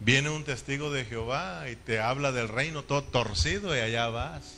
Viene 0.00 0.30
un 0.30 0.44
testigo 0.44 0.90
de 0.90 1.04
Jehová 1.04 1.68
y 1.70 1.76
te 1.76 2.00
habla 2.00 2.32
del 2.32 2.48
reino 2.48 2.82
todo 2.82 3.04
torcido 3.04 3.76
y 3.76 3.80
allá 3.80 4.08
vas. 4.08 4.56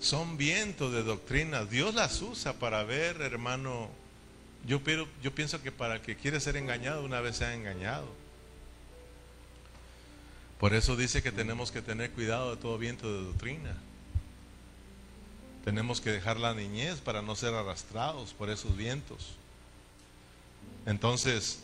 Son 0.00 0.38
vientos 0.38 0.92
de 0.94 1.02
doctrina. 1.02 1.66
Dios 1.66 1.94
las 1.94 2.22
usa 2.22 2.54
para 2.54 2.82
ver, 2.84 3.20
hermano. 3.20 3.90
Yo, 4.66 4.80
pienso 4.82 5.62
que 5.62 5.72
para 5.72 5.96
el 5.96 6.00
que 6.00 6.16
quiere 6.16 6.40
ser 6.40 6.56
engañado, 6.56 7.04
una 7.04 7.20
vez 7.20 7.36
se 7.36 7.44
ha 7.44 7.54
engañado. 7.54 8.06
Por 10.58 10.72
eso 10.74 10.96
dice 10.96 11.22
que 11.22 11.32
tenemos 11.32 11.70
que 11.70 11.82
tener 11.82 12.12
cuidado 12.12 12.54
de 12.54 12.56
todo 12.56 12.78
viento 12.78 13.12
de 13.12 13.24
doctrina. 13.26 13.76
Tenemos 15.64 16.00
que 16.00 16.10
dejar 16.10 16.38
la 16.38 16.54
niñez 16.54 17.00
para 17.00 17.20
no 17.20 17.36
ser 17.36 17.52
arrastrados 17.52 18.32
por 18.32 18.48
esos 18.48 18.74
vientos. 18.78 19.34
Entonces, 20.86 21.60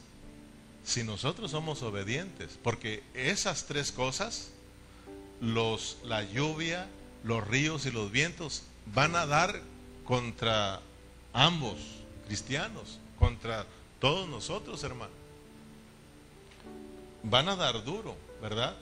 si 0.84 1.02
nosotros 1.02 1.50
somos 1.50 1.82
obedientes, 1.82 2.58
porque 2.62 3.02
esas 3.14 3.64
tres 3.66 3.92
cosas, 3.92 4.50
los, 5.40 5.98
la 6.04 6.22
lluvia, 6.22 6.88
los 7.24 7.46
ríos 7.46 7.86
y 7.86 7.90
los 7.90 8.10
vientos, 8.12 8.62
van 8.94 9.16
a 9.16 9.26
dar 9.26 9.60
contra 10.04 10.80
ambos 11.32 11.78
cristianos, 12.26 13.00
contra 13.18 13.66
todos 14.00 14.28
nosotros, 14.28 14.82
hermano. 14.84 15.12
Van 17.24 17.48
a 17.48 17.56
dar 17.56 17.82
duro, 17.84 18.16
¿verdad? 18.40 18.76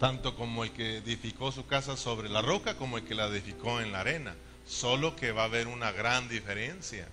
Tanto 0.00 0.34
como 0.34 0.64
el 0.64 0.72
que 0.72 0.96
edificó 0.96 1.52
su 1.52 1.66
casa 1.66 1.96
sobre 1.96 2.28
la 2.28 2.42
roca 2.42 2.76
como 2.76 2.98
el 2.98 3.04
que 3.04 3.14
la 3.14 3.26
edificó 3.26 3.80
en 3.80 3.92
la 3.92 4.00
arena. 4.00 4.34
Solo 4.66 5.14
que 5.14 5.30
va 5.30 5.42
a 5.42 5.46
haber 5.46 5.68
una 5.68 5.92
gran 5.92 6.28
diferencia 6.28 7.08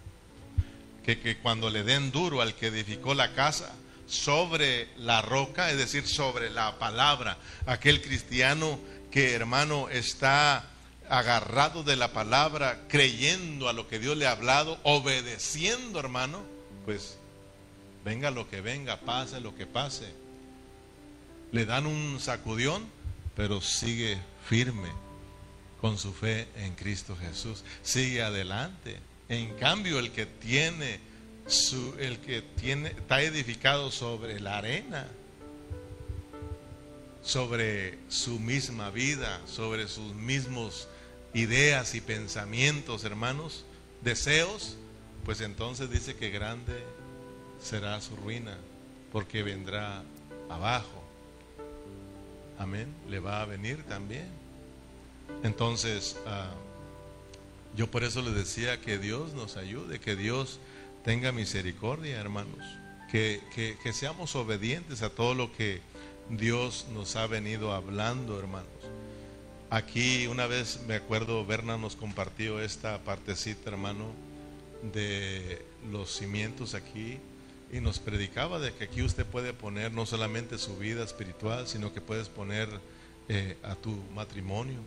que, 1.04 1.38
cuando 1.38 1.70
le 1.70 1.84
den 1.84 2.12
duro 2.12 2.42
al 2.42 2.56
que 2.56 2.68
edificó 2.68 3.14
la 3.14 3.34
casa 3.34 3.74
sobre 4.08 4.90
la 4.98 5.22
roca, 5.22 5.72
es 5.72 5.78
decir, 5.78 6.08
sobre 6.08 6.50
la 6.50 6.80
palabra, 6.80 7.38
aquel 7.66 8.02
cristiano 8.02 8.80
que 9.12 9.34
hermano 9.34 9.90
está 9.90 10.70
agarrado 11.10 11.84
de 11.84 11.96
la 11.96 12.14
palabra, 12.14 12.82
creyendo 12.88 13.70
a 13.70 13.74
lo 13.74 13.88
que 13.88 14.00
Dios 14.00 14.16
le 14.18 14.28
ha 14.28 14.32
hablado, 14.32 14.80
obedeciendo 14.84 16.00
hermano, 16.00 16.44
pues 16.86 17.18
venga 18.06 18.32
lo 18.32 18.50
que 18.50 18.62
venga, 18.62 18.98
pase 18.98 19.40
lo 19.40 19.56
que 19.56 19.66
pase. 19.66 20.14
Le 21.52 21.66
dan 21.66 21.88
un 21.88 22.20
sacudión, 22.20 22.88
pero 23.36 23.62
sigue 23.62 24.20
firme. 24.48 24.90
con 25.82 25.98
su 25.98 26.14
fe 26.14 26.48
en 26.58 26.76
Cristo 26.76 27.16
Jesús. 27.16 27.64
Sigue 27.82 28.22
adelante. 28.22 29.00
En 29.30 29.54
cambio, 29.56 30.00
el 30.00 30.12
que 30.12 30.26
tiene 30.26 31.00
su, 31.46 31.96
el 32.00 32.18
que 32.20 32.42
tiene, 32.42 32.90
está 32.90 33.22
edificado 33.22 33.92
sobre 33.92 34.40
la 34.40 34.58
arena, 34.58 35.08
sobre 37.22 38.00
su 38.08 38.40
misma 38.40 38.90
vida, 38.90 39.42
sobre 39.46 39.88
sus 39.88 40.16
mismos 40.16 40.88
ideas 41.34 41.94
y 41.94 42.02
pensamientos, 42.02 43.04
hermanos, 43.04 43.66
deseos, 44.02 44.78
pues 45.26 45.42
entonces 45.42 45.92
dice 45.92 46.16
que 46.16 46.32
grande 46.32 46.84
será 47.62 48.02
su 48.02 48.16
ruina, 48.16 48.58
porque 49.12 49.44
vendrá 49.44 50.04
abajo. 50.50 51.04
Amén, 52.58 52.94
le 53.08 53.20
va 53.20 53.42
a 53.42 53.46
venir 53.46 53.84
también. 53.84 54.28
Entonces, 55.44 56.18
ah, 56.26 56.52
yo 57.76 57.90
por 57.90 58.04
eso 58.04 58.22
le 58.22 58.32
decía 58.32 58.82
que 58.82 58.98
Dios 58.98 59.34
nos 59.34 59.58
ayude, 59.58 60.00
que 60.00 60.16
Dios 60.16 60.60
tenga 61.04 61.32
misericordia, 61.32 62.20
hermanos, 62.20 62.64
que, 63.12 63.42
que 63.82 63.94
seamos 63.94 64.36
obedientes 64.36 65.02
a 65.02 65.10
todo 65.10 65.34
lo 65.34 65.52
que 65.54 65.82
Dios 66.30 66.88
nos 66.94 67.16
ha 67.16 67.26
venido 67.28 67.74
hablando, 67.74 68.38
hermanos. 68.38 68.70
Aquí 69.72 70.26
una 70.26 70.48
vez 70.48 70.80
me 70.88 70.96
acuerdo, 70.96 71.46
Berna 71.46 71.78
nos 71.78 71.96
compartió 71.96 72.60
esta 72.60 72.98
partecita, 73.04 73.70
hermano, 73.70 74.14
de 74.82 75.64
los 75.92 76.16
cimientos 76.16 76.74
aquí 76.74 77.20
y 77.72 77.80
nos 77.80 78.00
predicaba 78.00 78.60
de 78.60 78.74
que 78.74 78.86
aquí 78.86 79.04
usted 79.04 79.26
puede 79.26 79.54
poner 79.54 79.92
no 79.92 80.06
solamente 80.06 80.58
su 80.58 80.78
vida 80.78 81.04
espiritual, 81.04 81.68
sino 81.68 81.94
que 81.94 82.02
puedes 82.02 82.30
poner 82.30 82.68
eh, 83.28 83.58
a 83.64 83.76
tu 83.76 83.92
matrimonio. 84.16 84.80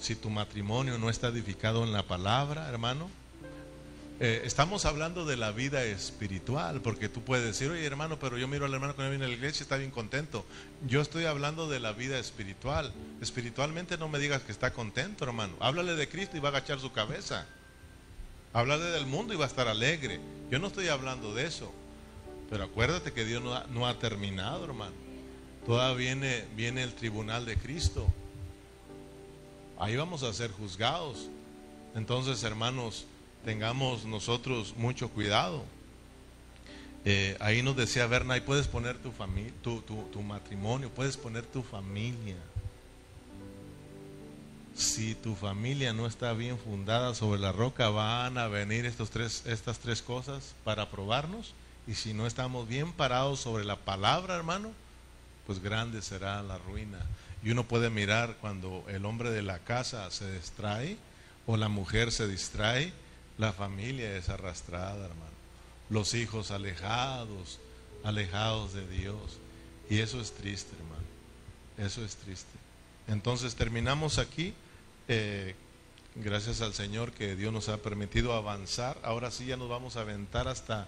Si 0.00 0.16
tu 0.16 0.30
matrimonio 0.30 0.98
no 0.98 1.10
está 1.10 1.28
edificado 1.28 1.84
en 1.84 1.92
la 1.92 2.02
palabra, 2.02 2.68
hermano, 2.68 3.08
eh, 4.24 4.42
estamos 4.44 4.84
hablando 4.84 5.24
de 5.24 5.36
la 5.36 5.50
vida 5.50 5.82
espiritual, 5.82 6.80
porque 6.80 7.08
tú 7.08 7.22
puedes 7.22 7.44
decir, 7.44 7.68
oye 7.70 7.84
hermano, 7.84 8.20
pero 8.20 8.38
yo 8.38 8.46
miro 8.46 8.66
al 8.66 8.72
hermano 8.72 8.94
que 8.94 9.08
viene 9.08 9.24
a 9.24 9.28
la 9.28 9.34
iglesia 9.34 9.60
y 9.60 9.64
está 9.64 9.76
bien 9.78 9.90
contento. 9.90 10.46
Yo 10.86 11.00
estoy 11.00 11.24
hablando 11.24 11.68
de 11.68 11.80
la 11.80 11.90
vida 11.90 12.20
espiritual. 12.20 12.92
Espiritualmente 13.20 13.98
no 13.98 14.08
me 14.08 14.20
digas 14.20 14.42
que 14.42 14.52
está 14.52 14.72
contento, 14.72 15.24
hermano. 15.24 15.54
Háblale 15.58 15.96
de 15.96 16.08
Cristo 16.08 16.36
y 16.36 16.40
va 16.40 16.50
a 16.50 16.52
agachar 16.52 16.78
su 16.78 16.92
cabeza. 16.92 17.48
Háblale 18.52 18.84
del 18.84 19.06
mundo 19.06 19.34
y 19.34 19.36
va 19.36 19.46
a 19.46 19.48
estar 19.48 19.66
alegre. 19.66 20.20
Yo 20.52 20.60
no 20.60 20.68
estoy 20.68 20.86
hablando 20.86 21.34
de 21.34 21.46
eso. 21.46 21.72
Pero 22.48 22.62
acuérdate 22.62 23.12
que 23.12 23.24
Dios 23.24 23.42
no 23.42 23.88
ha, 23.88 23.98
terminado, 23.98 24.64
hermano. 24.64 24.94
Todavía 25.66 26.14
viene 26.54 26.82
el 26.84 26.94
tribunal 26.94 27.44
de 27.44 27.56
Cristo. 27.56 28.06
Ahí 29.82 29.96
vamos 29.96 30.22
a 30.22 30.32
ser 30.32 30.52
juzgados. 30.52 31.28
Entonces, 31.96 32.44
hermanos, 32.44 33.04
tengamos 33.44 34.04
nosotros 34.04 34.74
mucho 34.76 35.08
cuidado. 35.08 35.64
Eh, 37.04 37.36
ahí 37.40 37.64
nos 37.64 37.74
decía 37.74 38.06
Berna, 38.06 38.34
ahí 38.34 38.42
puedes 38.42 38.68
poner 38.68 38.96
tu, 38.98 39.10
familia, 39.10 39.52
tu, 39.60 39.80
tu, 39.80 40.22
matrimonio, 40.22 40.88
puedes 40.88 41.16
poner 41.16 41.44
tu 41.44 41.64
familia. 41.64 42.36
Si 44.76 45.16
tu 45.16 45.34
familia 45.34 45.92
no 45.92 46.06
está 46.06 46.32
bien 46.32 46.60
fundada 46.60 47.16
sobre 47.16 47.40
la 47.40 47.50
roca, 47.50 47.88
van 47.88 48.38
a 48.38 48.46
venir 48.46 48.86
estos 48.86 49.10
tres, 49.10 49.42
estas 49.46 49.80
tres 49.80 50.00
cosas 50.00 50.54
para 50.62 50.92
probarnos 50.92 51.54
y 51.88 51.94
si 51.94 52.14
no 52.14 52.28
estamos 52.28 52.68
bien 52.68 52.92
parados 52.92 53.40
sobre 53.40 53.64
la 53.64 53.74
palabra, 53.74 54.36
hermano, 54.36 54.70
pues 55.44 55.60
grande 55.60 56.02
será 56.02 56.40
la 56.44 56.56
ruina. 56.58 57.00
Y 57.42 57.50
uno 57.50 57.66
puede 57.66 57.90
mirar 57.90 58.36
cuando 58.40 58.84
el 58.88 59.04
hombre 59.04 59.30
de 59.30 59.42
la 59.42 59.58
casa 59.58 60.10
se 60.10 60.30
distrae 60.32 60.96
o 61.46 61.56
la 61.56 61.68
mujer 61.68 62.12
se 62.12 62.28
distrae, 62.28 62.92
la 63.38 63.52
familia 63.52 64.16
es 64.16 64.28
arrastrada, 64.28 65.06
hermano. 65.06 65.32
Los 65.90 66.14
hijos 66.14 66.50
alejados, 66.50 67.58
alejados 68.04 68.72
de 68.72 68.86
Dios. 68.88 69.38
Y 69.90 69.98
eso 69.98 70.20
es 70.20 70.32
triste, 70.32 70.74
hermano. 70.76 71.02
Eso 71.78 72.04
es 72.04 72.16
triste. 72.16 72.52
Entonces 73.08 73.56
terminamos 73.56 74.18
aquí. 74.18 74.54
Eh, 75.08 75.54
gracias 76.14 76.60
al 76.60 76.74
Señor 76.74 77.12
que 77.12 77.34
Dios 77.34 77.52
nos 77.52 77.68
ha 77.68 77.78
permitido 77.78 78.34
avanzar. 78.34 78.98
Ahora 79.02 79.30
sí 79.30 79.46
ya 79.46 79.56
nos 79.56 79.68
vamos 79.68 79.96
a 79.96 80.02
aventar 80.02 80.46
hasta 80.46 80.86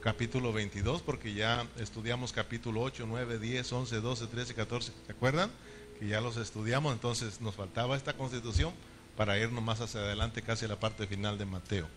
capítulo 0.00 0.52
22, 0.52 1.02
porque 1.02 1.32
ya 1.32 1.66
estudiamos 1.78 2.32
capítulo 2.32 2.82
8, 2.82 3.06
9, 3.08 3.38
10, 3.38 3.72
11, 3.72 4.00
12, 4.00 4.26
13, 4.26 4.54
14. 4.54 4.92
¿Se 5.06 5.12
acuerdan? 5.12 5.50
Que 5.98 6.08
ya 6.08 6.20
los 6.20 6.36
estudiamos, 6.36 6.92
entonces 6.92 7.40
nos 7.40 7.54
faltaba 7.54 7.96
esta 7.96 8.12
constitución 8.14 8.72
para 9.16 9.38
irnos 9.38 9.64
más 9.64 9.80
hacia 9.80 10.00
adelante, 10.00 10.42
casi 10.42 10.64
a 10.64 10.68
la 10.68 10.78
parte 10.78 11.06
final 11.06 11.38
de 11.38 11.44
Mateo. 11.44 11.88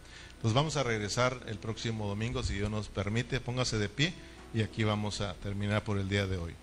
Nos 0.41 0.53
vamos 0.53 0.75
a 0.75 0.83
regresar 0.83 1.39
el 1.45 1.57
próximo 1.59 2.07
domingo, 2.07 2.41
si 2.41 2.55
Dios 2.55 2.71
nos 2.71 2.87
permite. 2.87 3.39
Póngase 3.39 3.77
de 3.77 3.89
pie 3.89 4.13
y 4.53 4.63
aquí 4.63 4.83
vamos 4.83 5.21
a 5.21 5.35
terminar 5.35 5.83
por 5.83 5.99
el 5.99 6.09
día 6.09 6.25
de 6.25 6.37
hoy. 6.37 6.55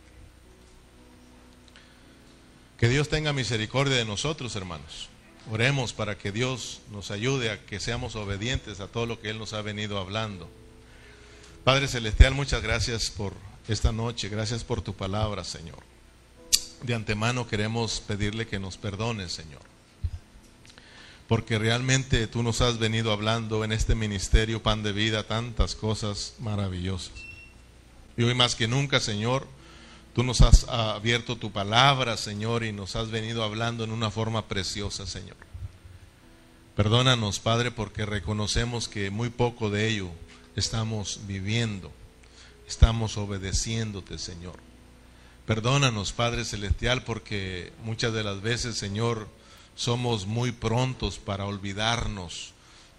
Que 2.76 2.88
Dios 2.88 3.08
tenga 3.08 3.32
misericordia 3.32 3.96
de 3.96 4.04
nosotros, 4.04 4.56
hermanos. 4.56 5.08
Oremos 5.50 5.92
para 5.92 6.18
que 6.18 6.32
Dios 6.32 6.80
nos 6.90 7.10
ayude 7.10 7.50
a 7.50 7.64
que 7.64 7.80
seamos 7.80 8.16
obedientes 8.16 8.80
a 8.80 8.88
todo 8.88 9.06
lo 9.06 9.20
que 9.20 9.30
Él 9.30 9.38
nos 9.38 9.52
ha 9.52 9.62
venido 9.62 9.98
hablando. 9.98 10.48
Padre 11.64 11.88
Celestial, 11.88 12.34
muchas 12.34 12.62
gracias 12.62 13.10
por 13.10 13.32
esta 13.68 13.92
noche, 13.92 14.28
gracias 14.28 14.64
por 14.64 14.82
tu 14.82 14.94
palabra, 14.94 15.44
Señor. 15.44 15.97
De 16.82 16.94
antemano 16.94 17.48
queremos 17.48 18.00
pedirle 18.00 18.46
que 18.46 18.58
nos 18.58 18.76
perdone, 18.76 19.28
Señor. 19.28 19.62
Porque 21.26 21.58
realmente 21.58 22.26
tú 22.26 22.42
nos 22.42 22.60
has 22.60 22.78
venido 22.78 23.12
hablando 23.12 23.64
en 23.64 23.72
este 23.72 23.94
ministerio, 23.94 24.62
pan 24.62 24.82
de 24.82 24.92
vida, 24.92 25.26
tantas 25.26 25.74
cosas 25.74 26.34
maravillosas. 26.38 27.12
Y 28.16 28.22
hoy 28.22 28.34
más 28.34 28.54
que 28.54 28.66
nunca, 28.66 29.00
Señor, 29.00 29.46
tú 30.14 30.22
nos 30.22 30.40
has 30.40 30.66
abierto 30.68 31.36
tu 31.36 31.52
palabra, 31.52 32.16
Señor, 32.16 32.64
y 32.64 32.72
nos 32.72 32.96
has 32.96 33.10
venido 33.10 33.44
hablando 33.44 33.84
en 33.84 33.92
una 33.92 34.10
forma 34.10 34.46
preciosa, 34.46 35.06
Señor. 35.06 35.36
Perdónanos, 36.76 37.40
Padre, 37.40 37.72
porque 37.72 38.06
reconocemos 38.06 38.88
que 38.88 39.10
muy 39.10 39.30
poco 39.30 39.68
de 39.68 39.88
ello 39.88 40.10
estamos 40.54 41.20
viviendo. 41.26 41.92
Estamos 42.66 43.16
obedeciéndote, 43.16 44.18
Señor. 44.18 44.67
Perdónanos, 45.48 46.12
Padre 46.12 46.44
Celestial, 46.44 47.04
porque 47.04 47.72
muchas 47.82 48.12
de 48.12 48.22
las 48.22 48.42
veces, 48.42 48.76
Señor, 48.76 49.30
somos 49.74 50.26
muy 50.26 50.52
prontos 50.52 51.16
para 51.18 51.46
olvidarnos 51.46 52.52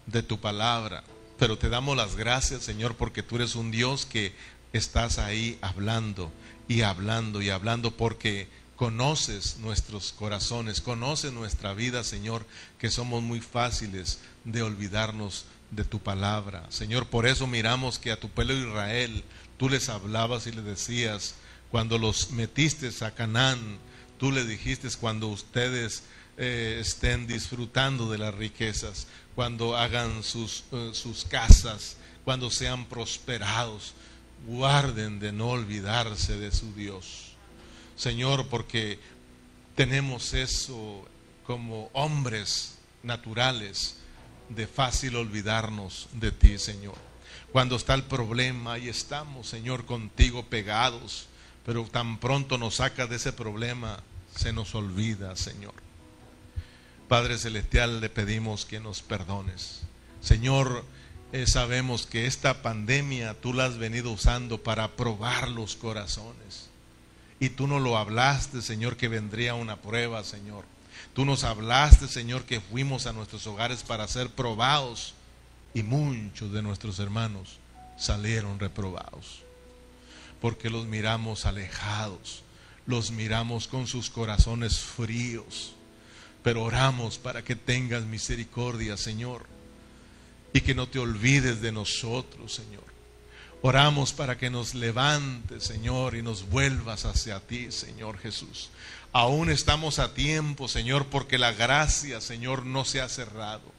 de 0.08 0.24
tu 0.24 0.40
palabra. 0.40 1.04
Pero 1.38 1.60
te 1.60 1.70
damos 1.70 1.96
las 1.96 2.16
gracias, 2.16 2.64
Señor, 2.64 2.96
porque 2.96 3.22
tú 3.22 3.36
eres 3.36 3.54
un 3.54 3.70
Dios 3.70 4.08
que 4.08 4.34
estás 4.74 5.20
ahí 5.20 5.60
hablando 5.62 6.32
y 6.68 6.82
hablando 6.82 7.44
y 7.44 7.52
hablando 7.52 7.96
porque 7.96 8.48
conoces 8.76 9.58
nuestros 9.60 10.12
corazones, 10.12 10.82
conoces 10.82 11.32
nuestra 11.32 11.76
vida, 11.76 12.04
Señor, 12.04 12.48
que 12.80 12.90
somos 12.90 13.22
muy 13.22 13.42
fáciles 13.42 14.22
de 14.44 14.64
olvidarnos 14.64 15.46
de 15.70 15.84
tu 15.84 16.00
palabra. 16.00 16.66
Señor, 16.70 17.06
por 17.06 17.28
eso 17.28 17.46
miramos 17.46 18.00
que 18.00 18.12
a 18.12 18.20
tu 18.20 18.28
pueblo 18.28 18.56
Israel 18.56 19.24
tú 19.58 19.70
les 19.70 19.88
hablabas 19.88 20.48
y 20.48 20.52
les 20.52 20.66
decías, 20.66 21.36
cuando 21.72 21.98
los 21.98 22.32
metiste 22.32 22.90
a 23.06 23.12
Canaán, 23.12 23.78
tú 24.18 24.32
les 24.32 24.48
dijiste 24.48 24.88
cuando 25.00 25.28
ustedes 25.28 26.04
eh, 26.38 26.78
estén 26.82 27.28
disfrutando 27.28 28.10
de 28.10 28.18
las 28.18 28.34
riquezas, 28.34 29.08
cuando 29.36 29.78
hagan 29.78 30.24
sus, 30.24 30.64
eh, 30.72 30.92
sus 30.94 31.26
casas, 31.26 31.98
cuando 32.26 32.50
sean 32.50 32.86
prosperados, 32.86 33.94
guarden 34.48 35.20
de 35.20 35.32
no 35.32 35.50
olvidarse 35.50 36.38
de 36.38 36.52
su 36.52 36.74
Dios. 36.74 37.34
Señor, 37.96 38.48
porque 38.48 39.00
tenemos 39.76 40.34
eso 40.34 41.06
como 41.46 41.90
hombres 41.94 42.78
naturales 43.04 43.98
de 44.50 44.68
fácil 44.68 45.16
olvidarnos 45.16 46.08
de 46.14 46.32
ti, 46.32 46.58
Señor. 46.58 46.96
Cuando 47.52 47.76
está 47.76 47.94
el 47.94 48.04
problema, 48.04 48.78
y 48.78 48.90
estamos, 48.90 49.48
Señor, 49.48 49.86
contigo 49.86 50.46
pegados, 50.46 51.28
pero 51.70 51.84
tan 51.84 52.18
pronto 52.18 52.58
nos 52.58 52.78
sacas 52.78 53.12
de 53.12 53.18
ese 53.18 53.32
problema, 53.32 54.00
se 54.36 54.52
nos 54.52 54.74
olvida, 54.74 55.36
Señor. 55.36 55.76
Padre 57.08 57.38
Celestial, 57.38 58.02
le 58.02 58.10
pedimos 58.10 58.66
que 58.66 58.80
nos 58.80 59.04
perdones. 59.04 59.82
Señor, 60.20 60.84
eh, 61.32 61.46
sabemos 61.46 62.08
que 62.08 62.26
esta 62.26 62.64
pandemia 62.64 63.36
tú 63.40 63.54
la 63.54 63.66
has 63.66 63.78
venido 63.78 64.12
usando 64.12 64.64
para 64.64 64.96
probar 64.96 65.48
los 65.50 65.76
corazones. 65.76 66.72
Y 67.40 67.50
tú 67.50 67.68
no 67.68 67.78
lo 67.78 68.00
hablaste, 68.00 68.64
Señor, 68.64 68.98
que 68.98 69.08
vendría 69.08 69.54
una 69.54 69.76
prueba, 69.76 70.24
Señor. 70.24 70.66
Tú 71.14 71.24
nos 71.24 71.44
hablaste, 71.44 72.08
Señor, 72.08 72.46
que 72.46 72.62
fuimos 72.62 73.06
a 73.06 73.14
nuestros 73.14 73.46
hogares 73.46 73.84
para 73.84 74.08
ser 74.08 74.32
probados 74.32 75.14
y 75.76 75.84
muchos 75.84 76.52
de 76.52 76.64
nuestros 76.64 76.98
hermanos 76.98 77.60
salieron 77.96 78.58
reprobados. 78.58 79.44
Porque 80.42 80.70
los 80.70 80.86
miramos 80.86 81.46
alejados, 81.46 82.44
los 82.86 83.12
miramos 83.12 83.68
con 83.68 83.88
sus 83.88 84.10
corazones 84.10 84.80
fríos. 84.80 85.74
Pero 86.44 86.64
oramos 86.64 87.18
para 87.18 87.44
que 87.44 87.56
tengas 87.56 88.04
misericordia, 88.04 88.96
Señor, 88.96 89.46
y 90.54 90.62
que 90.62 90.74
no 90.74 90.88
te 90.88 91.00
olvides 91.00 91.62
de 91.62 91.72
nosotros, 91.72 92.54
Señor. 92.54 92.84
Oramos 93.62 94.14
para 94.14 94.38
que 94.38 94.50
nos 94.50 94.74
levantes, 94.74 95.64
Señor, 95.64 96.16
y 96.16 96.22
nos 96.22 96.50
vuelvas 96.50 97.04
hacia 97.04 97.42
ti, 97.42 97.72
Señor 97.72 98.18
Jesús. 98.18 98.70
Aún 99.12 99.50
estamos 99.50 100.00
a 100.00 100.14
tiempo, 100.14 100.70
Señor, 100.70 101.08
porque 101.08 101.38
la 101.38 101.52
gracia, 101.52 102.22
Señor, 102.22 102.66
no 102.66 102.86
se 102.86 103.02
ha 103.02 103.10
cerrado. 103.10 103.79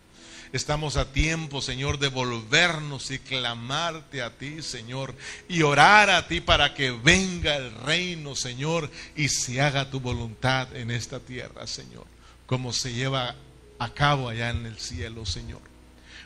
Estamos 0.53 0.97
a 0.97 1.13
tiempo, 1.13 1.63
Señor, 1.63 2.01
de 2.01 2.09
volvernos 2.09 3.13
y 3.13 3.21
clamarte 3.21 4.21
a 4.21 4.37
ti, 4.37 4.63
Señor, 4.63 5.15
y 5.49 5.63
orar 5.63 6.11
a 6.11 6.27
ti 6.27 6.41
para 6.41 6.75
que 6.75 6.91
venga 6.91 7.55
el 7.55 7.73
reino, 7.73 8.35
Señor, 8.35 8.91
y 9.15 9.29
se 9.29 9.61
haga 9.61 9.91
tu 9.91 10.01
voluntad 10.01 10.75
en 10.75 10.91
esta 10.91 11.21
tierra, 11.21 11.69
Señor, 11.69 12.05
como 12.47 12.73
se 12.73 12.93
lleva 12.93 13.37
a 13.79 13.95
cabo 13.95 14.29
allá 14.29 14.51
en 14.51 14.67
el 14.67 14.77
cielo, 14.81 15.25
Señor. 15.25 15.61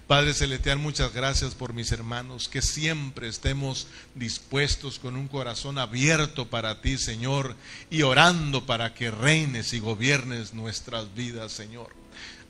Padre 0.07 0.33
Celestial, 0.33 0.79
muchas 0.79 1.13
gracias 1.13 1.55
por 1.55 1.75
mis 1.75 1.93
hermanos, 1.93 2.49
que 2.49 2.63
siempre 2.63 3.29
estemos 3.29 3.89
dispuestos 4.15 4.99
con 4.99 5.17
un 5.17 5.29
corazón 5.29 5.79
abierto 5.79 6.49
para 6.49 6.81
ti, 6.81 6.97
Señor, 6.97 7.57
y 7.91 8.03
orando 8.03 8.65
para 8.65 8.95
que 8.95 9.11
reines 9.11 9.75
y 9.75 9.81
gobiernes 9.81 10.55
nuestras 10.55 11.15
vidas, 11.15 11.53
Señor. 11.53 11.89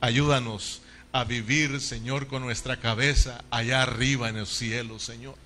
Ayúdanos 0.00 0.82
a 1.14 1.22
vivir, 1.22 1.80
Señor, 1.80 2.26
con 2.26 2.42
nuestra 2.42 2.80
cabeza 2.80 3.44
allá 3.48 3.82
arriba 3.82 4.28
en 4.28 4.36
el 4.36 4.48
cielo, 4.48 4.98
Señor. 4.98 5.36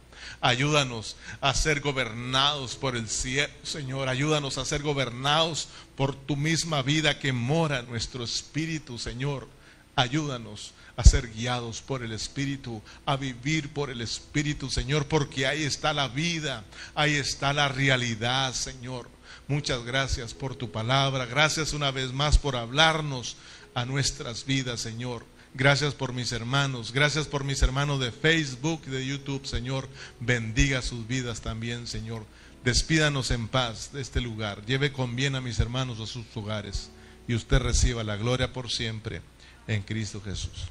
Ayúdanos 0.40 1.16
a 1.42 1.52
ser 1.52 1.80
gobernados 1.80 2.74
por 2.74 2.96
el 2.96 3.06
cielo, 3.06 3.52
Señor. 3.64 4.08
Ayúdanos 4.08 4.56
a 4.56 4.64
ser 4.64 4.80
gobernados 4.82 5.68
por 5.94 6.14
tu 6.14 6.36
misma 6.36 6.80
vida 6.80 7.18
que 7.18 7.34
mora 7.34 7.82
nuestro 7.82 8.24
espíritu, 8.24 8.98
Señor. 8.98 9.46
Ayúdanos 9.94 10.72
a 10.96 11.04
ser 11.04 11.30
guiados 11.30 11.82
por 11.82 12.02
el 12.02 12.12
Espíritu, 12.12 12.82
a 13.04 13.16
vivir 13.16 13.68
por 13.68 13.90
el 13.90 14.00
Espíritu, 14.00 14.70
Señor, 14.70 15.06
porque 15.06 15.46
ahí 15.46 15.64
está 15.64 15.92
la 15.92 16.08
vida, 16.08 16.64
ahí 16.94 17.14
está 17.14 17.52
la 17.52 17.68
realidad, 17.68 18.54
Señor. 18.54 19.10
Muchas 19.48 19.84
gracias 19.84 20.32
por 20.32 20.56
tu 20.56 20.72
palabra, 20.72 21.26
gracias 21.26 21.74
una 21.74 21.90
vez 21.90 22.12
más 22.12 22.38
por 22.38 22.56
hablarnos 22.56 23.36
a 23.74 23.84
nuestras 23.84 24.46
vidas, 24.46 24.80
Señor. 24.80 25.26
Gracias 25.59 25.92
por 25.92 26.12
mis 26.12 26.30
hermanos, 26.30 26.92
gracias 26.92 27.26
por 27.26 27.42
mis 27.42 27.62
hermanos 27.62 27.98
de 27.98 28.12
Facebook 28.12 28.80
y 28.86 28.90
de 28.90 29.04
YouTube, 29.04 29.44
Señor. 29.44 29.88
Bendiga 30.20 30.82
sus 30.82 31.09
vidas 31.09 31.40
también, 31.40 31.88
Señor. 31.88 32.24
Despídanos 32.62 33.32
en 33.32 33.48
paz 33.48 33.90
de 33.92 34.00
este 34.00 34.20
lugar. 34.20 34.64
Lleve 34.66 34.92
con 34.92 35.16
bien 35.16 35.34
a 35.34 35.40
mis 35.40 35.59
hermanos 35.59 35.98
a 35.98 36.06
sus 36.06 36.24
hogares 36.36 36.90
y 37.26 37.34
usted 37.34 37.59
reciba 37.59 38.04
la 38.04 38.14
gloria 38.14 38.52
por 38.52 38.70
siempre 38.70 39.20
en 39.66 39.82
Cristo 39.82 40.22
Jesús. 40.24 40.68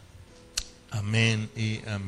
Amén 0.90 1.50
y 1.58 1.82
amén. 1.86 2.06